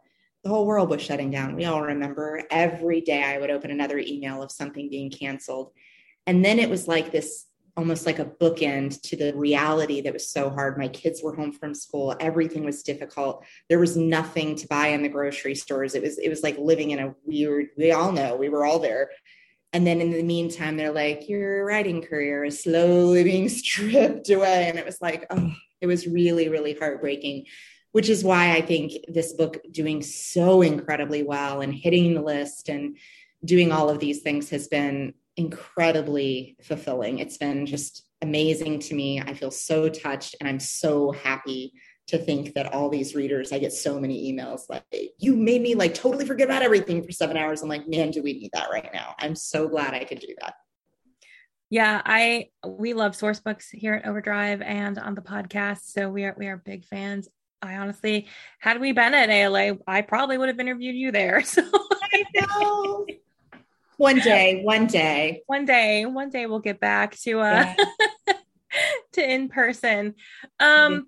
the 0.44 0.50
whole 0.50 0.66
world 0.66 0.90
was 0.90 1.02
shutting 1.02 1.32
down 1.32 1.56
we 1.56 1.66
all 1.66 1.82
remember 1.82 2.44
every 2.52 3.02
day 3.02 3.24
i 3.24 3.38
would 3.38 3.50
open 3.50 3.72
another 3.72 3.98
email 3.98 4.44
of 4.44 4.52
something 4.52 4.90
being 4.90 5.10
canceled 5.10 5.72
and 6.28 6.44
then 6.44 6.60
it 6.60 6.70
was 6.70 6.88
like 6.88 7.12
this 7.12 7.46
almost 7.78 8.06
like 8.06 8.20
a 8.20 8.26
bookend 8.26 9.02
to 9.02 9.18
the 9.18 9.34
reality 9.36 10.02
that 10.02 10.14
was 10.14 10.30
so 10.30 10.50
hard. 10.50 10.78
My 10.78 10.88
kids 10.88 11.22
were 11.22 11.36
home 11.36 11.52
from 11.52 11.74
school. 11.74 12.16
Everything 12.20 12.64
was 12.64 12.84
difficult. 12.84 13.44
There 13.68 13.80
was 13.80 13.98
nothing 13.98 14.56
to 14.56 14.68
buy 14.68 14.88
in 14.88 15.04
the 15.04 15.10
grocery 15.10 15.56
stores. 15.56 15.94
It 15.94 16.02
was, 16.02 16.18
it 16.18 16.30
was 16.30 16.42
like 16.42 16.58
living 16.58 16.92
in 16.92 17.00
a 17.00 17.16
weird, 17.26 17.68
we 17.78 17.92
all 17.92 18.12
know 18.12 18.38
we 18.38 18.50
were 18.50 18.66
all 18.66 18.80
there. 18.80 19.10
And 19.74 19.86
then 19.86 20.00
in 20.00 20.12
the 20.12 20.24
meantime, 20.24 20.78
they're 20.78 20.94
like, 20.94 21.28
your 21.28 21.66
writing 21.66 22.02
career 22.02 22.46
is 22.46 22.64
slowly 22.64 23.26
being 23.26 23.50
stripped 23.50 24.30
away. 24.30 24.70
And 24.70 24.80
it 24.80 24.86
was 24.86 25.02
like, 25.02 25.26
oh, 25.30 25.52
it 25.82 25.88
was 25.88 26.08
really, 26.08 26.48
really 26.48 26.76
heartbreaking, 26.76 27.48
which 27.92 28.08
is 28.08 28.24
why 28.24 28.56
I 28.56 28.62
think 28.62 28.94
this 29.10 29.34
book 29.34 29.58
doing 29.70 30.02
so 30.02 30.62
incredibly 30.62 31.24
well 31.24 31.60
and 31.60 31.74
hitting 31.74 32.14
the 32.14 32.22
list 32.22 32.70
and 32.70 32.96
doing 33.44 33.74
all 33.74 33.90
of 33.90 34.00
these 34.00 34.22
things 34.22 34.50
has 34.52 34.70
been 34.70 35.14
incredibly 35.38 36.58
fulfilling. 36.64 37.20
It's 37.20 37.38
been 37.38 37.66
just 37.66 38.04
amazing 38.22 38.80
to 38.80 38.96
me. 38.96 39.22
I 39.22 39.34
feel 39.34 39.52
so 39.52 39.90
touched 39.90 40.36
and 40.40 40.48
I'm 40.48 40.60
so 40.60 41.12
happy 41.12 41.74
to 42.08 42.18
think 42.18 42.54
that 42.54 42.72
all 42.72 42.90
these 42.90 43.16
readers, 43.16 43.52
I 43.52 43.60
get 43.60 43.74
so 43.74 44.00
many 44.00 44.32
emails 44.32 44.62
like, 44.70 44.84
you 45.18 45.36
made 45.36 45.62
me 45.62 45.76
like 45.76 45.94
totally 45.94 46.26
forget 46.26 46.48
about 46.48 46.62
everything 46.62 47.04
for 47.04 47.12
seven 47.12 47.36
hours. 47.36 47.62
I'm 47.62 47.70
like, 47.70 47.88
man, 47.88 48.12
do 48.12 48.22
we 48.22 48.34
need 48.34 48.52
that 48.54 48.70
right 48.72 48.90
now? 48.94 49.16
I'm 49.20 49.36
so 49.36 49.68
glad 49.68 49.94
I 49.94 50.04
could 50.04 50.20
do 50.20 50.36
that. 50.42 50.56
Yeah, 51.72 52.02
I 52.06 52.50
we 52.66 52.94
love 52.94 53.14
Sourcebooks 53.14 53.66
here 53.72 53.96
at 53.96 54.06
Overdrive 54.06 54.62
and 54.62 55.00
on 55.00 55.16
the 55.16 55.22
podcast. 55.22 55.92
So 55.92 56.10
we 56.10 56.24
are 56.26 56.36
we 56.38 56.48
are 56.48 56.58
big 56.58 56.86
fans. 56.86 57.28
I 57.62 57.78
honestly, 57.78 58.28
had 58.60 58.80
we 58.80 58.92
been 58.92 59.16
at 59.16 59.32
ALA, 59.32 59.78
I 59.88 60.02
probably 60.02 60.38
would 60.38 60.50
have 60.50 60.60
interviewed 60.60 60.96
you 60.96 61.12
there. 61.12 61.44
So 61.56 61.64
I 62.14 62.24
know 62.36 63.06
one 63.98 64.20
day, 64.20 64.62
one 64.64 64.88
day, 64.88 65.42
one 65.48 65.66
day, 65.66 66.06
one 66.06 66.30
day 66.30 66.46
we'll 66.46 66.60
get 66.60 66.80
back 66.80 67.18
to 67.20 67.40
uh 67.40 67.74
yeah. 68.28 68.34
to 69.14 69.34
in 69.34 69.50
person. 69.50 70.16
Um, 70.60 71.08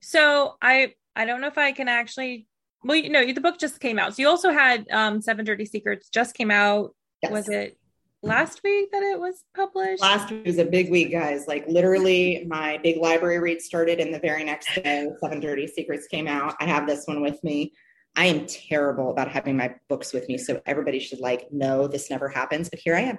so 0.00 0.56
I 0.60 0.94
I 1.16 1.24
don't 1.24 1.40
know 1.40 1.48
if 1.48 1.58
I 1.58 1.72
can 1.72 1.88
actually. 1.88 2.46
Well, 2.82 2.98
you 2.98 3.08
know, 3.08 3.24
the 3.24 3.40
book 3.40 3.58
just 3.58 3.80
came 3.80 3.98
out. 3.98 4.14
So 4.14 4.22
you 4.22 4.28
also 4.28 4.50
had 4.50 4.86
um 4.90 5.22
Seven 5.22 5.44
Dirty 5.44 5.64
Secrets 5.64 6.08
just 6.08 6.34
came 6.34 6.50
out. 6.50 6.94
Yes. 7.22 7.32
Was 7.32 7.48
it 7.48 7.78
last 8.22 8.60
week 8.62 8.90
that 8.92 9.02
it 9.02 9.18
was 9.18 9.44
published? 9.54 10.02
Last 10.02 10.30
week 10.30 10.46
was 10.46 10.58
a 10.58 10.64
big 10.64 10.90
week, 10.90 11.12
guys. 11.12 11.46
Like 11.46 11.66
literally, 11.66 12.44
my 12.46 12.78
big 12.82 12.98
library 12.98 13.38
read 13.38 13.62
started, 13.62 14.00
and 14.00 14.12
the 14.12 14.18
very 14.18 14.44
next 14.44 14.74
day, 14.74 15.08
Seven 15.20 15.40
Dirty 15.40 15.66
Secrets 15.66 16.06
came 16.06 16.26
out. 16.26 16.54
I 16.60 16.66
have 16.66 16.86
this 16.86 17.04
one 17.06 17.22
with 17.22 17.42
me. 17.42 17.72
I 18.16 18.26
am 18.26 18.46
terrible 18.46 19.10
about 19.10 19.28
having 19.28 19.56
my 19.56 19.74
books 19.88 20.12
with 20.12 20.28
me. 20.28 20.38
So 20.38 20.60
everybody 20.66 21.00
should 21.00 21.20
like 21.20 21.52
know 21.52 21.86
this 21.88 22.10
never 22.10 22.28
happens. 22.28 22.68
But 22.68 22.78
here 22.78 22.94
I 22.94 23.00
am. 23.00 23.18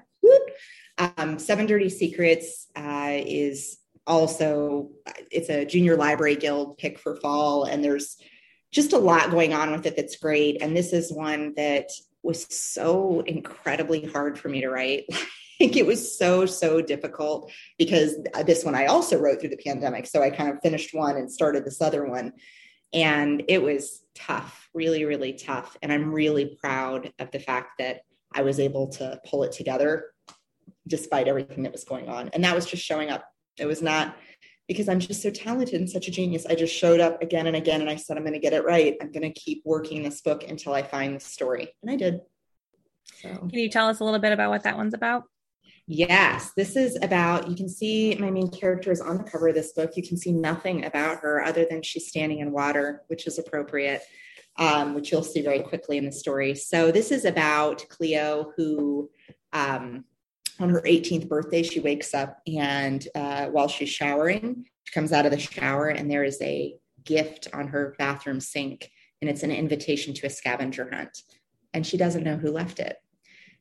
Um, 0.98 1.40
Seven 1.40 1.66
Dirty 1.66 1.90
Secrets 1.90 2.68
uh, 2.76 3.12
is 3.12 3.78
also 4.08 4.92
it's 5.32 5.50
a 5.50 5.66
junior 5.66 5.98
library 5.98 6.36
guild 6.36 6.78
pick 6.78 7.00
for 7.00 7.18
fall, 7.18 7.66
and 7.66 7.84
there's 7.84 8.18
just 8.72 8.94
a 8.94 8.98
lot 8.98 9.32
going 9.32 9.54
on 9.54 9.72
with 9.72 9.86
it 9.86 9.98
that's 9.98 10.18
great. 10.18 10.62
And 10.62 10.76
this 10.76 10.94
is 10.94 11.12
one 11.12 11.54
that 11.58 11.90
was 12.24 12.46
so 12.56 13.22
incredibly 13.26 14.06
hard 14.06 14.40
for 14.40 14.48
me 14.50 14.62
to 14.62 14.70
write. 14.70 15.06
think 15.58 15.76
it 15.78 15.86
was 15.86 16.18
so 16.18 16.46
so 16.46 16.82
difficult 16.82 17.52
because 17.78 18.16
this 18.46 18.64
one 18.64 18.76
I 18.76 18.88
also 18.88 19.20
wrote 19.20 19.40
through 19.40 19.50
the 19.50 19.58
pandemic. 19.58 20.06
So 20.06 20.22
I 20.22 20.30
kind 20.30 20.50
of 20.50 20.60
finished 20.62 20.94
one 20.94 21.18
and 21.18 21.32
started 21.32 21.66
this 21.66 21.82
other 21.82 22.06
one, 22.06 22.34
and 22.96 23.44
it 23.50 23.62
was 23.62 24.04
tough, 24.16 24.70
really, 24.74 25.04
really 25.04 25.34
tough. 25.34 25.76
And 25.82 25.92
I'm 25.92 26.14
really 26.14 26.58
proud 26.60 27.12
of 27.20 27.30
the 27.32 27.40
fact 27.40 27.74
that 27.80 28.02
I 28.34 28.42
was 28.42 28.60
able 28.60 28.88
to 28.94 29.20
pull 29.30 29.44
it 29.44 29.52
together 29.52 30.06
despite 30.88 31.28
everything 31.28 31.64
that 31.64 31.74
was 31.74 31.84
going 31.84 32.08
on. 32.08 32.30
And 32.30 32.44
that 32.46 32.56
was 32.56 32.66
just 32.66 32.84
showing 32.84 33.10
up. 33.10 33.26
It 33.58 33.66
was 33.66 33.82
not 33.82 34.16
because 34.68 34.88
I'm 34.88 35.00
just 35.00 35.22
so 35.22 35.30
talented 35.30 35.80
and 35.80 35.90
such 35.90 36.08
a 36.08 36.12
genius. 36.12 36.46
I 36.46 36.56
just 36.56 36.74
showed 36.74 37.02
up 37.02 37.22
again 37.22 37.48
and 37.48 37.56
again 37.56 37.82
and 37.82 37.90
I 37.90 37.98
said, 37.98 38.18
I'm 38.18 38.24
going 38.24 38.34
to 38.34 38.40
get 38.40 38.54
it 38.54 38.64
right. 38.64 38.96
I'm 39.02 39.12
going 39.12 39.32
to 39.32 39.40
keep 39.40 39.62
working 39.66 40.02
this 40.02 40.22
book 40.22 40.44
until 40.48 40.74
I 40.74 40.82
find 40.82 41.16
the 41.16 41.20
story. 41.20 41.74
And 41.82 41.92
I 41.92 41.98
did. 41.98 42.22
So. 43.22 43.30
Can 43.30 43.60
you 43.60 43.70
tell 43.70 43.90
us 43.90 44.00
a 44.00 44.06
little 44.06 44.20
bit 44.20 44.32
about 44.32 44.50
what 44.50 44.64
that 44.64 44.78
one's 44.78 44.94
about? 44.94 45.24
Yes, 45.88 46.52
this 46.58 46.76
is 46.76 46.98
about, 47.04 47.48
you 47.48 47.56
can 47.56 47.70
see 47.70 48.16
my 48.16 48.32
main 48.32 48.50
character 48.50 48.92
is 48.92 49.02
on 49.02 49.18
the 49.18 49.24
cover 49.24 49.50
of 49.50 49.56
this 49.56 49.74
book. 49.74 49.96
You 49.96 50.02
can 50.02 50.18
see 50.18 50.32
nothing 50.32 50.84
about 50.84 51.20
her 51.20 51.44
other 51.44 51.66
than 51.70 51.84
she's 51.84 52.08
standing 52.08 52.40
in 52.40 52.52
water, 52.52 53.04
which 53.08 53.28
is 53.28 53.38
appropriate, 53.38 54.02
um, 54.58 54.96
which 54.96 55.12
you'll 55.12 55.22
see 55.22 55.44
very 55.44 55.60
quickly 55.60 55.98
in 55.98 56.06
the 56.06 56.12
story. 56.12 56.56
So, 56.56 56.92
this 56.92 57.12
is 57.12 57.24
about 57.24 57.88
Cleo, 57.90 58.52
who 58.58 59.12
um, 59.54 60.06
on 60.60 60.70
her 60.70 60.82
18th 60.82 61.28
birthday, 61.28 61.62
she 61.62 61.80
wakes 61.80 62.16
up 62.16 62.40
and 62.48 63.08
uh, 63.14 63.48
while 63.48 63.68
she's 63.68 63.90
showering, 63.90 64.66
she 64.86 64.94
comes 64.94 65.12
out 65.12 65.26
of 65.26 65.32
the 65.32 65.40
shower 65.40 65.90
and 65.90 66.10
there 66.10 66.24
is 66.24 66.42
a 66.42 66.76
gift 67.04 67.48
on 67.54 67.68
her 67.68 67.96
bathroom 68.00 68.40
sink, 68.40 68.90
and 69.22 69.30
it's 69.30 69.44
an 69.44 69.52
invitation 69.52 70.14
to 70.16 70.26
a 70.26 70.32
scavenger 70.32 70.90
hunt. 70.92 71.22
And 71.74 71.86
she 71.86 71.98
doesn't 71.98 72.24
know 72.24 72.38
who 72.38 72.52
left 72.52 72.80
it. 72.80 72.98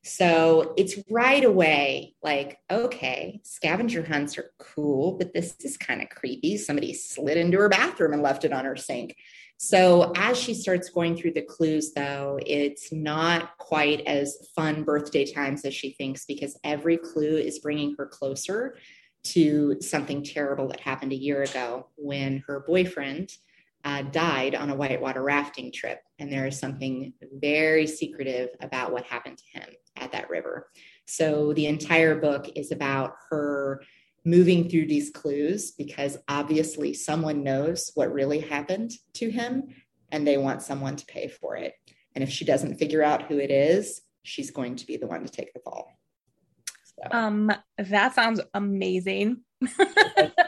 So 0.07 0.75
it's 0.77 0.99
right 1.09 1.43
away 1.43 2.13
like, 2.21 2.59
okay, 2.71 3.41
scavenger 3.43 4.05
hunts 4.05 4.37
are 4.37 4.51
cool, 4.59 5.17
but 5.17 5.33
this 5.33 5.55
is 5.61 5.77
kind 5.77 5.99
of 5.99 6.09
creepy. 6.09 6.57
Somebody 6.57 6.93
slid 6.93 7.37
into 7.37 7.57
her 7.57 7.69
bathroom 7.69 8.13
and 8.13 8.21
left 8.21 8.45
it 8.45 8.53
on 8.53 8.65
her 8.65 8.75
sink. 8.75 9.15
So 9.57 10.13
as 10.15 10.37
she 10.37 10.53
starts 10.53 10.91
going 10.91 11.17
through 11.17 11.33
the 11.33 11.41
clues, 11.41 11.91
though, 11.93 12.37
it's 12.45 12.91
not 12.91 13.57
quite 13.57 14.01
as 14.01 14.37
fun 14.55 14.83
birthday 14.83 15.25
times 15.25 15.65
as 15.65 15.73
she 15.73 15.93
thinks 15.93 16.25
because 16.25 16.55
every 16.63 16.97
clue 16.97 17.37
is 17.37 17.57
bringing 17.57 17.95
her 17.97 18.05
closer 18.05 18.77
to 19.23 19.81
something 19.81 20.21
terrible 20.21 20.67
that 20.67 20.81
happened 20.81 21.13
a 21.13 21.17
year 21.17 21.41
ago 21.41 21.87
when 21.95 22.43
her 22.45 22.59
boyfriend 22.59 23.31
uh, 23.85 24.01
died 24.01 24.55
on 24.55 24.71
a 24.71 24.75
whitewater 24.75 25.21
rafting 25.21 25.71
trip. 25.71 25.99
And 26.17 26.31
there 26.31 26.47
is 26.47 26.59
something 26.59 27.13
very 27.33 27.85
secretive 27.85 28.49
about 28.59 28.91
what 28.91 29.05
happened 29.05 29.37
to 29.37 29.59
him 29.59 29.69
at 29.95 30.11
that 30.11 30.29
river. 30.29 30.67
So 31.05 31.53
the 31.53 31.67
entire 31.67 32.19
book 32.19 32.49
is 32.55 32.71
about 32.71 33.13
her 33.29 33.83
moving 34.25 34.67
through 34.67 34.87
these 34.87 35.11
clues 35.11 35.71
because 35.71 36.17
obviously 36.27 36.95
someone 36.95 37.43
knows 37.43 37.91
what 37.93 38.11
really 38.11 38.39
happened 38.39 38.91
to 39.13 39.29
him 39.29 39.65
and 40.11 40.25
they 40.25 40.37
want 40.37 40.63
someone 40.63 40.95
to 40.95 41.05
pay 41.05 41.27
for 41.27 41.55
it. 41.55 41.73
And 42.15 42.23
if 42.23 42.31
she 42.31 42.43
doesn't 42.43 42.77
figure 42.77 43.03
out 43.03 43.23
who 43.23 43.37
it 43.37 43.51
is, 43.51 44.01
she's 44.23 44.49
going 44.49 44.77
to 44.77 44.87
be 44.87 44.97
the 44.97 45.05
one 45.05 45.23
to 45.23 45.31
take 45.31 45.53
the 45.53 45.59
fall. 45.59 45.91
So. 46.85 47.03
Um, 47.11 47.51
that 47.77 48.15
sounds 48.15 48.41
amazing. 48.55 49.41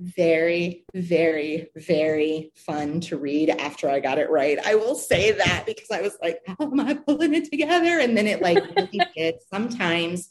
very, 0.00 0.84
very, 0.94 1.68
very 1.76 2.52
fun 2.54 3.00
to 3.02 3.16
read 3.16 3.50
after 3.50 3.88
I 3.88 4.00
got 4.00 4.18
it 4.18 4.30
right. 4.30 4.58
I 4.64 4.74
will 4.74 4.94
say 4.94 5.32
that 5.32 5.64
because 5.66 5.90
I 5.90 6.00
was 6.00 6.16
like, 6.22 6.40
how 6.46 6.56
am 6.60 6.80
I 6.80 6.94
pulling 6.94 7.34
it 7.34 7.50
together? 7.50 7.98
And 7.98 8.16
then 8.16 8.26
it 8.26 8.42
like 8.42 8.58
really 8.76 9.00
did. 9.16 9.36
Sometimes 9.50 10.28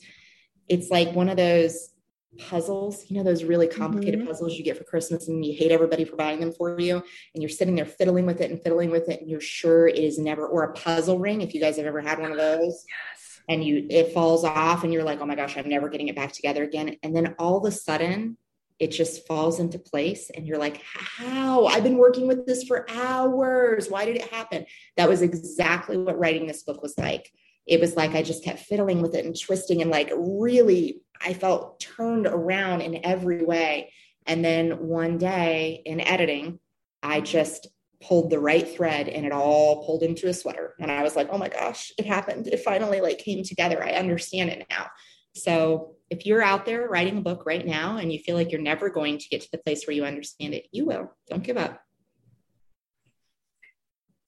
it's 0.68 0.90
like 0.90 1.14
one 1.14 1.30
of 1.30 1.38
those 1.38 1.94
puzzles, 2.38 3.10
you 3.10 3.18
know, 3.18 3.24
those 3.24 3.44
really 3.44 3.68
complicated 3.68 4.20
mm-hmm. 4.20 4.30
puzzles 4.30 4.56
you 4.56 4.64
get 4.64 4.78
for 4.78 4.84
Christmas 4.84 5.28
and 5.28 5.46
you 5.46 5.58
hate 5.58 5.72
everybody 5.72 6.06
for 6.06 6.16
buying 6.16 6.40
them 6.40 6.54
for 6.54 6.80
you. 6.80 6.96
And 6.96 7.42
you're 7.42 7.50
sitting 7.50 7.76
there 7.76 7.86
fiddling 7.86 8.26
with 8.26 8.42
it 8.42 8.52
and 8.52 8.62
fiddling 8.62 8.92
with 8.92 9.10
it. 9.10 9.22
And 9.22 9.30
you're 9.30 9.42
sure 9.42 9.88
it 9.88 9.98
is 9.98 10.18
never, 10.18 10.48
or 10.48 10.64
a 10.64 10.74
puzzle 10.74 11.20
ring, 11.20 11.42
if 11.42 11.54
you 11.54 11.62
guys 11.62 11.78
have 11.78 11.86
ever 11.86 12.02
had 12.02 12.20
one 12.20 12.32
of 12.32 12.38
those. 12.38 12.86
Yes. 12.88 13.42
And 13.50 13.64
you, 13.64 13.88
it 13.90 14.14
falls 14.14 14.44
off 14.44 14.84
and 14.84 14.92
you're 14.92 15.04
like, 15.04 15.22
oh 15.22 15.26
my 15.26 15.36
gosh, 15.36 15.58
I'm 15.58 15.70
never 15.70 15.90
getting 15.90 16.10
it 16.10 16.16
back 16.16 16.34
together 16.34 16.64
again. 16.64 16.98
And 17.02 17.16
then 17.16 17.36
all 17.40 17.58
of 17.58 17.66
a 17.66 17.72
sudden, 17.72 18.38
it 18.80 18.92
just 18.92 19.26
falls 19.26 19.60
into 19.60 19.80
place 19.80 20.30
and 20.30 20.46
you're 20.46 20.60
like 20.60 20.82
how? 20.84 21.66
I've 21.66 21.84
been 21.84 21.98
working 21.98 22.28
with 22.28 22.46
this 22.46 22.64
for 22.64 22.90
hours. 22.90 23.90
Why 23.90 24.06
did 24.06 24.18
it 24.18 24.32
happen? 24.32 24.66
That 24.98 25.10
was 25.10 25.22
exactly 25.22 25.98
what 25.98 26.20
writing 26.20 26.48
this 26.48 26.64
book 26.64 26.82
was 26.82 26.98
like. 26.98 27.32
It 27.66 27.82
was 27.82 27.96
like 27.96 28.12
i 28.12 28.22
just 28.22 28.44
kept 28.44 28.60
fiddling 28.60 29.02
with 29.02 29.16
it 29.16 29.26
and 29.26 29.38
twisting 29.38 29.82
and 29.82 29.92
like 29.92 30.12
really 30.16 31.02
i 31.22 31.34
felt 31.34 31.80
turned 31.80 32.28
around 32.28 32.82
in 32.82 33.06
every 33.06 33.44
way. 33.44 33.92
And 34.26 34.44
then 34.44 34.88
one 34.88 35.18
day 35.18 35.82
in 35.86 36.00
editing 36.00 36.60
i 37.02 37.20
just 37.20 37.68
pulled 38.00 38.30
the 38.30 38.40
right 38.40 38.68
thread 38.68 39.10
and 39.10 39.26
it 39.26 39.32
all 39.32 39.84
pulled 39.86 40.04
into 40.04 40.28
a 40.28 40.34
sweater. 40.34 40.76
And 40.80 40.92
i 40.92 41.02
was 41.02 41.16
like 41.16 41.30
oh 41.32 41.38
my 41.40 41.50
gosh 41.50 41.92
it 41.98 42.06
happened. 42.06 42.48
It 42.48 42.60
finally 42.60 43.02
like 43.02 43.18
came 43.18 43.44
together. 43.44 43.84
I 43.84 43.94
understand 43.94 44.52
it 44.52 44.68
now. 44.70 44.86
So 45.34 45.97
if 46.10 46.26
you're 46.26 46.42
out 46.42 46.66
there 46.66 46.88
writing 46.88 47.18
a 47.18 47.22
book 47.22 47.46
right 47.46 47.66
now 47.66 47.98
and 47.98 48.12
you 48.12 48.20
feel 48.20 48.36
like 48.36 48.52
you're 48.52 48.62
never 48.62 48.90
going 48.90 49.18
to 49.18 49.30
get 49.30 49.42
to 49.42 49.52
the 49.52 49.58
place 49.58 49.86
where 49.86 49.96
you 49.96 50.06
understand 50.06 50.54
it, 50.54 50.68
you 50.72 50.86
will. 50.86 51.14
Don't 51.30 51.44
give 51.44 51.58
up. 51.58 51.82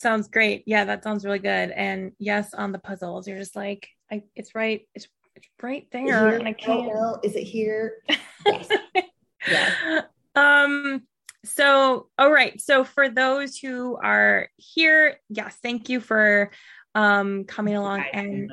Sounds 0.02 0.28
great. 0.28 0.64
Yeah, 0.66 0.86
that 0.86 1.04
sounds 1.04 1.26
really 1.26 1.40
good. 1.40 1.72
And 1.72 2.14
yes, 2.20 2.54
on 2.54 2.72
the 2.72 2.80
puzzles, 2.80 3.28
you're 3.28 3.38
just 3.38 3.56
like, 3.56 3.88
I, 4.12 4.24
it's 4.36 4.56
right, 4.56 4.82
it's, 4.96 5.08
it's 5.36 5.48
right 5.62 5.88
there, 5.92 6.36
and 6.36 6.48
I 6.48 6.54
can't. 6.54 6.88
know. 6.88 7.20
Is 7.24 7.36
it 7.36 7.44
here? 7.44 7.98
Yes. 8.46 8.70
yeah. 9.50 10.02
Um. 10.36 11.04
So, 11.46 12.08
all 12.18 12.32
right. 12.32 12.60
So, 12.60 12.84
for 12.84 13.10
those 13.10 13.58
who 13.58 13.98
are 13.98 14.50
here, 14.58 15.18
yes, 15.30 15.58
thank 15.62 15.90
you 15.90 16.00
for 16.00 16.52
um 16.96 17.44
coming 17.44 17.76
along 17.76 18.04
and 18.14 18.52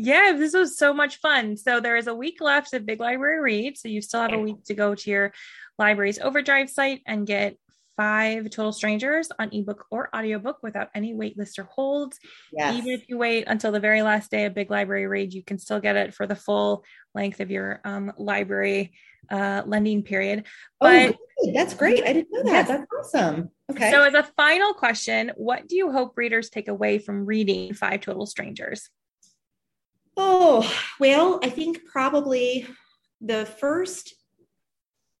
yeah, 0.00 0.32
this 0.36 0.54
was 0.54 0.78
so 0.78 0.94
much 0.94 1.16
fun. 1.16 1.56
So 1.56 1.80
there 1.80 1.96
is 1.96 2.06
a 2.06 2.14
week 2.14 2.40
left 2.40 2.72
of 2.72 2.86
Big 2.86 3.00
Library 3.00 3.40
Read. 3.40 3.76
So 3.76 3.88
you 3.88 4.00
still 4.00 4.20
have 4.20 4.32
a 4.32 4.38
week 4.38 4.62
to 4.66 4.74
go 4.74 4.94
to 4.94 5.10
your 5.10 5.32
library's 5.76 6.20
Overdrive 6.20 6.70
site 6.70 7.02
and 7.04 7.26
get 7.26 7.56
five 7.96 8.44
Total 8.44 8.72
Strangers 8.72 9.28
on 9.40 9.52
ebook 9.52 9.86
or 9.90 10.08
audiobook 10.14 10.58
without 10.62 10.88
any 10.94 11.14
waitlist 11.14 11.58
or 11.58 11.64
holds. 11.64 12.16
Yes. 12.52 12.76
Even 12.76 12.92
if 12.92 13.08
you 13.08 13.18
wait 13.18 13.48
until 13.48 13.72
the 13.72 13.80
very 13.80 14.02
last 14.02 14.30
day 14.30 14.44
of 14.44 14.54
Big 14.54 14.70
Library 14.70 15.08
Read, 15.08 15.34
you 15.34 15.42
can 15.42 15.58
still 15.58 15.80
get 15.80 15.96
it 15.96 16.14
for 16.14 16.28
the 16.28 16.36
full 16.36 16.84
length 17.12 17.40
of 17.40 17.50
your 17.50 17.80
um, 17.84 18.12
library 18.18 18.92
uh, 19.32 19.62
lending 19.66 20.04
period. 20.04 20.44
Oh, 20.80 20.86
but 20.86 21.16
oh, 21.40 21.52
that's 21.52 21.74
great. 21.74 22.04
I 22.04 22.12
didn't 22.12 22.30
know 22.30 22.44
that. 22.44 22.52
Yes. 22.52 22.68
That's 22.68 22.86
awesome. 22.96 23.50
Okay. 23.68 23.90
So, 23.90 24.04
as 24.04 24.14
a 24.14 24.22
final 24.36 24.74
question, 24.74 25.32
what 25.34 25.66
do 25.66 25.74
you 25.74 25.90
hope 25.90 26.16
readers 26.16 26.50
take 26.50 26.68
away 26.68 27.00
from 27.00 27.26
reading 27.26 27.74
Five 27.74 28.02
Total 28.02 28.26
Strangers? 28.26 28.88
Oh, 30.20 30.68
well, 30.98 31.38
I 31.44 31.48
think 31.48 31.86
probably 31.86 32.66
the 33.20 33.46
first 33.46 34.14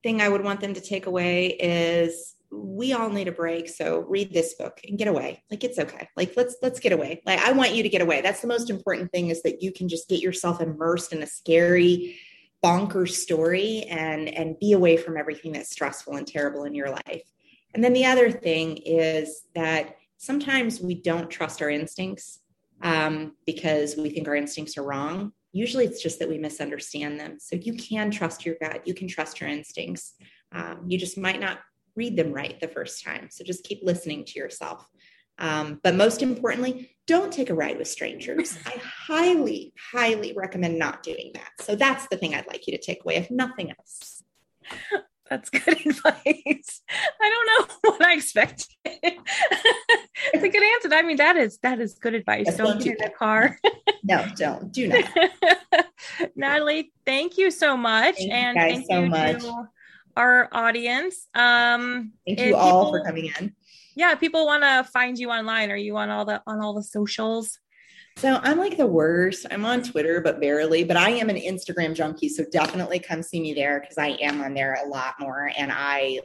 thing 0.02 0.20
I 0.20 0.28
would 0.28 0.42
want 0.42 0.60
them 0.60 0.74
to 0.74 0.80
take 0.80 1.06
away 1.06 1.46
is 1.46 2.34
we 2.50 2.92
all 2.94 3.08
need 3.08 3.28
a 3.28 3.32
break 3.32 3.68
so 3.68 4.00
read 4.08 4.32
this 4.32 4.54
book 4.54 4.80
and 4.88 4.98
get 4.98 5.06
away. 5.06 5.44
Like 5.52 5.62
it's 5.62 5.78
okay. 5.78 6.08
Like 6.16 6.32
let's 6.36 6.56
let's 6.62 6.80
get 6.80 6.92
away. 6.92 7.22
Like 7.24 7.38
i 7.38 7.52
want 7.52 7.74
you 7.74 7.84
to 7.84 7.88
get 7.88 8.02
away. 8.02 8.22
That's 8.22 8.40
the 8.40 8.48
most 8.48 8.70
important 8.70 9.12
thing 9.12 9.28
is 9.28 9.42
that 9.42 9.62
you 9.62 9.70
can 9.70 9.88
just 9.88 10.08
get 10.08 10.20
yourself 10.20 10.60
immersed 10.60 11.12
in 11.12 11.22
a 11.22 11.26
scary 11.26 12.18
bonkers 12.64 13.10
story 13.10 13.84
and 13.88 14.28
and 14.28 14.58
be 14.58 14.72
away 14.72 14.96
from 14.96 15.16
everything 15.16 15.52
that's 15.52 15.70
stressful 15.70 16.16
and 16.16 16.26
terrible 16.26 16.64
in 16.64 16.74
your 16.74 16.90
life. 16.90 17.22
And 17.72 17.84
then 17.84 17.92
the 17.92 18.06
other 18.06 18.32
thing 18.32 18.78
is 18.78 19.42
that 19.54 19.94
sometimes 20.16 20.80
we 20.80 20.96
don't 21.00 21.30
trust 21.30 21.62
our 21.62 21.70
instincts 21.70 22.40
um, 22.82 23.32
because 23.46 23.96
we 23.96 24.10
think 24.10 24.28
our 24.28 24.36
instincts 24.36 24.76
are 24.78 24.84
wrong. 24.84 25.32
Usually 25.52 25.84
it's 25.84 26.02
just 26.02 26.18
that 26.18 26.28
we 26.28 26.38
misunderstand 26.38 27.18
them. 27.18 27.38
So 27.38 27.56
you 27.56 27.74
can 27.74 28.10
trust 28.10 28.44
your 28.44 28.56
gut, 28.60 28.86
you 28.86 28.94
can 28.94 29.08
trust 29.08 29.40
your 29.40 29.50
instincts. 29.50 30.14
Um, 30.52 30.84
you 30.86 30.98
just 30.98 31.18
might 31.18 31.40
not 31.40 31.58
read 31.96 32.16
them 32.16 32.32
right 32.32 32.58
the 32.60 32.68
first 32.68 33.04
time. 33.04 33.28
So 33.30 33.44
just 33.44 33.64
keep 33.64 33.80
listening 33.82 34.24
to 34.26 34.38
yourself. 34.38 34.86
Um, 35.38 35.80
but 35.82 35.94
most 35.94 36.22
importantly, 36.22 36.90
don't 37.06 37.32
take 37.32 37.50
a 37.50 37.54
ride 37.54 37.78
with 37.78 37.88
strangers. 37.88 38.58
I 38.66 38.80
highly, 38.82 39.72
highly 39.92 40.32
recommend 40.36 40.78
not 40.78 41.02
doing 41.02 41.32
that. 41.34 41.50
So 41.60 41.76
that's 41.76 42.06
the 42.08 42.16
thing 42.16 42.34
I'd 42.34 42.46
like 42.46 42.66
you 42.66 42.76
to 42.76 42.82
take 42.82 43.04
away, 43.04 43.16
if 43.16 43.30
nothing 43.30 43.70
else. 43.70 44.22
That's 45.30 45.50
good 45.50 45.86
advice. 45.86 46.82
I 47.20 47.30
don't 47.30 47.68
know 47.68 47.74
what 47.90 48.04
I 48.04 48.14
expected. 48.14 48.66
it's 48.84 50.44
a 50.44 50.48
good 50.48 50.62
answer. 50.62 50.94
I 50.94 51.02
mean, 51.02 51.18
that 51.18 51.36
is 51.36 51.58
that 51.58 51.80
is 51.80 51.94
good 51.94 52.14
advice. 52.14 52.46
Yes, 52.46 52.56
don't, 52.56 52.84
in 52.84 52.96
the 52.98 53.10
car. 53.16 53.58
no, 54.02 54.26
don't. 54.36 54.72
Do 54.72 54.88
not. 54.88 55.04
Natalie, 56.36 56.92
thank 57.04 57.38
you 57.38 57.50
so 57.50 57.76
much. 57.76 58.16
Thank 58.16 58.32
and 58.32 58.56
you 58.56 58.62
thank 58.62 58.86
so 58.90 59.00
you 59.02 59.10
much. 59.10 59.42
to 59.42 59.68
our 60.16 60.48
audience. 60.52 61.28
Um 61.34 62.12
thank 62.26 62.40
you 62.40 62.56
all 62.56 62.86
people, 62.86 62.98
for 63.00 63.04
coming 63.04 63.32
in. 63.38 63.54
Yeah, 63.94 64.14
people 64.14 64.46
want 64.46 64.62
to 64.62 64.90
find 64.90 65.18
you 65.18 65.30
online. 65.30 65.70
Are 65.70 65.76
you 65.76 65.96
on 65.96 66.10
all 66.10 66.24
the 66.24 66.42
on 66.46 66.60
all 66.60 66.74
the 66.74 66.82
socials? 66.82 67.58
So 68.18 68.40
I'm 68.42 68.58
like 68.58 68.76
the 68.76 68.84
worst. 68.84 69.46
I'm 69.48 69.64
on 69.64 69.80
Twitter, 69.80 70.20
but 70.20 70.40
barely. 70.40 70.82
But 70.82 70.96
I 70.96 71.10
am 71.10 71.30
an 71.30 71.36
Instagram 71.36 71.94
junkie, 71.94 72.28
so 72.28 72.44
definitely 72.50 72.98
come 72.98 73.22
see 73.22 73.40
me 73.40 73.54
there 73.54 73.78
because 73.78 73.96
I 73.96 74.08
am 74.20 74.40
on 74.40 74.54
there 74.54 74.76
a 74.84 74.88
lot 74.88 75.14
more. 75.20 75.52
And 75.56 75.70
I 75.72 76.22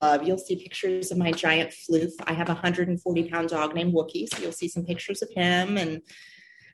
love. 0.00 0.26
You'll 0.26 0.38
see 0.38 0.56
pictures 0.56 1.12
of 1.12 1.18
my 1.18 1.32
giant 1.32 1.72
floof. 1.72 2.12
I 2.24 2.32
have 2.32 2.48
a 2.48 2.54
140 2.54 3.28
pound 3.28 3.50
dog 3.50 3.74
named 3.74 3.92
Wookie, 3.92 4.26
so 4.26 4.40
you'll 4.40 4.50
see 4.50 4.66
some 4.66 4.86
pictures 4.86 5.20
of 5.20 5.28
him. 5.28 5.76
And 5.76 6.00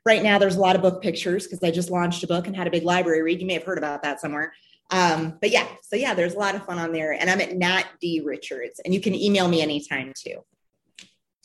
right 0.05 0.23
now, 0.23 0.39
there's 0.39 0.55
a 0.55 0.61
lot 0.61 0.77
of 0.77 0.81
book 0.81 1.01
pictures 1.01 1.45
because 1.45 1.61
I 1.61 1.69
just 1.69 1.89
launched 1.89 2.23
a 2.23 2.27
book 2.27 2.47
and 2.47 2.55
had 2.55 2.67
a 2.67 2.71
big 2.71 2.83
library 2.83 3.21
read. 3.21 3.41
You 3.41 3.47
may 3.47 3.55
have 3.55 3.63
heard 3.63 3.77
about 3.77 4.01
that 4.03 4.21
somewhere. 4.21 4.53
Um, 4.91 5.39
but 5.41 5.49
yeah, 5.49 5.67
so 5.81 5.97
yeah, 5.97 6.13
there's 6.13 6.35
a 6.35 6.39
lot 6.39 6.55
of 6.55 6.65
fun 6.65 6.79
on 6.79 6.93
there. 6.93 7.11
And 7.11 7.29
I'm 7.29 7.41
at 7.41 7.53
Nat 7.53 7.83
D 7.99 8.21
Richards, 8.23 8.79
and 8.85 8.93
you 8.93 9.01
can 9.01 9.13
email 9.13 9.49
me 9.49 9.61
anytime 9.61 10.13
too. 10.17 10.37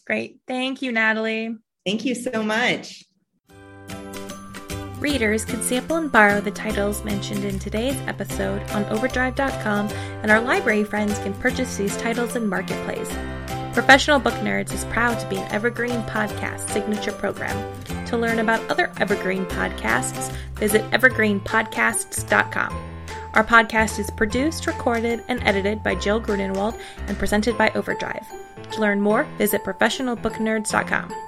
Great. 0.06 0.38
Thank 0.46 0.82
you, 0.82 0.92
Natalie. 0.92 1.56
Thank 1.84 2.04
you 2.04 2.14
so 2.14 2.44
much. 2.44 3.07
Readers 5.00 5.44
can 5.44 5.62
sample 5.62 5.96
and 5.96 6.10
borrow 6.10 6.40
the 6.40 6.50
titles 6.50 7.04
mentioned 7.04 7.44
in 7.44 7.60
today's 7.60 7.96
episode 8.08 8.68
on 8.70 8.84
Overdrive.com, 8.86 9.88
and 10.22 10.30
our 10.30 10.40
library 10.40 10.82
friends 10.82 11.18
can 11.20 11.32
purchase 11.34 11.76
these 11.76 11.96
titles 11.98 12.34
in 12.34 12.48
Marketplace. 12.48 13.08
Professional 13.74 14.18
Book 14.18 14.34
Nerds 14.34 14.72
is 14.72 14.84
proud 14.86 15.20
to 15.20 15.28
be 15.28 15.36
an 15.36 15.52
Evergreen 15.52 16.02
Podcast 16.02 16.68
signature 16.70 17.12
program. 17.12 17.72
To 18.06 18.16
learn 18.16 18.40
about 18.40 18.68
other 18.68 18.90
Evergreen 18.98 19.46
podcasts, 19.46 20.32
visit 20.54 20.82
evergreenpodcasts.com. 20.90 22.84
Our 23.34 23.44
podcast 23.44 24.00
is 24.00 24.10
produced, 24.10 24.66
recorded, 24.66 25.22
and 25.28 25.40
edited 25.44 25.84
by 25.84 25.94
Jill 25.94 26.20
Grunenwald 26.20 26.76
and 27.06 27.16
presented 27.16 27.56
by 27.56 27.70
Overdrive. 27.76 28.26
To 28.72 28.80
learn 28.80 29.00
more, 29.00 29.28
visit 29.38 29.62
professionalbooknerds.com. 29.62 31.27